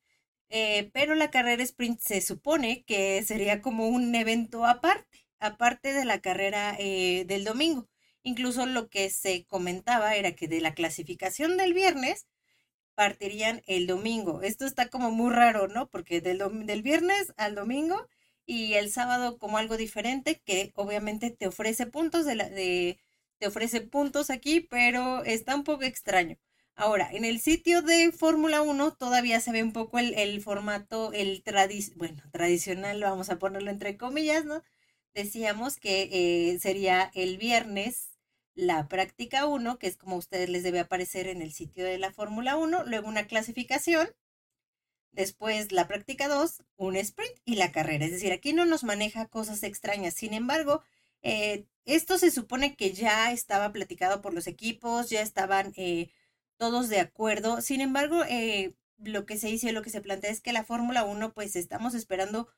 Eh, 0.50 0.89
pero 0.93 1.16
la 1.16 1.30
carrera 1.32 1.62
sprint 1.64 2.00
se 2.00 2.22
supone 2.22 2.84
que 2.86 3.24
sería 3.24 3.62
como 3.62 3.88
un 3.88 4.16
evento 4.16 4.66
aparte 4.66 5.28
aparte 5.40 5.94
de 5.94 6.06
la 6.06 6.22
carrera 6.22 6.76
eh, 6.80 7.26
del 7.28 7.44
domingo. 7.44 7.88
Incluso 8.24 8.66
lo 8.66 8.90
que 8.90 9.10
se 9.10 9.46
comentaba 9.46 10.16
era 10.16 10.34
que 10.34 10.48
de 10.48 10.62
la 10.62 10.74
clasificación 10.74 11.58
del 11.58 11.74
viernes 11.74 12.28
partirían 12.96 13.62
el 13.66 13.88
domingo. 13.88 14.42
Esto 14.42 14.66
está 14.66 14.90
como 14.90 15.12
muy 15.12 15.34
raro, 15.34 15.68
¿no? 15.68 15.90
Porque 15.90 16.22
del, 16.22 16.44
del 16.66 16.82
viernes 16.82 17.34
al 17.38 17.56
domingo 17.56 18.08
y 18.46 18.74
el 18.74 18.92
sábado 18.92 19.38
como 19.38 19.58
algo 19.58 19.78
diferente 19.78 20.42
que 20.44 20.72
obviamente 20.76 21.32
te 21.32 21.48
ofrece 21.48 21.86
puntos 21.86 22.26
de, 22.26 22.36
la, 22.36 22.50
de 22.50 23.00
te 23.38 23.48
ofrece 23.48 23.82
puntos 23.82 24.30
aquí, 24.30 24.60
pero 24.60 25.24
está 25.24 25.56
un 25.56 25.64
poco 25.64 25.84
extraño. 25.84 26.38
Ahora, 26.76 27.10
en 27.12 27.26
el 27.26 27.40
sitio 27.42 27.82
de 27.82 28.12
Fórmula 28.12 28.62
1 28.62 28.94
todavía 28.96 29.40
se 29.42 29.52
ve 29.52 29.64
un 29.64 29.74
poco 29.74 30.00
el, 30.00 30.42
formato, 30.42 31.12
el 31.14 31.44
bueno, 31.96 32.24
tradicional, 32.32 33.02
vamos 33.02 33.30
a 33.30 33.38
ponerlo 33.38 33.70
entre 33.70 33.98
comillas, 33.98 34.46
¿no? 34.46 34.64
Decíamos 35.14 35.78
que 35.78 36.10
eh, 36.12 36.60
sería 36.60 37.12
el 37.14 37.38
viernes 37.38 38.18
la 38.55 38.88
práctica 38.88 39.45
1, 39.45 39.80
que 39.80 39.88
es 39.88 39.97
como 39.97 40.16
a 40.16 40.20
ustedes 40.20 40.49
les 40.49 40.64
debe 40.64 40.80
aparecer 40.80 41.28
en 41.28 41.41
el 41.41 41.53
sitio 41.53 41.86
de 41.86 41.97
la 41.97 42.12
Fórmula 42.12 42.57
1, 42.57 42.84
luego 42.86 43.07
una 43.07 43.28
clasificación, 43.28 44.10
después 45.12 45.72
la 45.72 45.88
práctica 45.88 46.28
2, 46.28 46.64
un 46.78 46.95
sprint 46.97 47.34
y 47.45 47.55
la 47.55 47.72
carrera. 47.72 48.05
Es 48.05 48.12
decir, 48.12 48.32
aquí 48.32 48.53
no 48.53 48.66
nos 48.66 48.84
maneja 48.84 49.28
cosas 49.28 49.64
extrañas. 49.64 50.14
Sin 50.14 50.34
embargo, 50.34 50.82
eh, 51.22 51.66
esto 51.86 52.18
se 52.18 52.32
supone 52.32 52.76
que 52.76 52.91
ya 52.93 53.32
estaba 53.32 53.72
platicado 53.72 54.22
por 54.22 54.34
los 54.34 54.47
equipos, 54.47 55.10
ya 55.10 55.22
estaban 55.22 55.74
eh, 55.78 56.10
todos 56.57 56.89
de 56.89 56.99
acuerdo. 56.99 57.62
Sin 57.62 57.82
embargo, 57.82 58.24
lo 58.97 59.26
que 59.26 59.38
se 59.38 59.47
dice, 59.47 59.72
lo 59.72 59.82
que 59.82 59.89
se 59.89 60.01
plantea 60.01 60.32
es 60.32 60.41
que 60.41 60.53
la 60.53 60.64
Fórmula 60.64 61.03
1, 61.05 61.34
pues 61.34 61.55
estamos 61.55 61.93
esperando 61.95 62.49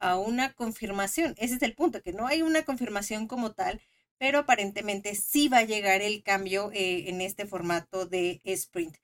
a 0.00 0.18
una 0.18 0.52
confirmación. 0.54 1.34
Ese 1.38 1.56
es 1.56 1.62
el 1.62 1.74
punto, 1.74 2.02
que 2.02 2.12
no 2.12 2.26
hay 2.26 2.42
una 2.42 2.64
confirmación 2.64 3.26
como 3.28 3.52
tal, 3.52 3.80
pero 4.18 4.40
aparentemente 4.40 5.14
sí 5.14 5.48
va 5.48 5.58
a 5.58 5.64
llegar 5.64 6.02
el 6.02 6.22
cambio 6.22 6.70
eh, 6.72 7.08
en 7.08 7.20
este 7.20 7.46
formato 7.46 8.06
de 8.06 8.40
sprint. 8.44 8.96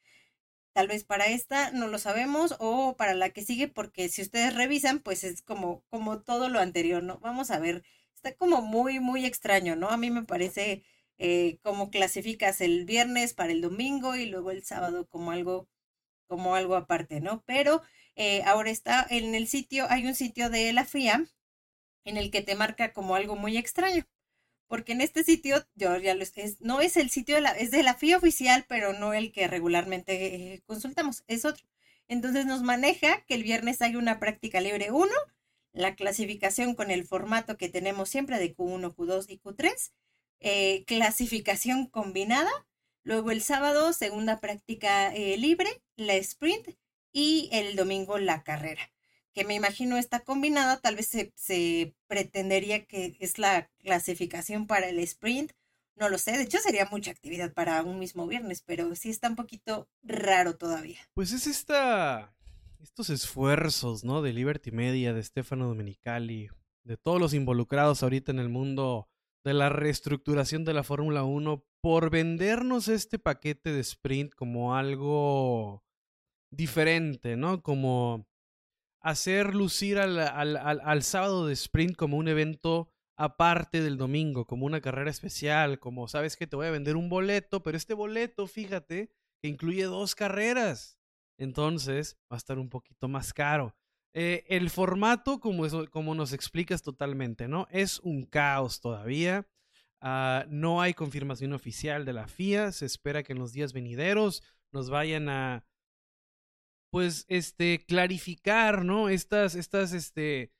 Tal 0.72 0.88
vez 0.88 1.04
para 1.04 1.28
esta 1.28 1.70
no 1.70 1.86
lo 1.86 1.98
sabemos 1.98 2.56
o 2.58 2.96
para 2.96 3.14
la 3.14 3.30
que 3.30 3.42
sigue, 3.42 3.68
porque 3.68 4.08
si 4.08 4.22
ustedes 4.22 4.54
revisan, 4.54 4.98
pues 5.00 5.22
es 5.24 5.40
como, 5.42 5.84
como 5.88 6.22
todo 6.22 6.48
lo 6.48 6.58
anterior, 6.58 7.02
¿no? 7.02 7.18
Vamos 7.20 7.50
a 7.52 7.60
ver, 7.60 7.84
está 8.16 8.34
como 8.34 8.60
muy, 8.62 8.98
muy 9.00 9.24
extraño, 9.24 9.76
¿no? 9.76 9.90
A 9.90 9.96
mí 9.96 10.10
me 10.10 10.24
parece 10.24 10.82
eh, 11.18 11.58
como 11.62 11.90
clasificas 11.90 12.60
el 12.60 12.84
viernes 12.86 13.34
para 13.34 13.52
el 13.52 13.60
domingo 13.60 14.16
y 14.16 14.26
luego 14.26 14.50
el 14.50 14.64
sábado 14.64 15.06
como 15.08 15.30
algo, 15.30 15.68
como 16.26 16.56
algo 16.56 16.74
aparte, 16.76 17.20
¿no? 17.20 17.44
Pero 17.46 17.82
eh, 18.16 18.42
ahora 18.44 18.70
está 18.70 19.06
en 19.10 19.34
el 19.34 19.48
sitio, 19.48 19.86
hay 19.90 20.06
un 20.06 20.14
sitio 20.14 20.50
de 20.50 20.72
la 20.72 20.84
FIA 20.84 21.26
en 22.04 22.16
el 22.16 22.30
que 22.30 22.42
te 22.42 22.54
marca 22.54 22.92
como 22.92 23.14
algo 23.16 23.36
muy 23.36 23.56
extraño. 23.56 24.06
Porque 24.68 24.92
en 24.92 25.00
este 25.00 25.24
sitio, 25.24 25.66
yo 25.74 25.96
ya 25.98 26.14
lo 26.14 26.22
es, 26.22 26.60
no 26.60 26.80
es 26.80 26.96
el 26.96 27.10
sitio 27.10 27.36
de 27.36 27.42
la, 27.42 27.50
es 27.52 27.70
de 27.70 27.82
la 27.82 27.94
FIA 27.94 28.16
oficial, 28.16 28.64
pero 28.68 28.92
no 28.92 29.12
el 29.14 29.32
que 29.32 29.46
regularmente 29.48 30.54
eh, 30.54 30.62
consultamos, 30.66 31.24
es 31.28 31.44
otro. 31.44 31.64
Entonces 32.08 32.46
nos 32.46 32.62
maneja 32.62 33.22
que 33.26 33.34
el 33.34 33.42
viernes 33.42 33.82
hay 33.82 33.96
una 33.96 34.18
práctica 34.20 34.60
libre 34.60 34.90
1, 34.90 35.10
la 35.72 35.96
clasificación 35.96 36.74
con 36.74 36.90
el 36.90 37.04
formato 37.06 37.56
que 37.56 37.68
tenemos 37.68 38.08
siempre 38.08 38.38
de 38.38 38.54
Q1, 38.56 38.94
Q2 38.94 39.26
y 39.28 39.38
Q3, 39.38 39.92
eh, 40.40 40.84
clasificación 40.86 41.86
combinada, 41.86 42.50
luego 43.02 43.30
el 43.30 43.42
sábado 43.42 43.92
segunda 43.92 44.40
práctica 44.40 45.12
libre, 45.12 45.82
la 45.96 46.14
sprint 46.14 46.68
y 47.14 47.48
el 47.52 47.76
domingo 47.76 48.18
la 48.18 48.42
carrera, 48.42 48.90
que 49.32 49.44
me 49.44 49.54
imagino 49.54 49.96
está 49.96 50.20
combinada, 50.20 50.80
tal 50.80 50.96
vez 50.96 51.10
se, 51.34 51.94
pretendería 52.08 52.84
que 52.84 53.16
es 53.20 53.38
la 53.38 53.70
clasificación 53.78 54.66
para 54.66 54.88
el 54.88 54.98
sprint, 54.98 55.52
no 55.96 56.08
lo 56.08 56.18
sé, 56.18 56.32
de 56.32 56.42
hecho 56.42 56.58
sería 56.58 56.88
mucha 56.90 57.12
actividad 57.12 57.54
para 57.54 57.82
un 57.84 58.00
mismo 58.00 58.26
viernes, 58.26 58.62
pero 58.66 58.94
sí 58.96 59.10
está 59.10 59.28
un 59.28 59.36
poquito 59.36 59.88
raro 60.02 60.56
todavía. 60.56 60.98
Pues 61.14 61.30
es 61.30 61.46
esta, 61.46 62.34
estos 62.82 63.10
esfuerzos, 63.10 64.02
¿no? 64.02 64.20
De 64.20 64.32
Liberty 64.32 64.72
Media, 64.72 65.12
de 65.12 65.22
Stefano 65.22 65.68
Domenicali, 65.68 66.48
de 66.82 66.96
todos 66.96 67.20
los 67.20 67.32
involucrados 67.32 68.02
ahorita 68.02 68.32
en 68.32 68.40
el 68.40 68.48
mundo 68.48 69.08
de 69.44 69.54
la 69.54 69.68
reestructuración 69.68 70.64
de 70.64 70.74
la 70.74 70.82
Fórmula 70.82 71.22
1 71.22 71.64
por 71.80 72.10
vendernos 72.10 72.88
este 72.88 73.20
paquete 73.20 73.72
de 73.72 73.80
sprint 73.80 74.34
como 74.34 74.74
algo 74.74 75.83
diferente, 76.56 77.36
¿no? 77.36 77.62
Como 77.62 78.26
hacer 79.00 79.54
lucir 79.54 79.98
al, 79.98 80.18
al, 80.18 80.56
al, 80.56 81.02
sábado 81.02 81.46
de 81.46 81.52
sprint 81.52 81.94
como 81.94 82.16
un 82.16 82.28
evento 82.28 82.88
aparte 83.16 83.82
del 83.82 83.98
domingo, 83.98 84.46
como 84.46 84.66
una 84.66 84.80
carrera 84.80 85.10
especial, 85.10 85.78
como 85.78 86.08
sabes 86.08 86.36
que 86.36 86.46
te 86.46 86.56
voy 86.56 86.66
a 86.66 86.70
vender 86.70 86.96
un 86.96 87.08
boleto, 87.08 87.62
pero 87.62 87.76
este 87.76 87.94
boleto, 87.94 88.46
fíjate, 88.46 89.10
que 89.40 89.48
incluye 89.48 89.84
dos 89.84 90.14
carreras. 90.14 90.98
Entonces 91.38 92.16
va 92.32 92.36
a 92.36 92.38
estar 92.38 92.58
un 92.58 92.70
poquito 92.70 93.08
más 93.08 93.32
caro. 93.32 93.76
Eh, 94.14 94.44
el 94.48 94.70
formato, 94.70 95.40
como, 95.40 95.64
como 95.90 96.14
nos 96.14 96.32
explicas 96.32 96.82
totalmente, 96.82 97.48
¿no? 97.48 97.66
Es 97.70 97.98
un 98.00 98.24
caos 98.24 98.80
todavía. 98.80 99.46
Ah, 100.00 100.46
no 100.48 100.80
hay 100.80 100.94
confirmación 100.94 101.52
oficial 101.52 102.04
de 102.04 102.12
la 102.12 102.28
FIA. 102.28 102.72
Se 102.72 102.86
espera 102.86 103.22
que 103.22 103.32
en 103.32 103.40
los 103.40 103.52
días 103.52 103.72
venideros 103.72 104.42
nos 104.72 104.88
vayan 104.88 105.28
a, 105.28 105.66
pues, 106.94 107.24
este, 107.26 107.84
clarificar, 107.84 108.84
¿no? 108.84 109.08
Estas, 109.08 109.56
estas, 109.56 109.92
este, 109.92 110.52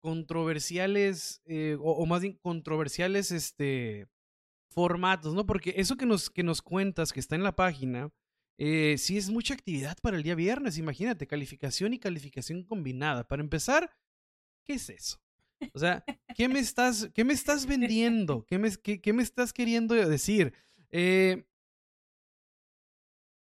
controversiales, 0.00 1.42
eh, 1.44 1.76
o, 1.78 2.06
más 2.06 2.22
bien 2.22 2.38
controversiales, 2.38 3.30
este, 3.30 4.08
formatos, 4.70 5.34
¿no? 5.34 5.44
Porque 5.44 5.74
eso 5.76 5.98
que 5.98 6.06
nos, 6.06 6.30
que 6.30 6.42
nos 6.42 6.62
cuentas, 6.62 7.12
que 7.12 7.20
está 7.20 7.36
en 7.36 7.42
la 7.42 7.54
página, 7.54 8.10
eh, 8.56 8.96
sí 8.96 9.18
es 9.18 9.28
mucha 9.28 9.52
actividad 9.52 9.98
para 10.00 10.16
el 10.16 10.22
día 10.22 10.34
viernes, 10.34 10.78
imagínate, 10.78 11.26
calificación 11.26 11.92
y 11.92 11.98
calificación 11.98 12.62
combinada. 12.62 13.28
Para 13.28 13.42
empezar, 13.42 13.94
¿qué 14.64 14.72
es 14.72 14.88
eso? 14.88 15.20
O 15.74 15.78
sea, 15.78 16.02
¿qué 16.34 16.48
me 16.48 16.58
estás, 16.58 17.10
qué 17.12 17.22
me 17.22 17.34
estás 17.34 17.66
vendiendo? 17.66 18.46
¿Qué 18.46 18.58
me, 18.58 18.70
qué, 18.70 19.12
me 19.12 19.22
estás 19.22 19.52
queriendo 19.52 19.94
decir? 19.94 20.54
Eh, 20.88 21.44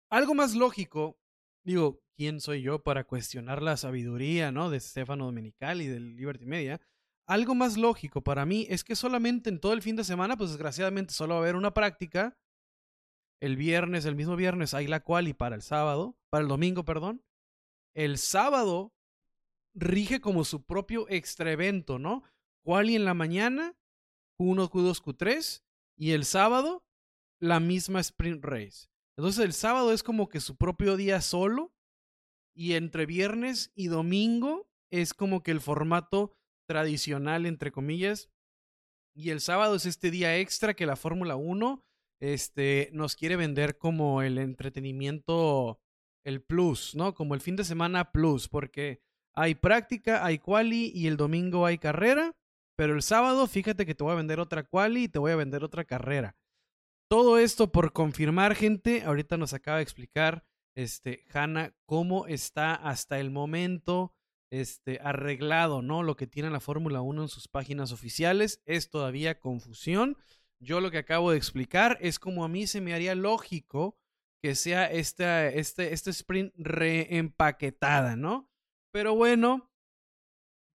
algo 0.10 0.34
más 0.34 0.56
lógico, 0.56 1.20
digo, 1.64 2.01
¿quién 2.16 2.39
soy 2.39 2.62
yo 2.62 2.84
para 2.84 3.03
cuestionar 3.03 3.62
la 3.62 3.78
sabiduría, 3.78 4.51
¿no? 4.51 4.70
De 4.70 4.80
Stefano 4.80 5.26
Domenical 5.26 5.82
y 5.82 5.88
del 5.88 6.16
Liberty 6.16 6.45
Media. 6.45 6.82
Algo 7.28 7.55
más 7.55 7.78
lógico 7.78 8.22
para 8.22 8.45
mí 8.45 8.68
es 8.70 8.84
que 8.84 8.95
solamente 8.95 9.49
en 9.49 9.59
todo 9.59 9.74
el 9.74 9.82
fin 9.82 9.95
de 9.95 10.03
semana, 10.03 10.38
pues 10.38 10.51
desgraciadamente 10.51 11.14
solo 11.14 11.36
va 11.36 11.39
a 11.39 11.43
haber 11.43 11.55
una 11.55 11.74
práctica. 11.74 12.38
El 13.39 13.57
viernes, 13.57 14.05
el 14.05 14.16
mismo 14.16 14.36
viernes, 14.36 14.74
hay 14.74 14.88
la 14.88 14.99
quali 14.99 15.34
para 15.34 15.55
el 15.55 15.62
sábado, 15.62 16.18
para 16.30 16.43
el 16.43 16.47
domingo, 16.47 16.86
perdón. 16.86 17.24
El 17.93 18.18
sábado 18.18 18.93
rige 19.74 20.22
como 20.22 20.43
su 20.43 20.64
propio 20.64 21.07
extra 21.09 21.51
evento, 21.51 21.99
¿no? 21.99 22.24
Quali 22.64 22.95
en 22.95 23.05
la 23.05 23.14
mañana, 23.14 23.76
Q1, 24.38 24.70
Q2, 24.70 25.01
Q3, 25.01 25.64
y 25.97 26.12
el 26.12 26.26
sábado, 26.26 26.84
la 27.39 27.59
misma 27.59 27.99
sprint 27.99 28.43
race. 28.43 28.88
Entonces 29.18 29.43
el 29.43 29.53
sábado 29.53 29.91
es 29.93 30.03
como 30.03 30.30
que 30.30 30.39
su 30.39 30.55
propio 30.55 30.97
día 30.97 31.22
solo, 31.22 31.74
y 32.54 32.74
entre 32.74 33.06
viernes 33.06 33.72
y 33.76 33.88
domingo 33.88 34.70
es 34.91 35.14
como 35.14 35.43
que 35.43 35.52
el 35.52 35.62
formato 35.62 36.36
tradicional, 36.68 37.45
entre 37.45 37.72
comillas. 37.72 38.30
Y 39.14 39.30
el 39.30 39.41
sábado 39.41 39.76
es 39.76 39.86
este 39.86 40.12
día 40.12 40.38
extra 40.38 40.74
que 40.74 40.86
la 40.86 40.95
Fórmula 40.95 41.36
1 41.36 41.84
este, 42.22 42.89
nos 42.93 43.16
quiere 43.16 43.36
vender 43.36 43.78
como 43.78 44.22
el 44.22 44.38
entretenimiento, 44.38 45.82
el 46.24 46.41
plus, 46.41 46.95
¿no? 46.95 47.14
Como 47.14 47.34
el 47.34 47.41
fin 47.41 47.56
de 47.56 47.64
semana 47.64 48.12
plus, 48.12 48.47
porque 48.47 49.02
hay 49.34 49.56
práctica, 49.56 50.26
hay 50.26 50.38
quali 50.38 50.91
y 50.93 51.08
el 51.08 51.18
domingo 51.18 51.66
hay 51.66 51.78
carrera, 51.78 52.36
pero 52.78 52.93
el 52.93 53.02
sábado 53.02 53.47
fíjate 53.47 53.86
que 53.86 53.95
te 53.95 54.04
voy 54.04 54.14
a 54.14 54.18
vender 54.18 54.39
otra 54.39 54.64
quali 54.64 55.04
y 55.04 55.10
te 55.10 55.20
voy 55.20 55.32
a 55.32 55.36
vender 55.36 55.64
otra 55.64 55.84
carrera. 55.84 56.36
Todo 57.10 57.38
esto 57.38 57.72
por 57.72 57.91
confirmar, 57.91 58.56
gente, 58.56 59.04
ahorita 59.04 59.38
nos 59.38 59.54
acaba 59.54 59.78
de 59.78 59.84
explicar 59.84 60.45
este, 60.76 61.26
Hanna 61.34 61.76
cómo 61.86 62.28
está 62.28 62.74
hasta 62.74 63.19
el 63.19 63.32
momento 63.32 64.13
este, 64.51 64.99
arreglado, 65.01 65.82
¿no? 65.82 66.03
Lo 66.03 66.15
que 66.15 66.28
tiene 66.28 66.49
la 66.49 66.59
Fórmula 66.59 67.01
1 67.01 67.24
en 67.24 67.30
sus 67.30 67.47
páginas 67.47 67.91
oficiales 67.91 68.61
es 68.65 68.89
todavía 68.89 69.39
confusión. 69.39 70.17
Yo 70.59 70.82
lo 70.82 70.91
que 70.91 70.99
acabo 70.99 71.32
de 71.32 71.38
explicar 71.38 71.97
es 72.01 72.19
como 72.19 72.43
a 72.43 72.49
mí 72.49 72.67
se 72.67 72.82
me 72.82 72.93
haría 72.93 73.15
lógico 73.15 73.97
que 74.41 74.55
sea 74.55 74.91
este, 74.91 75.59
este, 75.59 75.93
este 75.93 76.09
sprint 76.09 76.53
reempaquetada, 76.57 78.15
¿no? 78.15 78.49
Pero 78.91 79.15
bueno, 79.15 79.72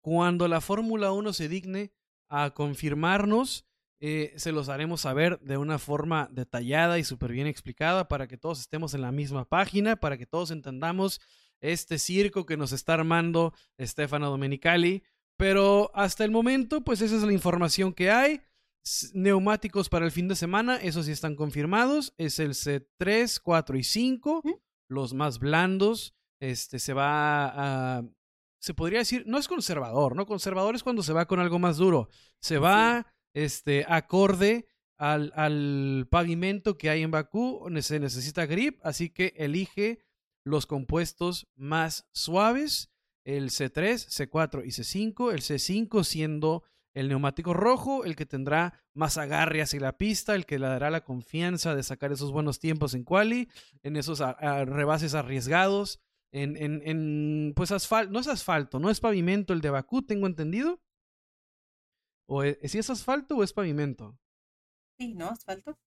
cuando 0.01 0.47
la 0.47 0.61
Fórmula 0.61 1.11
1 1.11 1.33
se 1.33 1.47
digne 1.47 1.93
a 2.29 2.51
confirmarnos, 2.53 3.65
eh, 4.05 4.33
se 4.35 4.51
los 4.51 4.67
haremos 4.67 4.99
saber 4.99 5.39
de 5.39 5.55
una 5.55 5.79
forma 5.79 6.27
detallada 6.29 6.99
y 6.99 7.05
súper 7.05 7.31
bien 7.31 7.47
explicada 7.47 8.09
para 8.09 8.27
que 8.27 8.35
todos 8.35 8.59
estemos 8.59 8.93
en 8.93 8.99
la 8.99 9.13
misma 9.13 9.45
página, 9.45 9.95
para 9.95 10.17
que 10.17 10.25
todos 10.25 10.51
entendamos 10.51 11.21
este 11.61 11.97
circo 11.97 12.45
que 12.45 12.57
nos 12.57 12.73
está 12.73 12.95
armando 12.95 13.53
Stefano 13.79 14.29
Domenicali. 14.29 15.03
Pero 15.37 15.89
hasta 15.93 16.25
el 16.25 16.31
momento, 16.31 16.83
pues 16.83 16.99
esa 16.99 17.15
es 17.15 17.23
la 17.23 17.31
información 17.31 17.93
que 17.93 18.11
hay. 18.11 18.41
Neumáticos 19.13 19.87
para 19.87 20.03
el 20.03 20.11
fin 20.11 20.27
de 20.27 20.35
semana, 20.35 20.75
esos 20.75 21.05
sí 21.05 21.13
están 21.13 21.37
confirmados. 21.37 22.13
Es 22.17 22.39
el 22.39 22.55
C3, 22.55 23.39
4 23.41 23.77
y 23.77 23.83
5, 23.85 24.43
los 24.89 25.13
más 25.13 25.39
blandos. 25.39 26.13
Este 26.41 26.77
se 26.79 26.91
va 26.91 27.99
a. 27.99 28.03
Se 28.59 28.73
podría 28.73 28.99
decir, 28.99 29.23
no 29.27 29.37
es 29.37 29.47
conservador, 29.47 30.13
¿no? 30.13 30.25
Conservador 30.25 30.75
es 30.75 30.83
cuando 30.83 31.03
se 31.03 31.13
va 31.13 31.25
con 31.25 31.39
algo 31.39 31.57
más 31.57 31.77
duro. 31.77 32.09
Se 32.41 32.57
va 32.57 33.12
este, 33.33 33.85
acorde 33.87 34.67
al, 34.97 35.31
al 35.35 36.07
pavimento 36.09 36.77
que 36.77 36.89
hay 36.89 37.01
en 37.01 37.11
Bakú. 37.11 37.67
Se 37.81 37.99
necesita 37.99 38.45
grip, 38.45 38.79
así 38.83 39.09
que 39.09 39.33
elige 39.37 39.99
los 40.43 40.65
compuestos 40.65 41.47
más 41.55 42.07
suaves, 42.11 42.89
el 43.23 43.49
C3, 43.49 43.95
C4 43.95 44.63
y 44.65 44.69
C5, 44.69 45.31
el 45.31 45.41
C5 45.41 46.03
siendo 46.03 46.63
el 46.93 47.07
neumático 47.07 47.53
rojo, 47.53 48.05
el 48.05 48.15
que 48.15 48.25
tendrá 48.25 48.81
más 48.93 49.17
agarre 49.17 49.61
hacia 49.61 49.79
la 49.79 49.97
pista, 49.97 50.35
el 50.35 50.45
que 50.45 50.59
le 50.59 50.67
dará 50.67 50.91
la 50.91 51.03
confianza 51.03 51.75
de 51.75 51.83
sacar 51.83 52.11
esos 52.11 52.31
buenos 52.31 52.59
tiempos 52.59 52.93
en 52.93 53.03
quali, 53.03 53.49
en 53.81 53.95
esos 53.95 54.19
rebases 54.19 55.15
arriesgados, 55.15 55.99
en, 56.31 56.55
en, 56.57 56.81
en 56.85 57.53
pues 57.55 57.71
asfalto, 57.71 58.11
no 58.11 58.19
es 58.19 58.27
asfalto, 58.27 58.79
no 58.79 58.89
es 58.89 58.99
pavimento 58.99 59.53
el 59.53 59.61
de 59.61 59.69
Bakú, 59.69 60.01
tengo 60.03 60.27
entendido. 60.27 60.79
¿O 62.27 62.43
es, 62.43 62.57
si 62.71 62.77
es 62.77 62.89
asfalto 62.89 63.37
o 63.37 63.43
es 63.43 63.53
pavimento? 63.53 64.17
Sí, 64.99 65.13
¿no? 65.13 65.29
Asfalto. 65.29 65.77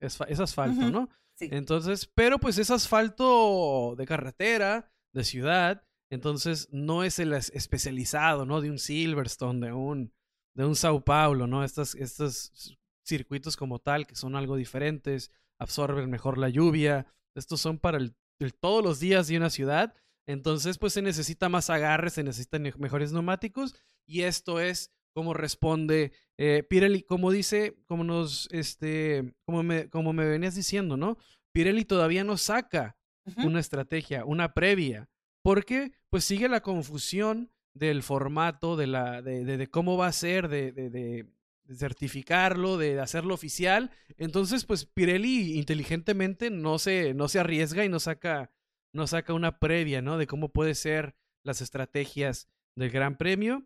Es, 0.00 0.18
es 0.28 0.40
asfalto, 0.40 0.90
¿no? 0.90 1.08
Entonces, 1.40 2.10
pero 2.14 2.38
pues 2.38 2.58
es 2.58 2.70
asfalto 2.70 3.94
de 3.96 4.06
carretera, 4.06 4.92
de 5.12 5.24
ciudad, 5.24 5.84
entonces 6.10 6.68
no 6.70 7.04
es 7.04 7.18
el 7.18 7.32
especializado, 7.32 8.44
¿no? 8.44 8.60
De 8.60 8.70
un 8.70 8.78
Silverstone, 8.78 9.66
de 9.66 9.72
un, 9.72 10.12
de 10.54 10.64
un 10.64 10.76
Sao 10.76 11.04
Paulo, 11.04 11.46
¿no? 11.46 11.64
Estos, 11.64 11.94
estos 11.94 12.78
circuitos 13.04 13.56
como 13.56 13.78
tal, 13.78 14.06
que 14.06 14.14
son 14.14 14.36
algo 14.36 14.56
diferentes, 14.56 15.32
absorben 15.58 16.10
mejor 16.10 16.38
la 16.38 16.48
lluvia, 16.48 17.06
estos 17.34 17.60
son 17.60 17.78
para 17.78 17.98
el, 17.98 18.14
todos 18.60 18.84
los 18.84 19.00
días 19.00 19.28
de 19.28 19.36
una 19.36 19.50
ciudad, 19.50 19.94
entonces 20.26 20.78
pues 20.78 20.92
se 20.92 21.02
necesita 21.02 21.48
más 21.48 21.70
agarre, 21.70 22.10
se 22.10 22.22
necesitan 22.22 22.62
mejores 22.78 23.12
neumáticos, 23.12 23.74
y 24.06 24.22
esto 24.22 24.60
es 24.60 24.92
como 25.12 25.34
responde 25.34 26.12
eh, 26.38 26.64
Pirelli, 26.68 27.02
como 27.02 27.30
dice, 27.30 27.76
como 27.86 28.04
nos, 28.04 28.48
este, 28.50 29.32
como 29.44 29.62
me, 29.62 29.88
como 29.88 30.12
me 30.12 30.26
venías 30.26 30.54
diciendo, 30.54 30.96
¿no? 30.96 31.18
Pirelli 31.52 31.84
todavía 31.84 32.24
no 32.24 32.36
saca 32.36 32.96
una 33.36 33.60
estrategia, 33.60 34.24
una 34.24 34.52
previa, 34.52 35.08
porque 35.42 35.92
pues 36.10 36.24
sigue 36.24 36.48
la 36.48 36.60
confusión 36.60 37.52
del 37.74 38.02
formato, 38.02 38.76
de, 38.76 38.86
la, 38.86 39.22
de, 39.22 39.44
de, 39.44 39.70
cómo 39.70 39.96
va 39.96 40.08
a 40.08 40.12
ser, 40.12 40.48
de, 40.48 40.72
de, 40.72 41.26
certificarlo, 41.72 42.76
de 42.76 43.00
hacerlo 43.00 43.34
oficial. 43.34 43.90
Entonces, 44.16 44.64
pues 44.64 44.84
Pirelli 44.84 45.58
inteligentemente 45.58 46.50
no 46.50 46.78
se, 46.78 47.14
no 47.14 47.28
se 47.28 47.38
arriesga 47.38 47.84
y 47.84 47.88
no 47.88 48.00
saca, 48.00 48.50
no 48.92 49.06
saca 49.06 49.32
una 49.32 49.58
previa, 49.58 50.02
¿no? 50.02 50.18
De 50.18 50.26
cómo 50.26 50.48
puede 50.48 50.74
ser 50.74 51.14
las 51.44 51.60
estrategias 51.60 52.48
del 52.74 52.90
Gran 52.90 53.16
Premio. 53.16 53.64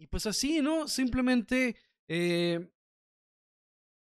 Y 0.00 0.06
pues 0.06 0.24
así, 0.24 0.62
¿no? 0.62 0.88
Simplemente 0.88 1.76
eh, 2.08 2.70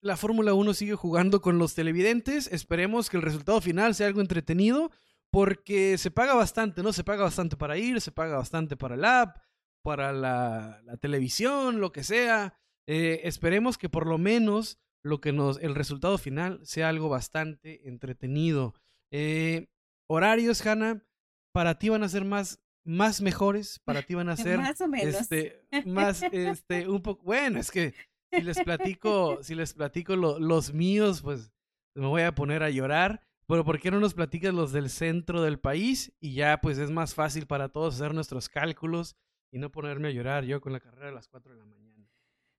la 0.00 0.16
Fórmula 0.16 0.54
1 0.54 0.72
sigue 0.72 0.94
jugando 0.94 1.42
con 1.42 1.58
los 1.58 1.74
televidentes. 1.74 2.50
Esperemos 2.50 3.10
que 3.10 3.18
el 3.18 3.22
resultado 3.22 3.60
final 3.60 3.94
sea 3.94 4.06
algo 4.06 4.22
entretenido 4.22 4.90
porque 5.30 5.98
se 5.98 6.10
paga 6.10 6.32
bastante, 6.32 6.82
¿no? 6.82 6.94
Se 6.94 7.04
paga 7.04 7.24
bastante 7.24 7.58
para 7.58 7.76
ir, 7.76 8.00
se 8.00 8.12
paga 8.12 8.38
bastante 8.38 8.78
para 8.78 8.94
el 8.94 9.04
app, 9.04 9.36
para 9.82 10.14
la, 10.14 10.80
televisión, 11.02 11.80
lo 11.80 11.92
que 11.92 12.02
sea. 12.02 12.54
Eh, 12.86 13.20
esperemos 13.24 13.76
que 13.76 13.90
por 13.90 14.06
lo 14.06 14.16
menos 14.16 14.78
lo 15.02 15.20
que 15.20 15.32
nos, 15.32 15.60
el 15.60 15.74
resultado 15.74 16.16
final 16.16 16.60
sea 16.64 16.88
algo 16.88 17.10
bastante 17.10 17.86
entretenido. 17.86 18.72
Eh, 19.10 19.68
horarios, 20.06 20.64
Hanna, 20.64 21.04
para 21.52 21.78
ti 21.78 21.90
van 21.90 22.04
a 22.04 22.08
ser 22.08 22.24
más 22.24 22.63
más 22.84 23.20
mejores, 23.20 23.80
para 23.80 24.02
ti 24.02 24.14
van 24.14 24.28
a 24.28 24.36
ser 24.36 24.58
más 24.58 24.80
o 24.80 24.88
menos. 24.88 25.14
este 25.14 25.66
más 25.86 26.22
este 26.22 26.88
un 26.88 27.02
poco 27.02 27.22
bueno, 27.24 27.58
es 27.58 27.70
que 27.70 27.94
si 28.32 28.42
les 28.42 28.60
platico, 28.62 29.42
si 29.42 29.54
les 29.54 29.74
platico 29.74 30.16
los 30.16 30.72
míos, 30.72 31.22
pues 31.22 31.52
me 31.94 32.06
voy 32.06 32.22
a 32.22 32.34
poner 32.34 32.62
a 32.62 32.70
llorar. 32.70 33.22
Pero 33.46 33.62
¿por 33.62 33.78
qué 33.78 33.90
no 33.90 34.00
nos 34.00 34.14
platicas 34.14 34.54
los 34.54 34.72
del 34.72 34.88
centro 34.88 35.42
del 35.42 35.60
país? 35.60 36.12
Y 36.18 36.34
ya 36.34 36.60
pues 36.62 36.78
es 36.78 36.90
más 36.90 37.14
fácil 37.14 37.46
para 37.46 37.68
todos 37.68 37.94
hacer 37.94 38.14
nuestros 38.14 38.48
cálculos 38.48 39.16
y 39.52 39.58
no 39.58 39.70
ponerme 39.70 40.08
a 40.08 40.12
llorar 40.12 40.44
yo 40.44 40.60
con 40.60 40.72
la 40.72 40.80
carrera 40.80 41.10
a 41.10 41.12
las 41.12 41.28
4 41.28 41.52
de 41.52 41.58
la 41.58 41.64
mañana. 41.66 41.84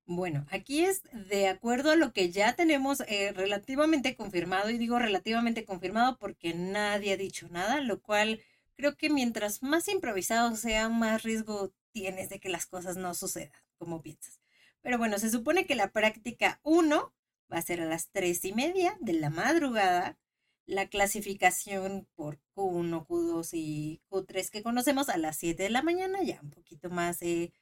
Bueno, 0.08 0.46
aquí 0.52 0.86
es 0.86 1.02
de 1.30 1.48
acuerdo 1.48 1.90
a 1.92 1.96
lo 1.96 2.14
que 2.14 2.30
ya 2.32 2.54
tenemos 2.54 3.02
eh, 3.08 3.34
relativamente 3.36 4.16
confirmado, 4.16 4.70
y 4.70 4.78
digo 4.78 5.00
relativamente 5.00 5.66
confirmado 5.66 6.18
porque 6.20 6.54
nadie 6.54 7.14
ha 7.14 7.18
dicho 7.18 7.48
nada, 7.50 7.82
lo 7.82 8.00
cual 8.02 8.40
creo 8.76 8.96
que 8.96 9.10
mientras 9.10 9.64
más 9.64 9.88
improvisado 9.88 10.56
sea, 10.56 10.90
más 10.90 11.24
riesgo 11.24 11.74
tienes 11.92 12.30
de 12.30 12.40
que 12.40 12.50
las 12.50 12.66
cosas 12.66 12.98
no 12.98 13.14
sucedan 13.14 13.52
como 13.78 14.02
piensas. 14.02 14.40
Pero 14.82 14.98
bueno, 14.98 15.18
se 15.18 15.30
supone 15.30 15.66
que 15.66 15.76
la 15.76 15.92
práctica 15.92 16.60
1 16.64 17.14
va 17.52 17.58
a 17.58 17.62
ser 17.62 17.82
a 17.82 17.86
las 17.86 18.10
3 18.12 18.46
y 18.46 18.54
media 18.54 18.98
de 19.02 19.14
la 19.14 19.30
madrugada. 19.30 20.18
La 20.68 20.88
clasificación 20.88 22.08
por 22.16 22.40
Q1, 22.56 23.06
Q2 23.08 23.50
y 23.54 24.02
Q3 24.10 24.50
que 24.50 24.64
conocemos 24.64 25.10
a 25.10 25.18
las 25.18 25.38
7 25.38 25.64
de 25.64 25.70
la 25.70 25.84
mañana, 25.84 26.24
ya 26.24 26.40
un 26.42 26.50
poquito 26.50 26.90
más 26.90 27.22
eh, 27.22 27.54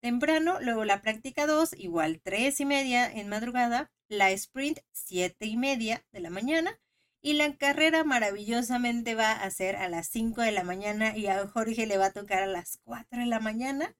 temprano. 0.00 0.58
Luego 0.60 0.84
la 0.84 1.02
práctica 1.02 1.46
2, 1.46 1.74
igual 1.78 2.20
3 2.22 2.60
y 2.60 2.64
media 2.64 3.10
en 3.12 3.28
madrugada. 3.28 3.90
la 4.08 4.30
sprint 4.30 4.80
siete 4.92 5.46
y 5.46 5.56
media 5.56 6.04
de 6.12 6.20
la 6.20 6.30
mañana 6.30 6.78
y 7.22 7.34
la 7.34 7.56
carrera 7.56 8.04
maravillosamente 8.04 9.14
va 9.14 9.32
a 9.32 9.50
ser 9.50 9.76
a 9.76 9.88
las 9.88 10.08
5 10.08 10.42
de 10.42 10.52
la 10.52 10.64
mañana 10.64 11.16
y 11.16 11.28
a 11.28 11.46
Jorge 11.46 11.86
le 11.86 11.96
va 11.98 12.06
a 12.06 12.12
tocar 12.12 12.42
a 12.42 12.46
las 12.46 12.78
4 12.84 13.20
de 13.20 13.26
la 13.26 13.40
mañana. 13.40 13.96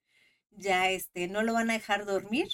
Ya 0.50 0.90
este, 0.90 1.28
no 1.28 1.42
lo 1.42 1.54
van 1.54 1.70
a 1.70 1.74
dejar 1.74 2.04
dormir 2.04 2.48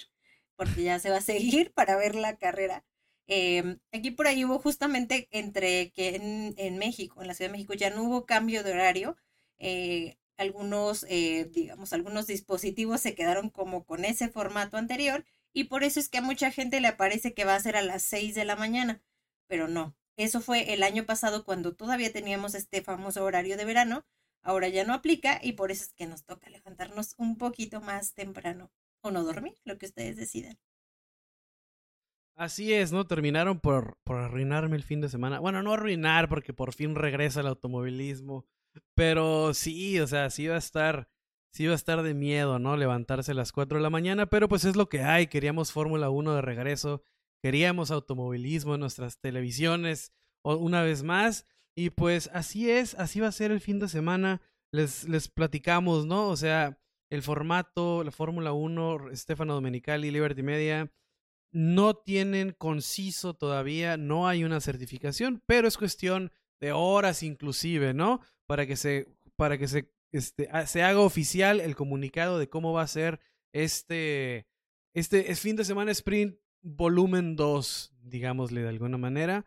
porque 0.55 0.83
ya 0.83 0.99
se 0.99 1.09
va 1.09 1.17
a 1.17 1.21
seguir 1.21 1.73
para 1.75 1.97
ver 1.97 2.15
la 2.15 2.37
carrera. 2.37 2.85
Em, 3.27 3.79
aquí 3.91 4.11
por 4.11 4.27
ahí 4.27 4.45
hubo 4.45 4.59
justamente 4.59 5.27
entre 5.31 5.91
que 5.91 6.15
en, 6.57 6.77
México, 6.77 7.21
en 7.21 7.27
la 7.27 7.33
Ciudad 7.33 7.49
de 7.49 7.57
México, 7.57 7.73
ya 7.73 7.89
no 7.89 8.03
hubo 8.03 8.25
cambio 8.25 8.63
de 8.63 8.73
horario. 8.73 9.17
Eh, 9.59 10.17
algunos, 10.37 11.05
eh, 11.09 11.45
digamos, 11.51 11.93
algunos 11.93 12.27
dispositivos 12.27 13.01
se 13.01 13.15
quedaron 13.15 13.49
como 13.49 13.85
con 13.85 14.05
ese 14.05 14.29
formato 14.29 14.77
anterior 14.77 15.25
y 15.53 15.65
por 15.65 15.83
eso 15.83 15.99
es 15.99 16.09
que 16.09 16.19
a 16.19 16.21
mucha 16.21 16.51
gente 16.51 16.79
le 16.79 16.93
parece 16.93 17.33
que 17.33 17.45
va 17.45 17.55
a 17.55 17.59
ser 17.59 17.75
a 17.75 17.81
las 17.81 18.03
6 18.03 18.35
de 18.35 18.45
la 18.45 18.55
mañana, 18.55 19.01
pero 19.47 19.67
no, 19.67 19.95
eso 20.23 20.41
fue 20.41 20.73
el 20.73 20.83
año 20.83 21.05
pasado 21.05 21.45
cuando 21.45 21.75
todavía 21.75 22.11
teníamos 22.11 22.53
este 22.53 22.81
famoso 22.81 23.23
horario 23.23 23.55
de 23.55 23.65
verano. 23.65 24.05
Ahora 24.41 24.67
ya 24.67 24.85
no 24.85 24.93
aplica 24.93 25.39
y 25.41 25.53
por 25.53 25.71
eso 25.71 25.83
es 25.83 25.93
que 25.93 26.07
nos 26.07 26.25
toca 26.25 26.49
levantarnos 26.49 27.15
un 27.17 27.37
poquito 27.37 27.81
más 27.81 28.13
temprano 28.13 28.71
o 29.01 29.11
no 29.11 29.23
dormir, 29.23 29.55
lo 29.63 29.77
que 29.77 29.85
ustedes 29.85 30.17
decidan. 30.17 30.57
Así 32.35 32.73
es, 32.73 32.91
¿no? 32.91 33.05
Terminaron 33.05 33.59
por, 33.59 33.97
por 34.03 34.17
arruinarme 34.17 34.75
el 34.75 34.83
fin 34.83 35.01
de 35.01 35.09
semana. 35.09 35.39
Bueno, 35.39 35.61
no 35.61 35.73
arruinar 35.73 36.29
porque 36.29 36.53
por 36.53 36.73
fin 36.73 36.95
regresa 36.95 37.41
el 37.41 37.47
automovilismo. 37.47 38.45
Pero 38.95 39.53
sí, 39.53 39.99
o 39.99 40.07
sea, 40.07 40.29
sí 40.29 40.47
va 40.47 40.55
a 40.55 40.59
estar, 40.59 41.09
sí 41.51 41.65
va 41.65 41.73
a 41.73 41.75
estar 41.75 42.01
de 42.01 42.13
miedo, 42.13 42.59
¿no? 42.59 42.77
Levantarse 42.77 43.31
a 43.31 43.35
las 43.35 43.51
4 43.51 43.77
de 43.77 43.83
la 43.83 43.89
mañana, 43.89 44.25
pero 44.25 44.47
pues 44.47 44.63
es 44.65 44.75
lo 44.75 44.89
que 44.89 45.03
hay. 45.03 45.27
Queríamos 45.27 45.71
Fórmula 45.71 46.09
1 46.09 46.35
de 46.35 46.41
regreso 46.41 47.03
queríamos 47.41 47.91
automovilismo 47.91 48.75
en 48.75 48.81
nuestras 48.81 49.19
televisiones 49.19 50.11
una 50.43 50.81
vez 50.81 51.03
más. 51.03 51.45
Y 51.75 51.91
pues 51.91 52.29
así 52.33 52.69
es, 52.69 52.95
así 52.95 53.19
va 53.19 53.27
a 53.27 53.31
ser 53.31 53.51
el 53.51 53.61
fin 53.61 53.79
de 53.79 53.87
semana. 53.87 54.41
Les, 54.71 55.07
les 55.07 55.29
platicamos, 55.29 56.05
¿no? 56.05 56.27
O 56.27 56.35
sea, 56.35 56.79
el 57.09 57.23
formato, 57.23 58.03
la 58.03 58.11
Fórmula 58.11 58.53
1, 58.53 59.15
Stefano 59.15 59.53
Domenicali, 59.53 60.11
Liberty 60.11 60.43
Media, 60.43 60.91
no 61.51 61.95
tienen 61.95 62.51
conciso 62.51 63.33
todavía, 63.33 63.97
no 63.97 64.27
hay 64.27 64.43
una 64.43 64.61
certificación, 64.61 65.41
pero 65.47 65.67
es 65.67 65.77
cuestión 65.77 66.31
de 66.61 66.71
horas 66.71 67.23
inclusive, 67.23 67.93
¿no? 67.93 68.21
Para 68.45 68.67
que 68.67 68.75
se, 68.75 69.07
para 69.35 69.57
que 69.57 69.67
se, 69.67 69.91
este, 70.11 70.49
se 70.67 70.83
haga 70.83 70.99
oficial 70.99 71.59
el 71.61 71.75
comunicado 71.75 72.37
de 72.37 72.49
cómo 72.49 72.73
va 72.73 72.83
a 72.83 72.87
ser 72.87 73.19
este, 73.53 74.47
este 74.93 75.33
fin 75.35 75.55
de 75.55 75.65
semana 75.65 75.91
sprint 75.91 76.37
volumen 76.61 77.35
2, 77.35 77.95
digámosle 78.01 78.61
de 78.61 78.69
alguna 78.69 78.97
manera. 78.97 79.45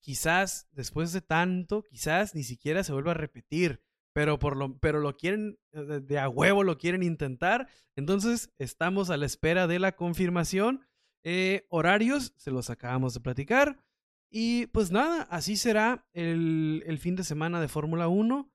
Quizás 0.00 0.68
después 0.72 1.12
de 1.12 1.20
tanto, 1.20 1.82
quizás 1.82 2.34
ni 2.34 2.42
siquiera 2.42 2.84
se 2.84 2.92
vuelva 2.92 3.10
a 3.12 3.14
repetir, 3.14 3.82
pero, 4.12 4.38
por 4.38 4.56
lo, 4.56 4.78
pero 4.78 5.00
lo 5.00 5.16
quieren, 5.16 5.58
eh, 5.72 6.00
de, 6.02 6.18
a 6.18 6.28
huevo 6.28 6.64
lo 6.64 6.78
quieren 6.78 7.02
intentar. 7.02 7.68
Entonces 7.96 8.52
estamos 8.58 9.10
a 9.10 9.16
la 9.16 9.26
espera 9.26 9.66
de 9.66 9.78
la 9.78 9.92
confirmación. 9.92 10.86
Eh, 11.22 11.66
horarios, 11.68 12.32
se 12.36 12.50
los 12.50 12.70
acabamos 12.70 13.14
de 13.14 13.20
platicar. 13.20 13.84
Y 14.30 14.66
pues 14.68 14.90
nada, 14.90 15.22
así 15.24 15.56
será 15.56 16.06
el, 16.12 16.82
el 16.86 16.98
fin 16.98 17.16
de 17.16 17.24
semana 17.24 17.60
de 17.60 17.68
Fórmula 17.68 18.08
1. 18.08 18.50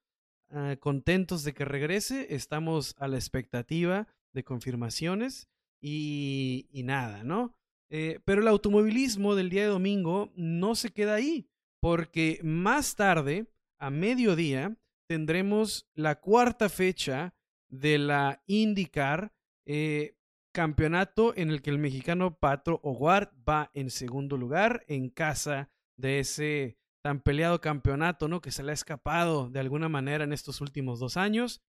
Ah, 0.49 0.77
contentos 0.79 1.43
de 1.43 1.53
que 1.53 1.65
regrese, 1.65 2.33
estamos 2.35 2.95
a 2.99 3.07
la 3.07 3.17
expectativa 3.17 4.07
de 4.31 4.43
confirmaciones 4.43 5.49
y, 5.81 6.67
y 6.71 6.83
nada, 6.83 7.23
¿no? 7.23 7.57
Eh, 7.89 8.19
pero 8.25 8.41
el 8.41 8.47
automovilismo 8.47 9.35
del 9.35 9.49
día 9.49 9.63
de 9.63 9.69
domingo 9.69 10.31
no 10.35 10.75
se 10.75 10.91
queda 10.91 11.15
ahí, 11.15 11.47
porque 11.79 12.39
más 12.43 12.95
tarde, 12.95 13.47
a 13.79 13.89
mediodía, 13.89 14.75
tendremos 15.07 15.87
la 15.93 16.19
cuarta 16.19 16.69
fecha 16.69 17.35
de 17.69 17.97
la 17.97 18.41
IndyCar, 18.47 19.33
eh, 19.65 20.17
campeonato 20.53 21.35
en 21.35 21.49
el 21.49 21.61
que 21.61 21.69
el 21.69 21.79
mexicano 21.79 22.37
Patro 22.39 22.79
Howard 22.81 23.29
va 23.47 23.71
en 23.73 23.89
segundo 23.89 24.37
lugar 24.37 24.85
en 24.87 25.09
casa 25.09 25.69
de 25.97 26.19
ese 26.19 26.77
tan 27.03 27.19
peleado 27.19 27.61
campeonato, 27.61 28.27
¿no? 28.27 28.41
Que 28.41 28.51
se 28.51 28.63
le 28.63 28.71
ha 28.71 28.73
escapado 28.73 29.49
de 29.49 29.59
alguna 29.59 29.89
manera 29.89 30.23
en 30.23 30.33
estos 30.33 30.61
últimos 30.61 30.99
dos 30.99 31.17
años. 31.17 31.61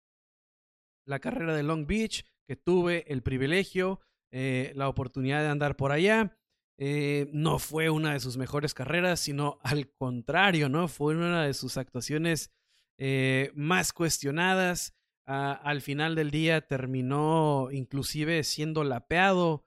La 1.05 1.19
carrera 1.19 1.55
de 1.55 1.63
Long 1.63 1.87
Beach, 1.87 2.25
que 2.47 2.55
tuve 2.55 3.11
el 3.11 3.21
privilegio 3.21 3.99
eh, 4.37 4.73
la 4.75 4.89
oportunidad 4.89 5.43
de 5.43 5.47
andar 5.47 5.77
por 5.77 5.93
allá. 5.93 6.37
Eh, 6.77 7.29
no 7.31 7.57
fue 7.57 7.89
una 7.89 8.11
de 8.11 8.19
sus 8.19 8.35
mejores 8.35 8.73
carreras, 8.73 9.21
sino 9.21 9.59
al 9.63 9.89
contrario, 9.93 10.67
¿no? 10.67 10.89
Fue 10.89 11.15
una 11.15 11.45
de 11.45 11.53
sus 11.53 11.77
actuaciones 11.77 12.51
eh, 12.97 13.53
más 13.55 13.93
cuestionadas. 13.93 14.93
Al 15.25 15.81
final 15.81 16.15
del 16.15 16.31
día 16.31 16.67
terminó 16.67 17.69
inclusive 17.71 18.43
siendo 18.43 18.83
lapeado. 18.83 19.65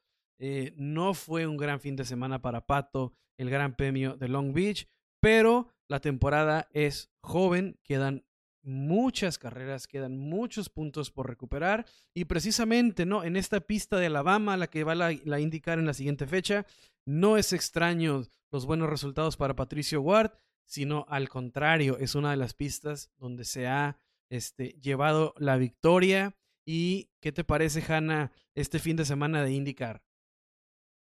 no 0.77 1.15
fue 1.15 1.47
un 1.47 1.57
gran 1.57 1.81
fin 1.81 1.97
de 1.97 2.05
semana 2.05 2.43
para 2.43 2.67
Pato, 2.67 3.15
el 3.39 3.49
Gran 3.49 3.75
Premio 3.75 4.19
de 4.19 4.29
Long 4.29 4.53
Beach, 4.53 4.87
pero 5.21 5.75
la 5.89 6.01
temporada 6.01 6.69
es 6.73 7.11
joven, 7.23 7.81
quedan 7.83 8.25
muchas 8.69 9.39
carreras, 9.39 9.87
quedan 9.89 10.19
muchos 10.19 10.69
puntos 10.69 11.11
por 11.11 11.29
recuperar 11.29 11.87
y 12.15 12.27
precisamente 12.27 13.07
no 13.07 13.25
en 13.25 13.37
esta 13.37 13.61
pista 13.61 13.97
de 13.97 14.07
Alabama, 14.07 14.57
la 14.57 14.69
que 14.69 14.85
va 14.85 15.07
a 15.07 15.41
indicar 15.41 15.79
en 15.79 15.87
la 15.87 15.95
siguiente 15.95 16.27
fecha, 16.27 16.67
no 17.07 17.37
es 17.37 17.53
extraño 17.53 18.25
los 18.51 18.67
buenos 18.67 18.91
resultados 18.91 19.37
para 19.37 19.57
Patricio 19.57 20.01
Ward, 20.03 20.33
sino 20.65 21.07
al 21.09 21.29
contrario, 21.29 21.99
es 21.99 22.15
una 22.15 22.31
de 22.31 22.37
las 22.37 22.55
pistas 22.55 23.11
donde 23.17 23.45
se 23.45 23.67
ha 23.67 23.97
este, 24.31 24.77
llevado 24.83 25.35
la 25.39 25.57
victoria. 25.57 26.37
¿Y 26.67 27.09
qué 27.21 27.33
te 27.33 27.45
parece, 27.45 27.83
Hanna, 27.91 28.31
este 28.55 28.79
fin 28.79 28.97
de 28.97 29.07
semana 29.07 29.43
de 29.43 29.53
IndyCar? 29.53 30.03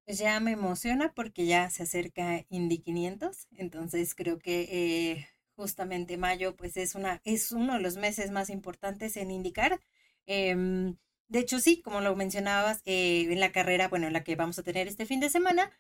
Pues 0.05 0.19
ya 0.19 0.39
me 0.39 0.51
emociona 0.51 1.13
porque 1.15 1.47
ya 1.47 1.71
se 1.71 1.81
acerca 1.81 2.45
Indy 2.49 2.77
500, 2.77 3.47
entonces 3.53 4.13
creo 4.13 4.37
que 4.37 4.61
eh, 4.69 5.27
justamente 5.55 6.17
mayo, 6.17 6.55
pues 6.55 6.77
es, 6.77 6.95
una, 6.95 7.21
es 7.25 7.51
uno 7.51 7.73
de 7.75 7.79
los 7.81 7.97
meses 7.97 8.31
más 8.31 8.49
importantes 8.49 9.17
en 9.17 9.31
indicar. 9.31 9.79
Em, 10.25 10.97
de 11.27 11.39
hecho, 11.39 11.59
sí, 11.59 11.81
como 11.81 12.01
lo 12.01 12.15
mencionabas, 12.15 12.81
eh, 12.85 13.27
en 13.31 13.39
la 13.39 13.51
carrera, 13.51 13.87
bueno, 13.87 14.07
en 14.07 14.13
la 14.13 14.23
que 14.23 14.35
vamos 14.35 14.59
a 14.59 14.63
tener 14.63 14.87
este 14.87 15.05
fin 15.05 15.19
de 15.19 15.29
semana, 15.29 15.71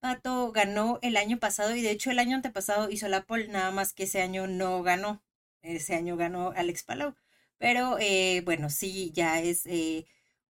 Pato 0.00 0.52
ganó 0.52 0.98
el 1.02 1.16
año 1.16 1.38
pasado 1.38 1.74
y 1.74 1.82
de 1.82 1.90
hecho 1.90 2.10
el 2.10 2.18
año 2.18 2.36
antepasado 2.36 2.90
hizo 2.90 3.08
la 3.08 3.22
pole, 3.24 3.48
nada 3.48 3.70
más 3.70 3.92
que 3.94 4.04
ese 4.04 4.22
año 4.22 4.46
no 4.46 4.82
ganó. 4.82 5.22
Ese 5.62 5.94
año 5.94 6.16
ganó 6.16 6.52
Alex 6.56 6.84
Palau. 6.84 7.14
Pero 7.58 7.98
eh, 7.98 8.42
bueno, 8.44 8.68
sí, 8.70 9.10
ya 9.12 9.40
es 9.40 9.66
eh, 9.66 10.06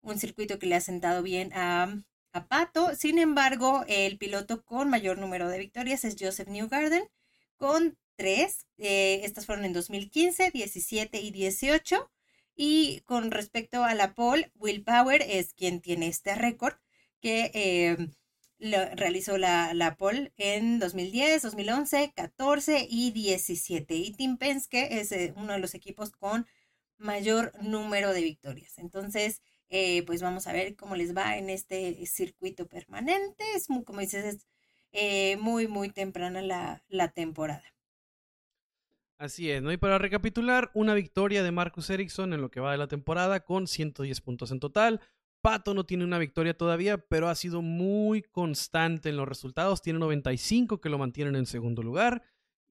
un 0.01 0.19
circuito 0.19 0.59
que 0.59 0.67
le 0.67 0.75
ha 0.75 0.81
sentado 0.81 1.23
bien 1.23 1.51
a, 1.53 2.03
a 2.33 2.47
Pato. 2.47 2.93
Sin 2.95 3.19
embargo, 3.19 3.85
el 3.87 4.17
piloto 4.17 4.63
con 4.65 4.89
mayor 4.89 5.17
número 5.17 5.47
de 5.49 5.59
victorias 5.59 6.03
es 6.05 6.17
Joseph 6.19 6.49
Newgarden, 6.49 7.09
con 7.57 7.97
tres. 8.17 8.67
Eh, 8.77 9.21
estas 9.23 9.45
fueron 9.45 9.63
en 9.65 9.73
2015, 9.73 10.51
17 10.51 11.21
y 11.21 11.31
18. 11.31 12.11
Y 12.55 13.01
con 13.05 13.31
respecto 13.31 13.83
a 13.83 13.95
la 13.95 14.15
pole, 14.15 14.51
Will 14.55 14.83
Power 14.83 15.21
es 15.21 15.53
quien 15.53 15.79
tiene 15.81 16.07
este 16.07 16.35
récord 16.35 16.75
que 17.21 17.51
eh, 17.53 17.97
realizó 18.59 19.37
la, 19.37 19.73
la 19.73 19.95
en 20.37 20.79
2010, 20.79 21.43
2011, 21.43 22.13
14 22.15 22.87
y 22.89 23.11
17. 23.11 23.95
Y 23.95 24.13
Tim 24.13 24.37
Penske 24.37 24.99
es 24.99 25.11
eh, 25.11 25.33
uno 25.37 25.53
de 25.53 25.59
los 25.59 25.75
equipos 25.75 26.11
con 26.11 26.47
mayor 26.97 27.53
número 27.61 28.11
de 28.13 28.21
victorias. 28.21 28.79
Entonces, 28.79 29.41
pues 30.05 30.21
vamos 30.21 30.47
a 30.47 30.53
ver 30.53 30.75
cómo 30.75 30.95
les 30.95 31.15
va 31.15 31.37
en 31.37 31.49
este 31.49 32.05
circuito 32.07 32.67
permanente. 32.67 33.43
Es 33.55 33.69
muy, 33.69 33.83
como 33.83 33.99
dices, 34.01 34.47
es 34.91 35.37
muy, 35.39 35.67
muy 35.67 35.89
temprana 35.89 36.41
la 36.41 37.11
temporada. 37.11 37.76
Así 39.17 39.49
es, 39.49 39.63
¿no? 39.63 39.71
Y 39.71 39.77
para 39.77 39.97
recapitular, 39.97 40.69
una 40.75 40.93
victoria 40.93 41.41
de 41.41 41.51
Marcus 41.51 41.89
Ericsson 41.89 42.33
en 42.33 42.41
lo 42.41 42.51
que 42.51 42.59
va 42.59 42.71
de 42.71 42.77
la 42.77 42.87
temporada 42.87 43.39
con 43.39 43.65
110 43.65 44.21
puntos 44.21 44.51
en 44.51 44.59
total. 44.59 45.01
Pato 45.41 45.73
no 45.73 45.85
tiene 45.85 46.03
una 46.03 46.19
victoria 46.19 46.55
todavía, 46.55 46.99
pero 46.99 47.27
ha 47.27 47.35
sido 47.35 47.61
muy 47.63 48.21
constante 48.21 49.09
en 49.09 49.17
los 49.17 49.27
resultados. 49.27 49.81
Tiene 49.81 49.99
95 49.99 50.81
que 50.81 50.89
lo 50.89 50.99
mantienen 50.99 51.35
en 51.35 51.47
segundo 51.47 51.81
lugar. 51.81 52.21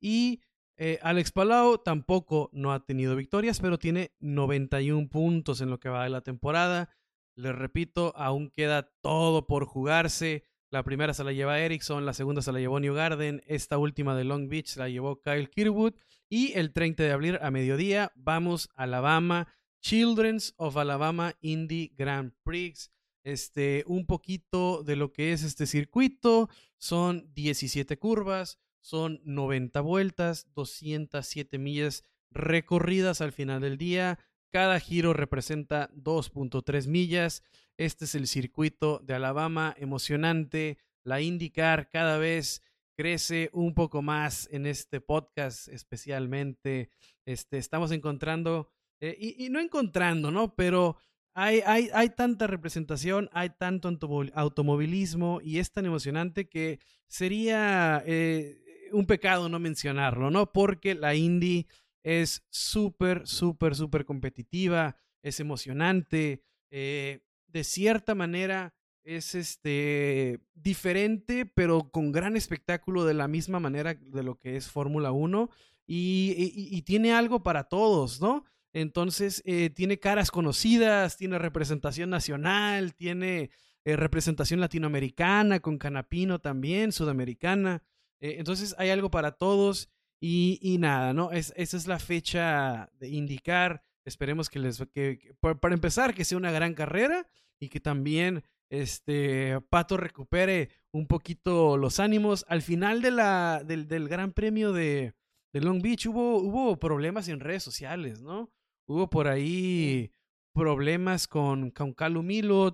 Y 0.01 0.41
eh, 0.77 0.99
Alex 1.03 1.33
Palau 1.33 1.79
tampoco 1.79 2.51
no 2.53 2.73
ha 2.73 2.85
tenido 2.85 3.17
victorias, 3.17 3.61
pero 3.61 3.79
tiene 3.79 4.13
91 4.21 5.09
puntos 5.09 5.61
en 5.61 5.71
lo 5.71 5.81
que 5.81 5.89
va 5.89 6.05
de 6.05 6.11
la 6.11 6.21
temporada. 6.21 6.91
Les 7.35 7.55
repito, 7.55 8.13
aún 8.17 8.51
queda 8.51 8.93
todo 9.01 9.47
por 9.47 9.65
jugarse. 9.65 10.45
La 10.71 10.83
primera 10.83 11.15
se 11.15 11.23
la 11.23 11.33
lleva 11.33 11.61
Ericsson, 11.61 12.05
la 12.05 12.13
segunda 12.13 12.43
se 12.43 12.53
la 12.53 12.59
llevó 12.59 12.81
New 12.81 12.95
Garden, 12.95 13.43
esta 13.47 13.79
última 13.79 14.17
de 14.17 14.25
Long 14.25 14.49
Beach 14.49 14.67
se 14.67 14.81
la 14.81 14.89
llevó 14.89 15.21
Kyle 15.21 15.49
Kirwood 15.49 15.95
y 16.29 16.53
el 16.55 16.73
30 16.73 17.05
de 17.05 17.13
abril 17.13 17.39
a 17.41 17.51
mediodía 17.53 18.13
vamos 18.17 18.69
a 18.75 18.83
Alabama, 18.83 19.47
Children's 19.81 20.55
of 20.57 20.77
Alabama 20.77 21.35
Indy 21.41 21.93
Grand 21.97 22.33
Prix. 22.43 22.91
este, 23.23 23.85
un 23.87 24.07
poquito 24.07 24.83
de 24.85 24.97
lo 24.97 25.13
que 25.13 25.33
es 25.33 25.43
este 25.43 25.67
circuito. 25.67 26.49
Son 26.79 27.33
17 27.35 27.99
curvas, 27.99 28.59
son 28.81 29.21
90 29.25 29.81
vueltas, 29.81 30.47
207 30.55 31.59
millas 31.59 32.05
recorridas 32.31 33.21
al 33.21 33.33
final 33.33 33.61
del 33.61 33.79
día. 33.79 34.19
Cada 34.57 34.81
giro 34.81 35.13
representa 35.13 35.91
2.3 35.91 36.89
millas. 36.89 37.43
Este 37.77 38.07
es 38.07 38.15
el 38.15 38.27
circuito 38.27 39.01
de 39.05 39.13
Alabama, 39.13 39.75
emocionante. 39.77 40.79
La 41.05 41.21
IndyCar 41.21 41.91
cada 41.91 42.17
vez 42.17 42.63
crece 42.97 43.51
un 43.53 43.75
poco 43.75 44.01
más 44.01 44.49
en 44.51 44.65
este 44.65 45.03
podcast, 45.03 45.69
especialmente. 45.69 46.89
Este, 47.27 47.59
estamos 47.59 47.91
encontrando, 47.91 48.71
eh, 48.99 49.15
y, 49.21 49.51
no 49.51 49.61
encontrando, 49.61 50.31
¿no? 50.31 50.55
Pero 50.55 50.97
hay, 51.35 51.61
hay, 51.67 51.91
hay 51.93 52.09
tanta 52.09 52.47
representación, 52.47 53.29
hay 53.35 53.51
tanto 53.51 53.95
automovilismo 54.33 55.43
y 55.45 55.59
es 55.59 55.71
tan 55.71 55.85
emocionante 55.85 56.49
que 56.49 56.81
sería 57.09 58.03
eh, 58.07 58.89
un 58.91 59.05
pecado 59.05 59.51
no 59.51 59.59
mencionarlo, 59.59 60.31
¿no? 60.31 60.51
Porque 60.51 60.95
la 60.95 61.15
Indy 61.15 61.67
es 62.07 62.45
súper, 62.51 63.27
súper, 63.27 63.75
súper 63.75 64.05
competitiva, 64.05 64.97
es 65.23 65.41
emocionante, 65.41 66.45
eh, 66.71 67.25
de 67.49 67.65
cierta 67.65 68.15
manera 68.15 68.75
es 69.03 69.35
este 69.35 70.39
diferente, 70.55 71.47
pero 71.47 71.91
con 71.91 72.13
gran 72.13 72.37
espectáculo 72.37 73.05
de 73.05 73.15
la 73.15 73.27
misma 73.27 73.59
manera 73.59 73.95
de 73.95 74.23
lo 74.23 74.39
que 74.39 74.57
es 74.57 74.69
Fórmula 74.69 75.11
1 75.11 75.51
y, 75.85 76.81
tiene 76.83 77.13
algo 77.13 77.43
para 77.43 77.65
todos, 77.65 78.21
¿no? 78.21 78.45
Entonces, 78.73 79.43
eh, 79.45 79.71
tiene 79.71 79.99
caras 79.99 80.31
conocidas, 80.31 81.17
tiene 81.17 81.41
representación 81.41 82.09
nacional, 82.11 82.95
tiene 82.95 83.51
eh, 83.85 83.97
representación 83.97 84.61
latinoamericana 84.61 85.59
con 85.59 85.77
Canapino 85.77 86.39
también, 86.39 86.93
sudamericana. 86.93 87.83
Entonces, 88.21 88.77
hay 88.79 88.91
algo 88.91 89.11
para 89.11 89.33
todos 89.33 89.91
y, 90.21 90.77
nada, 90.79 91.13
¿no? 91.13 91.31
Es, 91.33 91.53
esa 91.57 91.77
es 91.77 91.87
la 91.87 91.99
fecha 91.99 92.91
de 92.99 93.09
indicar. 93.09 93.83
Esperemos 94.05 94.49
que 94.49 94.59
les, 94.59 94.83
que, 94.93 95.35
para 95.41 95.75
empezar, 95.75 96.15
que 96.15 96.25
sea 96.25 96.39
una 96.39 96.53
gran 96.53 96.75
carrera 96.75 97.29
y 97.59 97.69
que 97.69 97.81
también 97.81 98.45
este 98.71 99.61
Pato 99.69 99.97
recupere 99.97 100.71
un 100.93 101.07
poquito 101.07 101.77
los 101.77 102.01
ánimos. 102.01 102.45
Al 102.49 102.63
final 102.63 103.03
de 103.03 103.11
la, 103.11 103.63
del, 103.65 103.89
del 103.89 104.09
Gran 104.09 104.33
Premio 104.33 104.73
de, 104.73 105.15
de 105.53 105.61
Long 105.61 105.83
Beach 105.83 106.07
hubo, 106.07 106.39
hubo 106.39 106.79
problemas 106.79 107.29
en 107.29 107.41
redes 107.41 107.63
sociales, 107.63 108.23
¿no? 108.23 108.51
Hubo 108.87 109.11
por 109.11 109.29
ahí 109.29 110.11
problemas 110.53 111.29
con, 111.29 111.71
con 111.71 111.93
Calum 111.93 112.29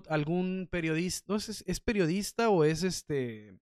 algún 0.07 0.69
periodista, 0.71 1.33
no 1.33 1.39
sé, 1.39 1.63
¿es 1.65 1.79
periodista 1.81 2.49
o 2.49 2.63
es 2.63 2.83
este 2.83 3.59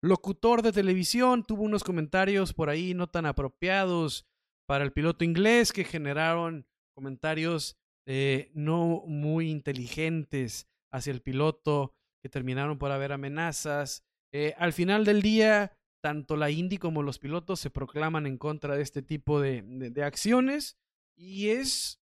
locutor 0.00 0.62
de 0.62 0.72
televisión? 0.72 1.44
Tuvo 1.44 1.62
unos 1.62 1.84
comentarios 1.84 2.52
por 2.52 2.70
ahí 2.70 2.94
no 2.94 3.08
tan 3.08 3.26
apropiados 3.26 4.26
para 4.66 4.84
el 4.84 4.92
piloto 4.92 5.24
inglés 5.24 5.72
que 5.72 5.84
generaron 5.84 6.66
comentarios 6.94 7.76
eh, 8.06 8.50
no 8.54 9.02
muy 9.06 9.50
inteligentes 9.50 10.68
hacia 10.90 11.12
el 11.12 11.22
piloto, 11.22 11.94
que 12.20 12.28
terminaron 12.28 12.78
por 12.78 12.90
haber 12.90 13.12
amenazas. 13.12 14.04
Eh, 14.32 14.54
al 14.58 14.72
final 14.72 15.04
del 15.04 15.22
día, 15.22 15.72
tanto 16.00 16.36
la 16.36 16.50
Indy 16.50 16.78
como 16.78 17.02
los 17.02 17.18
pilotos 17.18 17.60
se 17.60 17.70
proclaman 17.70 18.26
en 18.26 18.38
contra 18.38 18.76
de 18.76 18.82
este 18.82 19.02
tipo 19.02 19.40
de, 19.40 19.92
acciones. 20.04 20.78
Y 21.16 21.48
es, 21.48 22.00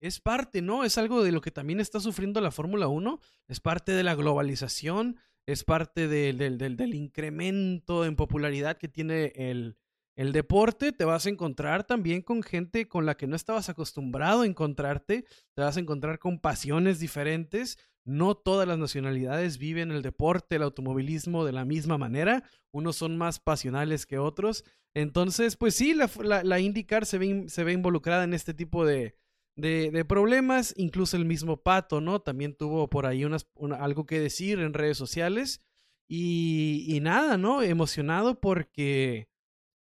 es 0.00 0.20
parte, 0.20 0.62
¿no? 0.62 0.84
Es 0.84 0.98
algo 0.98 1.22
de 1.22 1.32
lo 1.32 1.40
que 1.40 1.50
también 1.50 1.80
está 1.80 2.00
sufriendo 2.00 2.40
la 2.40 2.50
Fórmula 2.50 2.88
1, 2.88 3.20
es 3.48 3.60
parte 3.60 3.92
de 3.92 4.02
la 4.02 4.14
globalización, 4.14 5.18
es 5.46 5.64
parte 5.64 6.08
del, 6.08 6.58
del, 6.58 6.94
incremento 6.94 8.04
en 8.04 8.16
popularidad 8.16 8.78
que 8.78 8.88
tiene 8.88 9.32
el, 9.36 9.76
el 10.16 10.32
deporte, 10.32 10.92
te 10.92 11.04
vas 11.04 11.26
a 11.26 11.30
encontrar 11.30 11.84
también 11.84 12.22
con 12.22 12.42
gente 12.42 12.86
con 12.88 13.04
la 13.04 13.16
que 13.16 13.26
no 13.26 13.36
estabas 13.36 13.68
acostumbrado 13.68 14.42
a 14.42 14.46
encontrarte, 14.46 15.24
te 15.54 15.62
vas 15.62 15.76
a 15.76 15.80
encontrar 15.80 16.18
con 16.18 16.38
pasiones 16.38 17.00
diferentes. 17.00 17.78
No 18.06 18.34
todas 18.34 18.68
las 18.68 18.78
nacionalidades 18.78 19.56
viven 19.56 19.90
el 19.90 20.02
deporte, 20.02 20.56
el 20.56 20.62
automovilismo 20.62 21.44
de 21.44 21.52
la 21.52 21.64
misma 21.64 21.96
manera. 21.96 22.44
Unos 22.70 22.96
son 22.96 23.16
más 23.16 23.40
pasionales 23.40 24.04
que 24.04 24.18
otros. 24.18 24.64
Entonces, 24.94 25.56
pues 25.56 25.74
sí, 25.74 25.94
la, 25.94 26.10
la, 26.44 26.60
IndyCar 26.60 27.06
se 27.06 27.18
ve, 27.18 27.44
se 27.48 27.64
ve, 27.64 27.72
involucrada 27.72 28.24
en 28.24 28.34
este 28.34 28.52
tipo 28.52 28.84
de, 28.84 29.16
de, 29.56 30.04
problemas. 30.04 30.74
Incluso 30.76 31.16
el 31.16 31.24
mismo 31.24 31.58
Pato, 31.58 32.00
¿no? 32.00 32.20
También 32.20 32.54
tuvo 32.54 32.88
por 32.88 33.06
ahí 33.06 33.24
unas, 33.24 33.46
algo 33.78 34.06
que 34.06 34.20
decir 34.20 34.58
en 34.60 34.74
redes 34.74 34.96
sociales. 34.96 35.60
Y, 36.08 36.84
y 36.88 37.00
nada, 37.00 37.38
¿no? 37.38 37.62
Emocionado 37.62 38.40
porque 38.40 39.28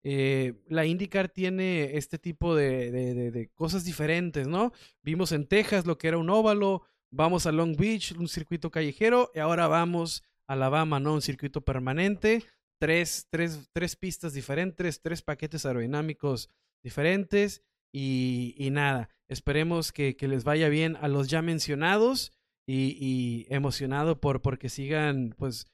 eh, 0.04 0.54
la 0.68 0.86
IndyCar 0.86 1.30
tiene 1.30 1.98
este 1.98 2.18
tipo 2.18 2.56
de, 2.56 2.92
de, 2.92 3.32
de, 3.32 3.50
cosas 3.50 3.84
diferentes, 3.84 4.48
¿no? 4.48 4.72
Vimos 5.02 5.32
en 5.32 5.48
Texas 5.48 5.86
lo 5.86 5.98
que 5.98 6.08
era 6.08 6.18
un 6.18 6.30
óvalo, 6.30 6.84
vamos 7.12 7.46
a 7.46 7.52
Long 7.52 7.76
Beach, 7.76 8.14
un 8.18 8.30
circuito 8.30 8.72
callejero, 8.72 9.32
y 9.36 9.40
ahora 9.40 9.68
vamos 9.68 10.24
a 10.48 10.54
Alabama, 10.54 11.00
¿no? 11.00 11.14
Un 11.14 11.22
circuito 11.22 11.62
permanente 11.62 12.44
tres, 12.84 13.28
tres, 13.30 13.70
tres 13.72 13.96
pistas 13.96 14.34
diferentes, 14.34 15.02
tres 15.02 15.22
paquetes 15.22 15.66
aerodinámicos 15.66 16.50
diferentes 16.84 17.64
y, 17.94 18.70
nada, 18.72 19.10
esperemos 19.28 19.92
que, 19.92 20.16
que, 20.16 20.28
les 20.28 20.44
vaya 20.44 20.68
bien 20.68 20.98
a 20.98 21.08
los 21.08 21.30
ya 21.30 21.42
mencionados 21.42 22.34
y, 22.66 22.98
y 23.00 23.46
emocionado 23.54 24.20
por 24.20 24.42
porque 24.42 24.68
sigan 24.70 25.36
pues 25.38 25.68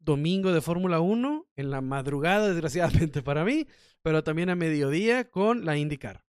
domingo 0.00 0.52
de 0.52 0.62
Fórmula 0.62 1.00
1 1.00 1.46
en 1.54 1.70
la 1.70 1.80
madrugada, 1.80 2.48
desgraciadamente 2.52 3.22
para 3.22 3.44
mí, 3.44 3.66
pero 4.02 4.24
también 4.24 4.50
a 4.50 4.56
mediodía 4.56 5.30
con 5.30 5.64
la 5.64 5.76
IndyCar. 5.76 6.24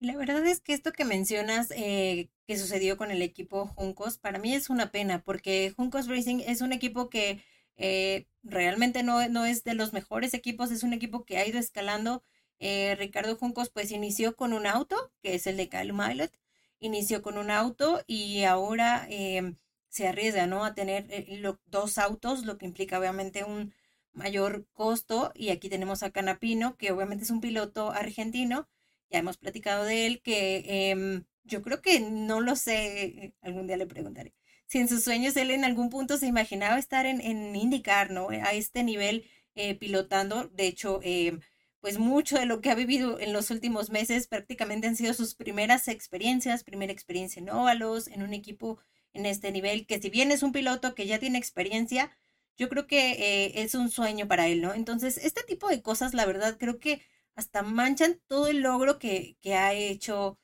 La 0.00 0.16
verdad 0.16 0.46
es 0.46 0.60
que 0.60 0.74
esto 0.74 0.92
que 0.92 1.04
mencionas 1.04 1.70
eh, 1.70 2.28
que 2.46 2.58
sucedió 2.58 2.96
con 2.96 3.10
el 3.10 3.22
equipo 3.22 3.66
Juncos, 3.66 4.18
para 4.18 4.38
mí 4.38 4.54
es 4.54 4.68
una 4.68 4.90
pena, 4.90 5.22
porque 5.22 5.72
Juncos 5.74 6.08
Racing 6.08 6.40
es 6.46 6.60
un 6.60 6.72
equipo 6.72 7.08
que 7.08 7.42
eh, 7.76 8.26
realmente 8.42 9.02
no, 9.02 9.26
no 9.28 9.46
es 9.46 9.64
de 9.64 9.74
los 9.74 9.92
mejores 9.92 10.34
equipos, 10.34 10.70
es 10.70 10.82
un 10.82 10.92
equipo 10.92 11.24
que 11.24 11.38
ha 11.38 11.46
ido 11.46 11.58
escalando. 11.58 12.22
Eh, 12.66 12.94
Ricardo 12.96 13.36
Juncos 13.36 13.68
pues 13.68 13.92
inició 13.92 14.36
con 14.36 14.54
un 14.54 14.66
auto, 14.66 15.12
que 15.22 15.34
es 15.34 15.46
el 15.46 15.58
de 15.58 15.68
Kyle 15.68 15.92
Milot, 15.92 16.32
inició 16.80 17.20
con 17.20 17.36
un 17.36 17.50
auto 17.50 18.02
y 18.06 18.44
ahora 18.44 19.06
em, 19.10 19.56
se 19.90 20.08
arriesga 20.08 20.46
¿no? 20.46 20.64
a 20.64 20.74
tener 20.74 21.06
eh, 21.10 21.42
dos 21.66 21.98
autos, 21.98 22.46
lo 22.46 22.56
que 22.56 22.64
implica 22.64 22.98
obviamente 22.98 23.44
un 23.44 23.74
mayor 24.14 24.66
costo. 24.72 25.30
Y 25.34 25.50
aquí 25.50 25.68
tenemos 25.68 26.02
a 26.02 26.10
Canapino, 26.10 26.76
que 26.78 26.90
obviamente 26.90 27.24
es 27.24 27.30
un 27.30 27.42
piloto 27.42 27.90
argentino, 27.92 28.66
ya 29.10 29.18
hemos 29.18 29.36
platicado 29.36 29.84
de 29.84 30.06
él, 30.06 30.22
que 30.22 30.90
em, 30.90 31.24
yo 31.44 31.60
creo 31.62 31.82
que 31.82 32.00
no 32.00 32.40
lo 32.40 32.56
sé, 32.56 33.34
algún 33.42 33.66
día 33.66 33.76
le 33.76 33.86
preguntaré 33.86 34.34
si 34.66 34.78
en 34.78 34.88
sus 34.88 35.04
sueños 35.04 35.36
él 35.36 35.50
en 35.50 35.64
algún 35.64 35.90
punto 35.90 36.16
se 36.16 36.26
imaginaba 36.26 36.78
estar 36.78 37.04
en, 37.06 37.20
en 37.20 37.54
IndyCar, 37.54 38.10
¿no? 38.10 38.30
A 38.30 38.54
este 38.54 38.82
nivel 38.82 39.26
eh, 39.54 39.74
pilotando. 39.74 40.48
De 40.48 40.66
hecho, 40.66 41.00
eh, 41.02 41.38
pues 41.84 41.98
mucho 41.98 42.38
de 42.38 42.46
lo 42.46 42.62
que 42.62 42.70
ha 42.70 42.74
vivido 42.74 43.20
en 43.20 43.34
los 43.34 43.50
últimos 43.50 43.90
meses 43.90 44.26
prácticamente 44.26 44.86
han 44.86 44.96
sido 44.96 45.12
sus 45.12 45.34
primeras 45.34 45.86
experiencias, 45.86 46.64
primera 46.64 46.90
experiencia 46.90 47.40
en 47.40 47.50
óvalos, 47.50 48.08
en 48.08 48.22
un 48.22 48.32
equipo 48.32 48.78
en 49.12 49.26
este 49.26 49.52
nivel, 49.52 49.86
que 49.86 50.00
si 50.00 50.08
bien 50.08 50.32
es 50.32 50.42
un 50.42 50.52
piloto 50.52 50.94
que 50.94 51.06
ya 51.06 51.18
tiene 51.18 51.36
experiencia, 51.36 52.10
yo 52.56 52.70
creo 52.70 52.86
que 52.86 53.12
eh, 53.12 53.62
es 53.62 53.74
un 53.74 53.90
sueño 53.90 54.26
para 54.26 54.48
él, 54.48 54.62
¿no? 54.62 54.72
Entonces, 54.72 55.18
este 55.18 55.42
tipo 55.42 55.68
de 55.68 55.82
cosas, 55.82 56.14
la 56.14 56.24
verdad, 56.24 56.56
creo 56.58 56.78
que 56.80 57.02
hasta 57.34 57.60
manchan 57.60 58.18
todo 58.28 58.46
el 58.46 58.60
logro 58.60 58.98
que, 58.98 59.36
que 59.42 59.54
ha 59.54 59.74
hecho 59.74 60.38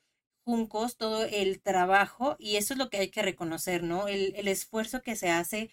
Juncos, 0.44 0.98
todo 0.98 1.24
el 1.24 1.62
trabajo, 1.62 2.36
y 2.38 2.56
eso 2.56 2.74
es 2.74 2.78
lo 2.78 2.90
que 2.90 2.98
hay 2.98 3.10
que 3.10 3.22
reconocer, 3.22 3.82
¿no? 3.82 4.08
El, 4.08 4.34
el 4.36 4.46
esfuerzo 4.46 5.00
que 5.00 5.16
se 5.16 5.30
hace 5.30 5.70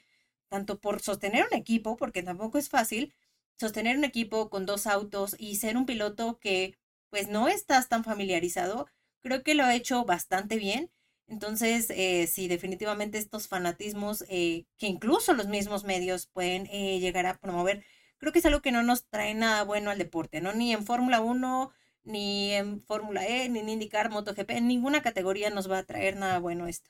tanto 0.48 0.80
por 0.80 1.02
sostener 1.02 1.46
un 1.52 1.58
equipo, 1.58 1.98
porque 1.98 2.24
tampoco 2.24 2.58
es 2.58 2.70
fácil, 2.70 3.14
sostener 3.60 3.98
un 3.98 4.04
equipo 4.04 4.50
con 4.50 4.66
dos 4.66 4.88
autos 4.88 5.36
y 5.40 5.56
ser 5.58 5.78
un 5.78 5.86
piloto 5.86 6.40
que 6.40 6.78
pues 7.10 7.28
no 7.30 7.48
estás 7.48 7.90
tan 7.90 8.04
familiarizado, 8.04 8.88
creo 9.22 9.44
que 9.44 9.56
lo 9.56 9.64
ha 9.64 9.76
hecho 9.76 10.06
bastante 10.06 10.58
bien. 10.58 10.92
Entonces, 11.28 11.90
eh, 11.90 12.28
sí, 12.28 12.48
definitivamente 12.48 13.18
estos 13.18 13.48
fanatismos 13.48 14.24
eh, 14.30 14.66
que 14.78 14.88
incluso 14.88 15.34
los 15.34 15.48
mismos 15.48 15.84
medios 15.84 16.28
pueden 16.28 16.68
eh, 16.68 17.00
llegar 17.00 17.26
a 17.26 17.38
promover, 17.38 17.84
creo 18.18 18.32
que 18.32 18.40
es 18.40 18.46
algo 18.46 18.62
que 18.62 18.72
no 18.72 18.84
nos 18.84 19.06
trae 19.10 19.34
nada 19.34 19.64
bueno 19.64 19.90
al 19.92 19.98
deporte, 19.98 20.42
¿no? 20.42 20.54
Ni 20.54 20.74
en 20.74 20.86
Fórmula 20.86 21.20
1, 21.22 21.72
ni 22.04 22.54
en 22.54 22.82
Fórmula 22.82 23.26
E, 23.28 23.50
ni 23.50 23.60
en 23.60 23.70
IndyCar, 23.70 24.10
MotoGP, 24.10 24.52
en 24.52 24.68
ninguna 24.68 25.02
categoría 25.02 25.50
nos 25.50 25.70
va 25.70 25.80
a 25.80 25.84
traer 25.84 26.16
nada 26.18 26.40
bueno 26.40 26.68
esto. 26.68 26.90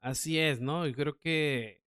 Así 0.00 0.38
es, 0.38 0.60
¿no? 0.60 0.86
Y 0.86 0.94
creo 0.94 1.18
que 1.18 1.82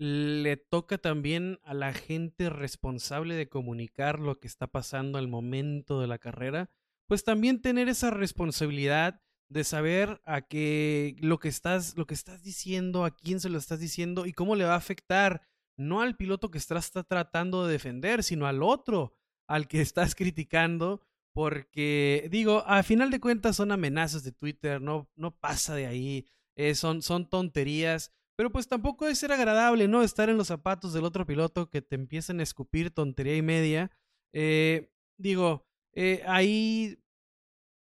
le 0.00 0.56
toca 0.56 0.96
también 0.96 1.58
a 1.62 1.74
la 1.74 1.92
gente 1.92 2.48
responsable 2.48 3.34
de 3.34 3.50
comunicar 3.50 4.18
lo 4.18 4.40
que 4.40 4.46
está 4.46 4.66
pasando 4.66 5.18
al 5.18 5.28
momento 5.28 6.00
de 6.00 6.06
la 6.06 6.16
carrera, 6.16 6.70
pues 7.06 7.22
también 7.22 7.60
tener 7.60 7.90
esa 7.90 8.10
responsabilidad 8.10 9.20
de 9.50 9.62
saber 9.62 10.22
a 10.24 10.40
qué 10.40 11.16
lo 11.20 11.38
que 11.38 11.48
estás 11.48 11.98
lo 11.98 12.06
que 12.06 12.14
estás 12.14 12.42
diciendo, 12.42 13.04
a 13.04 13.14
quién 13.14 13.40
se 13.40 13.50
lo 13.50 13.58
estás 13.58 13.78
diciendo 13.78 14.24
y 14.24 14.32
cómo 14.32 14.56
le 14.56 14.64
va 14.64 14.72
a 14.72 14.78
afectar 14.78 15.42
no 15.76 16.00
al 16.00 16.16
piloto 16.16 16.50
que 16.50 16.56
estás 16.56 16.90
tratando 16.90 17.66
de 17.66 17.72
defender, 17.72 18.22
sino 18.22 18.46
al 18.46 18.62
otro 18.62 19.12
al 19.48 19.68
que 19.68 19.82
estás 19.82 20.14
criticando, 20.14 21.02
porque 21.34 22.26
digo, 22.30 22.64
a 22.66 22.82
final 22.84 23.10
de 23.10 23.20
cuentas 23.20 23.56
son 23.56 23.70
amenazas 23.70 24.24
de 24.24 24.32
Twitter, 24.32 24.80
no 24.80 25.10
no 25.14 25.36
pasa 25.36 25.74
de 25.74 25.84
ahí, 25.84 26.26
eh, 26.56 26.74
son 26.74 27.02
son 27.02 27.28
tonterías. 27.28 28.14
Pero 28.40 28.50
pues 28.50 28.68
tampoco 28.68 29.06
es 29.06 29.18
ser 29.18 29.32
agradable, 29.32 29.86
¿no? 29.86 30.02
Estar 30.02 30.30
en 30.30 30.38
los 30.38 30.46
zapatos 30.46 30.94
del 30.94 31.04
otro 31.04 31.26
piloto 31.26 31.68
que 31.68 31.82
te 31.82 31.94
empiecen 31.94 32.40
a 32.40 32.42
escupir 32.42 32.90
tontería 32.90 33.36
y 33.36 33.42
media. 33.42 33.90
Eh, 34.32 34.90
digo, 35.18 35.66
eh, 35.92 36.22
ahí 36.26 37.04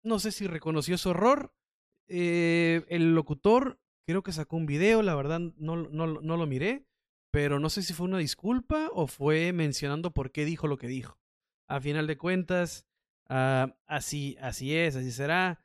no 0.03 0.19
sé 0.19 0.33
si 0.33 0.47
reconoció 0.47 0.97
su 0.97 1.11
error. 1.11 1.55
Eh, 2.09 2.87
el 2.89 3.15
locutor 3.15 3.83
creo 4.07 4.23
que 4.23 4.33
sacó 4.33 4.57
un 4.57 4.65
video, 4.65 5.03
la 5.03 5.15
verdad 5.15 5.41
no, 5.41 5.77
no, 5.77 6.07
no, 6.07 6.37
lo 6.39 6.47
miré, 6.47 6.87
pero 7.31 7.61
no 7.61 7.69
sé 7.69 7.83
si 7.83 7.93
fue 7.93 8.07
una 8.07 8.17
disculpa 8.17 8.89
o 8.95 9.09
fue 9.09 9.53
mencionando 9.53 10.15
por 10.15 10.33
qué 10.33 10.47
dijo 10.47 10.69
lo 10.69 10.79
que 10.79 10.87
dijo. 10.87 11.19
A 11.69 11.83
final 11.83 12.07
de 12.07 12.17
cuentas, 12.17 12.87
uh, 13.29 13.71
así, 13.87 14.39
así 14.41 14.75
es, 14.75 14.97
así 14.97 15.13
será. 15.13 15.63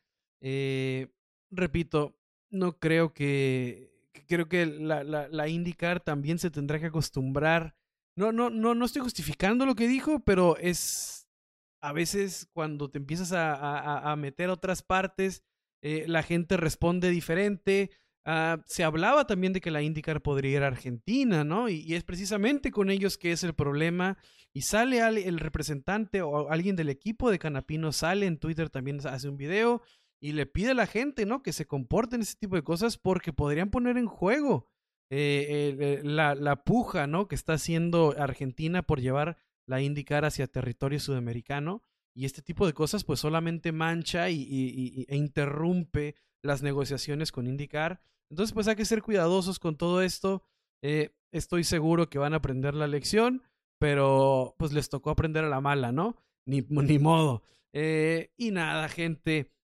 Repito, 1.49 2.19
no 2.49 2.78
creo 2.78 3.13
que, 3.13 3.95
creo 4.28 4.47
que 4.47 4.66
la, 4.66 5.03
la, 5.03 5.28
la 5.28 5.47
IndyCar 5.47 5.99
también 5.99 6.39
se 6.39 6.51
tendrá 6.51 6.80
que 6.80 6.88
acostumbrar. 6.88 7.76
No, 8.16 8.32
no, 8.32 8.49
no, 8.49 8.76
no 8.76 8.86
estoy 8.86 9.01
justificando 9.01 9.66
lo 9.66 9.76
que 9.76 9.88
dijo, 9.88 10.20
pero 10.20 10.57
es 10.57 11.26
a 11.86 11.93
veces 11.93 12.49
cuando 12.51 12.89
te 12.89 12.97
empiezas 12.97 13.32
a, 13.32 14.11
a, 14.11 14.16
meter 14.16 14.49
otras 14.49 14.82
partes, 14.82 15.43
eh, 15.84 16.05
la 16.07 16.24
gente 16.24 16.57
responde 16.57 17.11
diferente. 17.11 17.91
Ah, 18.26 18.63
se 18.66 18.84
hablaba 18.84 19.28
también 19.28 19.53
de 19.53 19.61
que 19.61 19.70
la 19.70 19.84
IndyCar 19.84 20.24
podría 20.24 20.57
ir 20.57 20.63
a 20.63 20.68
Argentina, 20.68 21.43
¿no? 21.43 21.70
Y, 21.70 21.93
es 21.93 22.03
precisamente 22.03 22.72
con 22.72 22.89
ellos 22.89 23.20
que 23.20 23.32
es 23.32 23.43
el 23.43 23.53
problema. 23.53 24.18
Y 24.51 24.61
sale 24.61 24.99
el 25.28 25.38
representante 25.38 26.24
o 26.24 26.49
alguien 26.49 26.76
del 26.76 26.89
equipo 26.89 27.30
de 27.30 27.38
Canapino, 27.38 27.91
sale 27.91 28.26
en 28.26 28.39
Twitter, 28.39 28.72
también 28.72 28.99
hace 29.05 29.30
un 29.30 29.38
video 29.38 29.84
y 30.22 30.32
le 30.32 30.45
pide 30.45 30.72
a 30.72 30.76
la 30.76 30.88
gente, 30.88 31.26
¿no? 31.26 31.43
Que 31.43 31.53
se 31.53 31.68
comporten 31.68 32.22
ese 32.22 32.36
tipo 32.36 32.55
de 32.55 32.63
cosas 32.63 32.97
porque 32.97 33.34
podrían 33.34 33.70
poner 33.70 33.97
en 33.97 34.07
juego 34.07 34.70
eh, 35.11 35.76
eh, 35.78 36.01
la, 36.03 36.34
la, 36.34 36.63
puja, 36.63 37.05
¿no? 37.05 37.28
Que 37.28 37.36
está 37.36 37.53
haciendo 37.53 38.16
Argentina 38.18 38.82
por 38.82 39.01
llevar 39.01 39.38
la 39.68 39.82
indicar 39.82 40.26
hacia 40.26 40.47
territorio 40.47 40.99
sudamericano 40.99 41.84
y 42.16 42.26
este 42.26 42.41
tipo 42.41 42.66
de 42.66 42.74
cosas 42.74 43.03
pues 43.03 43.20
solamente 43.20 43.72
mancha 43.72 44.30
y, 44.30 45.05
e 45.07 45.16
interrumpe 45.16 46.16
las 46.41 46.63
negociaciones 46.63 47.32
con 47.32 47.47
indicar. 47.47 48.01
Entonces 48.32 48.53
pues 48.53 48.68
hay 48.68 48.76
que 48.76 48.86
ser 48.86 49.03
cuidadosos 49.03 49.59
con 49.59 49.78
todo 49.78 50.01
esto. 50.01 50.43
Eh, 50.82 51.11
estoy 51.32 51.63
seguro 51.63 52.09
que 52.09 52.20
van 52.20 52.34
a 52.34 52.38
aprender 52.38 52.74
la 52.74 52.88
lección, 52.88 53.43
pero 53.80 54.55
pues 54.57 54.74
les 54.74 54.89
tocó 54.89 55.11
aprender 55.11 55.43
a 55.43 55.49
la 55.49 55.61
mala, 55.61 55.91
¿no? 55.91 56.16
Ni, 56.47 56.61
ni 56.61 56.99
modo. 56.99 57.43
Y 57.74 58.51
nada, 58.51 58.88
gente. 58.89 59.55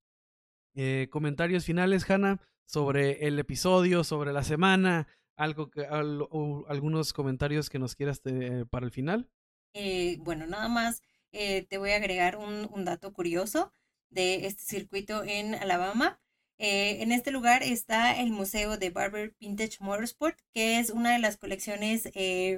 Eh, 0.74 1.08
comentarios 1.10 1.66
finales, 1.66 2.10
Hanna, 2.10 2.40
sobre 2.66 3.28
el 3.28 3.38
episodio, 3.40 4.04
sobre 4.04 4.34
la 4.34 4.44
semana, 4.44 5.08
algo 5.36 5.70
que, 5.70 5.86
algunos 5.86 7.14
comentarios 7.14 7.70
que 7.70 7.80
nos 7.80 7.96
quieras 7.96 8.22
para 8.70 8.86
el 8.86 8.92
final. 8.92 9.30
Eh, 9.74 10.18
bueno, 10.20 10.48
nada 10.48 10.68
más 10.68 11.02
eh, 11.32 11.64
te 11.64 11.78
voy 11.78 11.92
a 11.92 11.96
agregar 11.96 12.38
un, 12.38 12.86
dato 12.86 13.14
curioso 13.14 13.74
de 14.10 14.46
este 14.48 14.64
circuito 14.64 15.24
en 15.24 15.56
Alabama. 15.56 16.20
Eh, 16.58 17.02
en 17.02 17.12
este 17.12 17.32
lugar 17.32 17.64
está 17.64 18.20
el 18.20 18.32
Museo 18.32 18.78
de 18.78 18.90
Barber 18.92 19.36
Vintage 19.40 19.78
Motorsport, 19.80 20.38
que 20.54 20.80
es 20.80 20.90
una 20.90 21.14
de 21.14 21.20
las 21.20 21.38
colecciones 21.38 22.10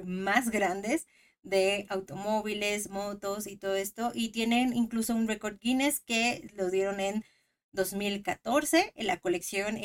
más 0.04 0.50
grandes 0.50 1.06
de 1.42 1.86
automóviles, 1.88 2.90
motos 2.90 3.46
y 3.46 3.56
todo 3.56 3.76
esto. 3.76 4.12
Y 4.14 4.30
tienen 4.30 4.74
incluso 4.74 5.14
un 5.14 5.28
récord 5.28 5.58
Guinness 5.60 6.00
que 6.00 6.50
lo 6.54 6.70
dieron 6.70 7.00
en 7.00 7.24
2014. 7.74 8.92
La 8.96 9.18
colección 9.18 9.76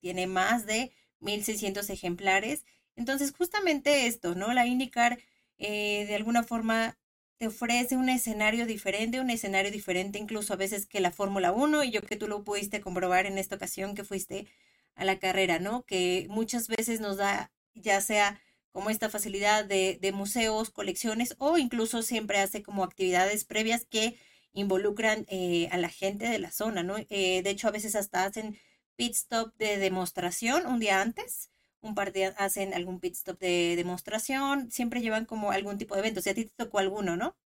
tiene 0.00 0.26
más 0.26 0.66
de 0.66 0.92
1600 1.20 1.88
ejemplares. 1.90 2.64
Entonces, 2.96 3.32
justamente 3.36 4.06
esto, 4.06 4.34
¿no? 4.34 4.52
La 4.52 4.66
IndyCar 4.66 5.18
eh, 5.58 6.06
de 6.06 6.14
alguna 6.14 6.42
forma 6.42 6.98
te 7.38 7.46
ofrece 7.46 7.96
un 7.96 8.08
escenario 8.08 8.66
diferente, 8.66 9.20
un 9.20 9.30
escenario 9.30 9.70
diferente 9.70 10.18
incluso 10.18 10.52
a 10.52 10.56
veces 10.56 10.86
que 10.86 11.00
la 11.00 11.10
Fórmula 11.10 11.52
1 11.52 11.84
y 11.84 11.90
yo 11.90 12.02
que 12.02 12.16
tú 12.16 12.28
lo 12.28 12.44
pudiste 12.44 12.80
comprobar 12.80 13.26
en 13.26 13.38
esta 13.38 13.56
ocasión 13.56 13.94
que 13.94 14.04
fuiste 14.04 14.46
a 14.94 15.04
la 15.04 15.18
carrera, 15.18 15.58
¿no? 15.58 15.84
Que 15.84 16.26
muchas 16.28 16.68
veces 16.68 17.00
nos 17.00 17.16
da 17.16 17.52
ya 17.74 18.00
sea 18.00 18.40
como 18.72 18.90
esta 18.90 19.08
facilidad 19.10 19.64
de, 19.64 19.98
de 20.00 20.12
museos, 20.12 20.70
colecciones 20.70 21.34
o 21.38 21.58
incluso 21.58 22.02
siempre 22.02 22.38
hace 22.38 22.62
como 22.62 22.84
actividades 22.84 23.44
previas 23.44 23.84
que 23.86 24.16
involucran 24.52 25.26
eh, 25.28 25.68
a 25.70 25.78
la 25.78 25.88
gente 25.88 26.26
de 26.26 26.38
la 26.38 26.50
zona, 26.50 26.82
¿no? 26.82 26.96
Eh, 27.08 27.42
de 27.42 27.50
hecho, 27.50 27.68
a 27.68 27.72
veces 27.72 27.94
hasta 27.96 28.24
hacen 28.24 28.58
pit 28.96 29.14
stop 29.14 29.54
de 29.56 29.78
demostración 29.78 30.66
un 30.66 30.80
día 30.80 31.00
antes 31.00 31.50
un 31.82 31.94
par 31.94 32.12
de 32.12 32.26
hacen 32.26 32.74
algún 32.74 33.00
pit 33.00 33.14
stop 33.14 33.38
de 33.38 33.74
demostración, 33.76 34.70
siempre 34.70 35.00
llevan 35.00 35.24
como 35.24 35.50
algún 35.50 35.78
tipo 35.78 35.94
de 35.94 36.00
evento. 36.00 36.20
Si 36.20 36.30
a 36.30 36.34
ti 36.34 36.44
te 36.44 36.54
tocó 36.56 36.78
alguno, 36.78 37.16
¿no? 37.16 37.36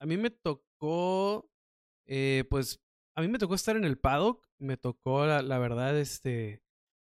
A 0.00 0.06
mí 0.06 0.16
me 0.16 0.30
tocó, 0.30 1.48
eh, 2.06 2.44
pues, 2.50 2.80
a 3.14 3.22
mí 3.22 3.28
me 3.28 3.38
tocó 3.38 3.54
estar 3.54 3.76
en 3.76 3.84
el 3.84 3.98
paddock, 3.98 4.46
me 4.58 4.76
tocó, 4.76 5.26
la, 5.26 5.58
verdad, 5.58 5.98
este, 5.98 6.62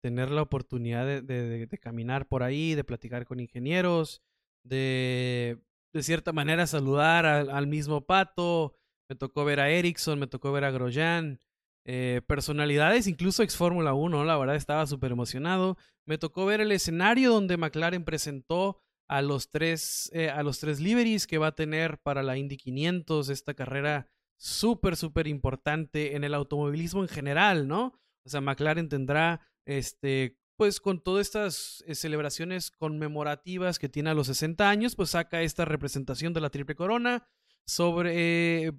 tener 0.02 0.32
la 0.32 0.42
oportunidad 0.42 1.22
de, 1.22 1.80
caminar 1.80 2.28
por 2.28 2.44
ahí, 2.44 2.76
de 2.76 2.84
platicar 2.84 3.26
con 3.26 3.40
ingenieros, 3.40 4.24
de, 4.64 5.62
de 5.94 6.04
cierta 6.04 6.32
manera, 6.32 6.68
saludar 6.68 7.26
al, 7.26 7.68
mismo 7.68 8.06
pato. 8.06 8.76
Me 9.10 9.16
tocó 9.16 9.44
ver 9.44 9.60
a 9.60 9.70
Ericsson, 9.70 10.20
me 10.20 10.28
tocó 10.28 10.52
ver 10.52 10.64
a 10.64 10.72
Grosjean, 10.72 11.40
eh, 11.86 12.22
personalidades, 12.28 13.08
incluso 13.08 13.44
ex 13.44 13.58
Fórmula 13.58 13.94
1, 13.94 14.24
la 14.24 14.38
verdad 14.38 14.56
estaba 14.56 14.86
súper 14.88 15.12
emocionado. 15.12 15.78
Me 16.06 16.18
tocó 16.18 16.46
ver 16.46 16.62
el 16.62 16.72
escenario 16.72 17.32
donde 17.32 17.58
McLaren 17.58 18.06
presentó 18.06 18.82
a 19.10 19.22
los 19.22 19.52
tres, 19.52 20.10
eh, 20.14 20.30
a 20.30 20.44
los 20.44 20.60
tres 20.60 20.80
liveries 20.80 21.28
que 21.28 21.38
va 21.38 21.48
a 21.48 21.56
tener 21.56 22.00
para 22.00 22.24
la 22.24 22.38
Indy 22.38 22.56
500, 22.56 23.30
esta 23.30 23.54
carrera 23.54 24.08
súper, 24.38 24.96
súper 24.96 25.28
importante 25.28 26.16
en 26.16 26.24
el 26.24 26.34
automovilismo 26.34 27.02
en 27.02 27.10
general, 27.10 27.68
¿no? 27.68 28.00
O 28.26 28.30
sea, 28.30 28.40
McLaren 28.40 28.88
tendrá, 28.88 29.42
este, 29.66 30.38
pues 30.62 30.80
con 30.80 31.00
todas 31.00 31.26
estas 31.26 31.84
eh, 31.88 31.96
celebraciones 31.96 32.70
conmemorativas 32.70 33.80
que 33.80 33.90
tiene 33.90 34.12
a 34.12 34.14
los 34.14 34.28
60 34.28 34.70
años, 34.70 34.96
pues 34.96 35.10
saca 35.10 35.42
esta 35.42 35.66
representación 35.66 36.34
de 36.34 36.42
la 36.42 36.52
Triple 36.52 36.76
Corona, 36.76 37.28
sobre 37.66 38.68
eh, 38.68 38.72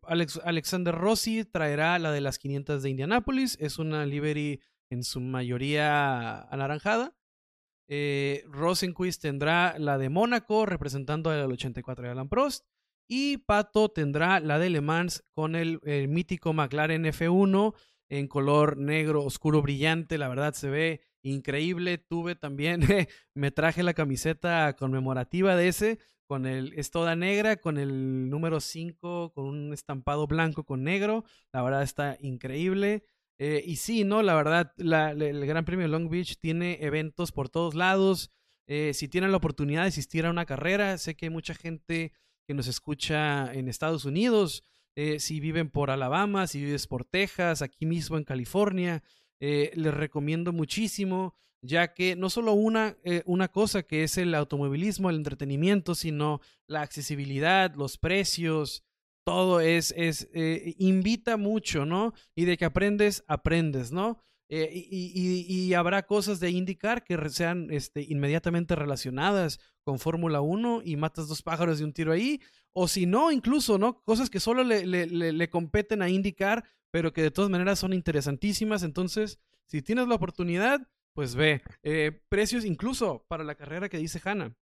Alexander 0.45 0.95
Rossi 0.95 1.45
traerá 1.45 1.99
la 1.99 2.13
de 2.13 2.21
las 2.21 2.39
500 2.39 2.85
de 2.85 2.91
Indianápolis. 2.91 3.59
Es 3.61 3.81
una 3.81 4.07
livery 4.07 4.61
en 4.91 5.03
su 5.03 5.21
mayoría 5.21 6.43
anaranjada. 6.43 7.17
Eh, 7.89 8.45
Rosenquist 8.47 9.21
tendrá 9.21 9.77
la 9.77 9.99
de 9.99 10.09
Mónaco 10.09 10.67
representando 10.67 11.31
al 11.31 11.51
84 11.51 12.05
de 12.05 12.11
Alan 12.13 12.29
Prost. 12.29 12.65
Y 13.09 13.39
Pato 13.39 13.89
tendrá 13.89 14.39
la 14.39 14.61
de 14.61 14.71
Le 14.71 14.83
Mans 14.83 15.25
con 15.35 15.57
el 15.57 15.81
mítico 16.09 16.53
McLaren 16.53 17.07
F1 17.07 17.75
en 18.09 18.29
color 18.29 18.77
negro 18.77 19.25
oscuro 19.25 19.63
brillante. 19.63 20.17
La 20.17 20.29
verdad 20.29 20.55
se 20.55 20.71
ve 20.71 21.01
increíble. 21.23 21.99
Tuve 21.99 22.35
también, 22.35 22.81
me 23.35 23.51
traje 23.51 23.83
la 23.83 23.95
camiseta 23.95 24.75
conmemorativa 24.75 25.57
de 25.57 25.69
ese 25.69 25.99
con 26.27 26.47
el, 26.47 26.73
es 26.77 26.91
toda 26.91 27.15
negra, 27.15 27.57
con 27.57 27.77
el 27.79 28.31
número 28.31 28.61
5, 28.61 29.33
con 29.35 29.45
un 29.45 29.73
estampado 29.73 30.27
blanco 30.27 30.65
con 30.65 30.83
negro. 30.83 31.25
La 31.53 31.63
verdad 31.63 31.83
está 31.83 32.17
increíble. 32.21 33.05
Eh, 33.39 33.63
y 33.67 33.77
sí, 33.77 34.05
¿no? 34.05 34.23
La 34.23 34.35
verdad, 34.35 34.73
el 34.79 35.47
Gran 35.47 35.65
Premio 35.65 35.89
Long 35.89 36.09
Beach 36.09 36.39
tiene 36.39 36.79
eventos 36.81 37.33
por 37.33 37.49
todos 37.49 37.75
lados. 37.75 38.31
Eh, 38.67 38.93
si 38.95 39.09
tienen 39.09 39.31
la 39.31 39.39
oportunidad 39.39 39.83
de 39.83 39.89
asistir 39.89 40.25
a 40.25 40.31
una 40.31 40.47
carrera, 40.47 40.97
sé 40.97 41.17
que 41.17 41.27
hay 41.27 41.31
mucha 41.31 41.55
gente 41.55 42.13
que 42.47 42.55
nos 42.55 42.67
escucha 42.67 43.53
en 43.53 43.69
Estados 43.69 44.05
Unidos. 44.05 44.65
Eh, 44.95 45.21
si 45.21 45.41
viven 45.41 45.71
por 45.71 45.91
Alabama, 45.91 46.47
si 46.47 46.65
vives 46.65 46.87
por 46.87 47.05
Texas, 47.05 47.63
aquí 47.63 47.87
mismo 47.87 48.17
en 48.17 48.25
California, 48.25 49.03
les 49.43 49.95
recomiendo 49.95 50.53
muchísimo 50.53 51.35
ya 51.63 51.95
que 51.95 52.17
no 52.17 52.29
solo 52.29 52.53
una, 52.53 52.97
eh, 53.05 53.23
una 53.25 53.49
cosa 53.49 53.85
que 53.85 54.03
es 54.03 54.19
el 54.19 54.35
automovilismo, 54.35 55.09
el 55.09 55.17
entretenimiento, 55.17 55.95
sino 55.95 56.41
la 56.67 56.83
accesibilidad, 56.83 57.75
los 57.77 57.99
precios, 57.99 58.83
todo 59.25 59.61
es, 59.61 59.95
es 59.97 60.29
eh, 60.35 60.75
invita 60.79 61.37
mucho, 61.37 61.87
¿no? 61.87 62.13
Y 62.35 62.45
de 62.45 62.57
que 62.57 62.65
aprendes, 62.65 63.25
aprendes, 63.29 63.93
¿no? 63.93 64.19
Eh, 64.49 64.71
y, 64.75 65.47
y, 65.49 65.73
habrá 65.73 66.03
cosas 66.03 66.39
de 66.39 66.51
indicar 66.51 67.05
que 67.05 67.17
sean 67.31 67.69
este, 67.71 68.03
inmediatamente 68.03 68.77
relacionadas 68.77 69.61
con 69.83 69.99
Fórmula 69.99 70.43
1 70.43 70.83
y 70.85 70.97
matas 70.97 71.27
dos 71.27 71.43
pájaros 71.43 71.79
de 71.79 71.87
un 71.87 71.95
tiro 71.95 72.13
ahí, 72.13 72.39
o 72.75 72.87
si 72.87 73.07
no, 73.07 73.31
incluso, 73.31 73.79
¿no? 73.79 74.03
Cosas 74.03 74.29
que 74.29 74.41
solo 74.41 74.63
le, 74.63 74.85
le, 74.85 75.07
le 75.07 75.49
competen 75.49 76.03
a 76.03 76.11
indicar, 76.11 76.65
pero 76.93 77.13
que 77.13 77.23
de 77.23 77.31
todas 77.33 77.51
maneras 77.51 77.81
son 77.81 77.93
interesantísimas. 77.93 78.85
Entonces, 78.85 79.41
si 79.67 79.83
tienes 79.83 80.07
la 80.07 80.15
oportunidad, 80.15 80.87
pues 81.15 81.35
ve. 81.35 81.63
Eh, 81.83 82.21
precios 82.29 82.65
incluso 82.65 83.25
para 83.29 83.43
la 83.43 83.57
carrera 83.57 83.89
que 83.89 83.99
dice 83.99 84.21
Hanna. 84.23 84.55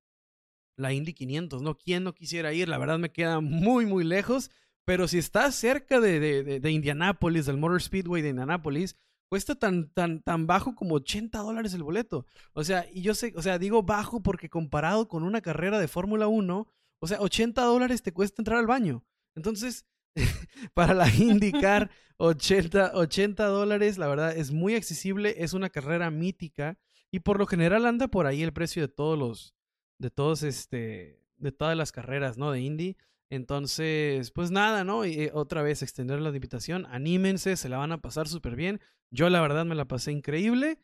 La 0.76 0.92
Indy 0.92 1.12
500, 1.12 1.60
¿no? 1.60 1.76
¿Quién 1.76 2.04
no 2.04 2.14
quisiera 2.14 2.54
ir? 2.54 2.68
La 2.68 2.78
verdad 2.78 2.98
me 2.98 3.12
queda 3.12 3.40
muy, 3.40 3.84
muy 3.84 4.04
lejos. 4.04 4.50
Pero 4.86 5.08
si 5.08 5.18
estás 5.18 5.56
cerca 5.56 6.00
de, 6.00 6.20
de, 6.20 6.60
de, 6.60 6.70
Indianápolis, 6.70 7.46
del 7.46 7.58
Motor 7.58 7.82
Speedway 7.82 8.22
de 8.22 8.30
Indianápolis, 8.30 8.96
cuesta 9.28 9.54
tan, 9.56 9.90
tan, 9.90 10.22
tan 10.22 10.46
bajo 10.46 10.74
como 10.74 10.94
80 10.94 11.38
dólares 11.40 11.74
el 11.74 11.82
boleto. 11.82 12.26
O 12.52 12.64
sea, 12.64 12.86
y 12.92 13.02
yo 13.02 13.14
sé, 13.14 13.32
o 13.36 13.42
sea, 13.42 13.58
digo 13.58 13.82
bajo 13.82 14.22
porque 14.22 14.48
comparado 14.48 15.08
con 15.08 15.22
una 15.22 15.40
carrera 15.40 15.78
de 15.78 15.88
Fórmula 15.88 16.28
1, 16.28 16.66
o 17.00 17.06
sea, 17.06 17.20
80 17.20 17.62
dólares 17.62 18.02
te 18.02 18.12
cuesta 18.12 18.40
entrar 18.40 18.58
al 18.58 18.66
baño. 18.66 19.04
Entonces, 19.34 19.84
para 20.74 20.94
la 20.94 21.08
IndyCar, 21.08 21.90
80, 22.18 22.92
80 22.94 23.46
dólares, 23.46 23.98
la 23.98 24.08
verdad, 24.08 24.36
es 24.36 24.52
muy 24.52 24.74
accesible, 24.74 25.36
es 25.38 25.52
una 25.52 25.70
carrera 25.70 26.10
mítica 26.10 26.78
y 27.10 27.20
por 27.20 27.38
lo 27.38 27.46
general 27.46 27.86
anda 27.86 28.08
por 28.08 28.26
ahí 28.26 28.42
el 28.42 28.52
precio 28.52 28.82
de 28.82 28.88
todos 28.88 29.18
los, 29.18 29.54
de 29.98 30.10
todos 30.10 30.42
este, 30.42 31.20
de 31.36 31.52
todas 31.52 31.76
las 31.76 31.92
carreras, 31.92 32.38
¿no? 32.38 32.52
De 32.52 32.60
Indy. 32.60 32.96
Entonces, 33.30 34.32
pues 34.32 34.50
nada, 34.50 34.84
¿no? 34.84 35.04
Y 35.04 35.14
eh, 35.14 35.30
otra 35.32 35.62
vez 35.62 35.82
extender 35.82 36.20
la 36.20 36.30
invitación, 36.30 36.86
anímense, 36.90 37.56
se 37.56 37.68
la 37.68 37.78
van 37.78 37.92
a 37.92 38.00
pasar 38.00 38.28
súper 38.28 38.56
bien. 38.56 38.80
Yo 39.10 39.28
la 39.30 39.40
verdad 39.40 39.64
me 39.64 39.74
la 39.74 39.86
pasé 39.86 40.12
increíble. 40.12 40.78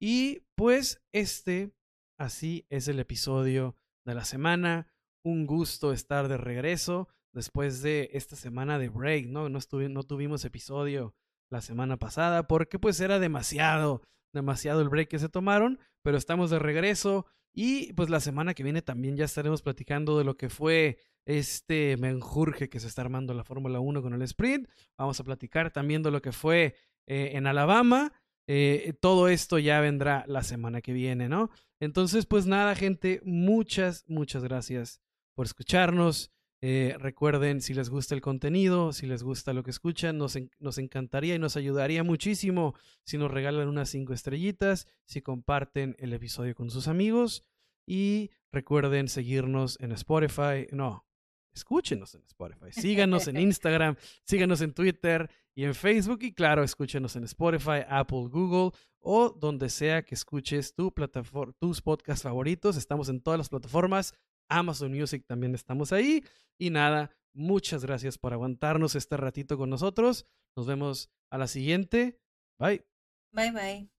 Y 0.00 0.42
pues 0.56 1.00
este, 1.12 1.72
así 2.18 2.66
es 2.70 2.88
el 2.88 2.98
episodio 2.98 3.76
de 4.04 4.14
la 4.14 4.24
semana. 4.24 4.88
Un 5.24 5.46
gusto 5.46 5.92
estar 5.92 6.28
de 6.28 6.36
regreso 6.36 7.08
después 7.32 7.82
de 7.82 8.10
esta 8.12 8.36
semana 8.36 8.78
de 8.78 8.88
break, 8.88 9.26
¿no? 9.26 9.48
No, 9.48 9.58
no 9.88 10.02
tuvimos 10.02 10.44
episodio 10.44 11.14
la 11.50 11.60
semana 11.60 11.96
pasada 11.96 12.46
porque 12.46 12.78
pues 12.78 13.00
era 13.00 13.18
demasiado, 13.18 14.02
demasiado 14.32 14.80
el 14.80 14.88
break 14.88 15.08
que 15.08 15.18
se 15.18 15.28
tomaron, 15.28 15.78
pero 16.02 16.16
estamos 16.16 16.50
de 16.50 16.58
regreso 16.58 17.26
y 17.54 17.92
pues 17.92 18.08
la 18.08 18.20
semana 18.20 18.54
que 18.54 18.62
viene 18.62 18.82
también 18.82 19.16
ya 19.16 19.26
estaremos 19.26 19.62
platicando 19.62 20.18
de 20.18 20.24
lo 20.24 20.36
que 20.36 20.48
fue 20.48 20.98
este 21.26 21.96
menjurje 21.98 22.68
que 22.68 22.80
se 22.80 22.88
está 22.88 23.02
armando 23.02 23.34
la 23.34 23.44
Fórmula 23.44 23.78
1 23.78 24.02
con 24.02 24.14
el 24.14 24.22
sprint. 24.22 24.68
Vamos 24.96 25.20
a 25.20 25.24
platicar 25.24 25.70
también 25.70 26.02
de 26.02 26.10
lo 26.10 26.22
que 26.22 26.32
fue 26.32 26.74
eh, 27.06 27.32
en 27.34 27.46
Alabama. 27.46 28.12
Eh, 28.48 28.94
todo 29.00 29.28
esto 29.28 29.58
ya 29.58 29.80
vendrá 29.80 30.24
la 30.26 30.42
semana 30.42 30.80
que 30.80 30.92
viene, 30.92 31.28
¿no? 31.28 31.50
Entonces, 31.78 32.26
pues 32.26 32.46
nada, 32.46 32.74
gente, 32.74 33.20
muchas, 33.24 34.04
muchas 34.08 34.42
gracias 34.42 35.00
por 35.34 35.46
escucharnos. 35.46 36.32
Eh, 36.64 36.94
recuerden, 36.96 37.60
si 37.60 37.74
les 37.74 37.90
gusta 37.90 38.14
el 38.14 38.20
contenido, 38.20 38.92
si 38.92 39.06
les 39.06 39.24
gusta 39.24 39.52
lo 39.52 39.64
que 39.64 39.72
escuchan, 39.72 40.16
nos, 40.16 40.38
nos, 40.60 40.78
encantaría 40.78 41.34
y 41.34 41.38
nos 41.40 41.56
ayudaría 41.56 42.04
muchísimo 42.04 42.76
si 43.04 43.18
nos 43.18 43.32
regalan 43.32 43.66
unas 43.66 43.90
cinco 43.90 44.12
estrellitas, 44.12 44.86
si 45.04 45.22
comparten 45.22 45.96
el 45.98 46.12
episodio 46.12 46.54
con 46.54 46.70
sus 46.70 46.86
amigos 46.86 47.42
y 47.84 48.30
recuerden 48.52 49.08
seguirnos 49.08 49.76
en 49.80 49.90
Spotify, 49.90 50.68
no, 50.70 51.04
escúchenos 51.52 52.14
en 52.14 52.22
Spotify, 52.22 52.70
síganos 52.70 53.26
en 53.26 53.36
Instagram, 53.40 53.96
síganos 54.24 54.60
en 54.60 54.72
Twitter 54.72 55.28
y 55.56 55.64
en 55.64 55.74
Facebook 55.74 56.20
y 56.22 56.32
claro, 56.32 56.62
escúchenos 56.62 57.16
en 57.16 57.24
Spotify, 57.24 57.82
Apple, 57.88 58.28
Google 58.30 58.70
o 59.00 59.30
donde 59.30 59.68
sea 59.68 60.04
que 60.04 60.14
escuches 60.14 60.74
tu 60.74 60.94
tus 61.58 61.82
podcasts 61.82 62.22
favoritos. 62.22 62.76
Estamos 62.76 63.08
en 63.08 63.20
todas 63.20 63.38
las 63.38 63.48
plataformas. 63.48 64.14
Amazon 64.48 64.92
Music 64.92 65.24
también 65.26 65.54
estamos 65.54 65.92
ahí. 65.92 66.24
Y 66.58 66.70
nada, 66.70 67.10
muchas 67.34 67.84
gracias 67.84 68.18
por 68.18 68.32
aguantarnos 68.32 68.94
este 68.94 69.16
ratito 69.16 69.56
con 69.56 69.70
nosotros. 69.70 70.26
Nos 70.56 70.66
vemos 70.66 71.10
a 71.30 71.38
la 71.38 71.46
siguiente. 71.46 72.18
Bye. 72.58 72.84
Bye 73.32 73.52
bye. 73.52 73.91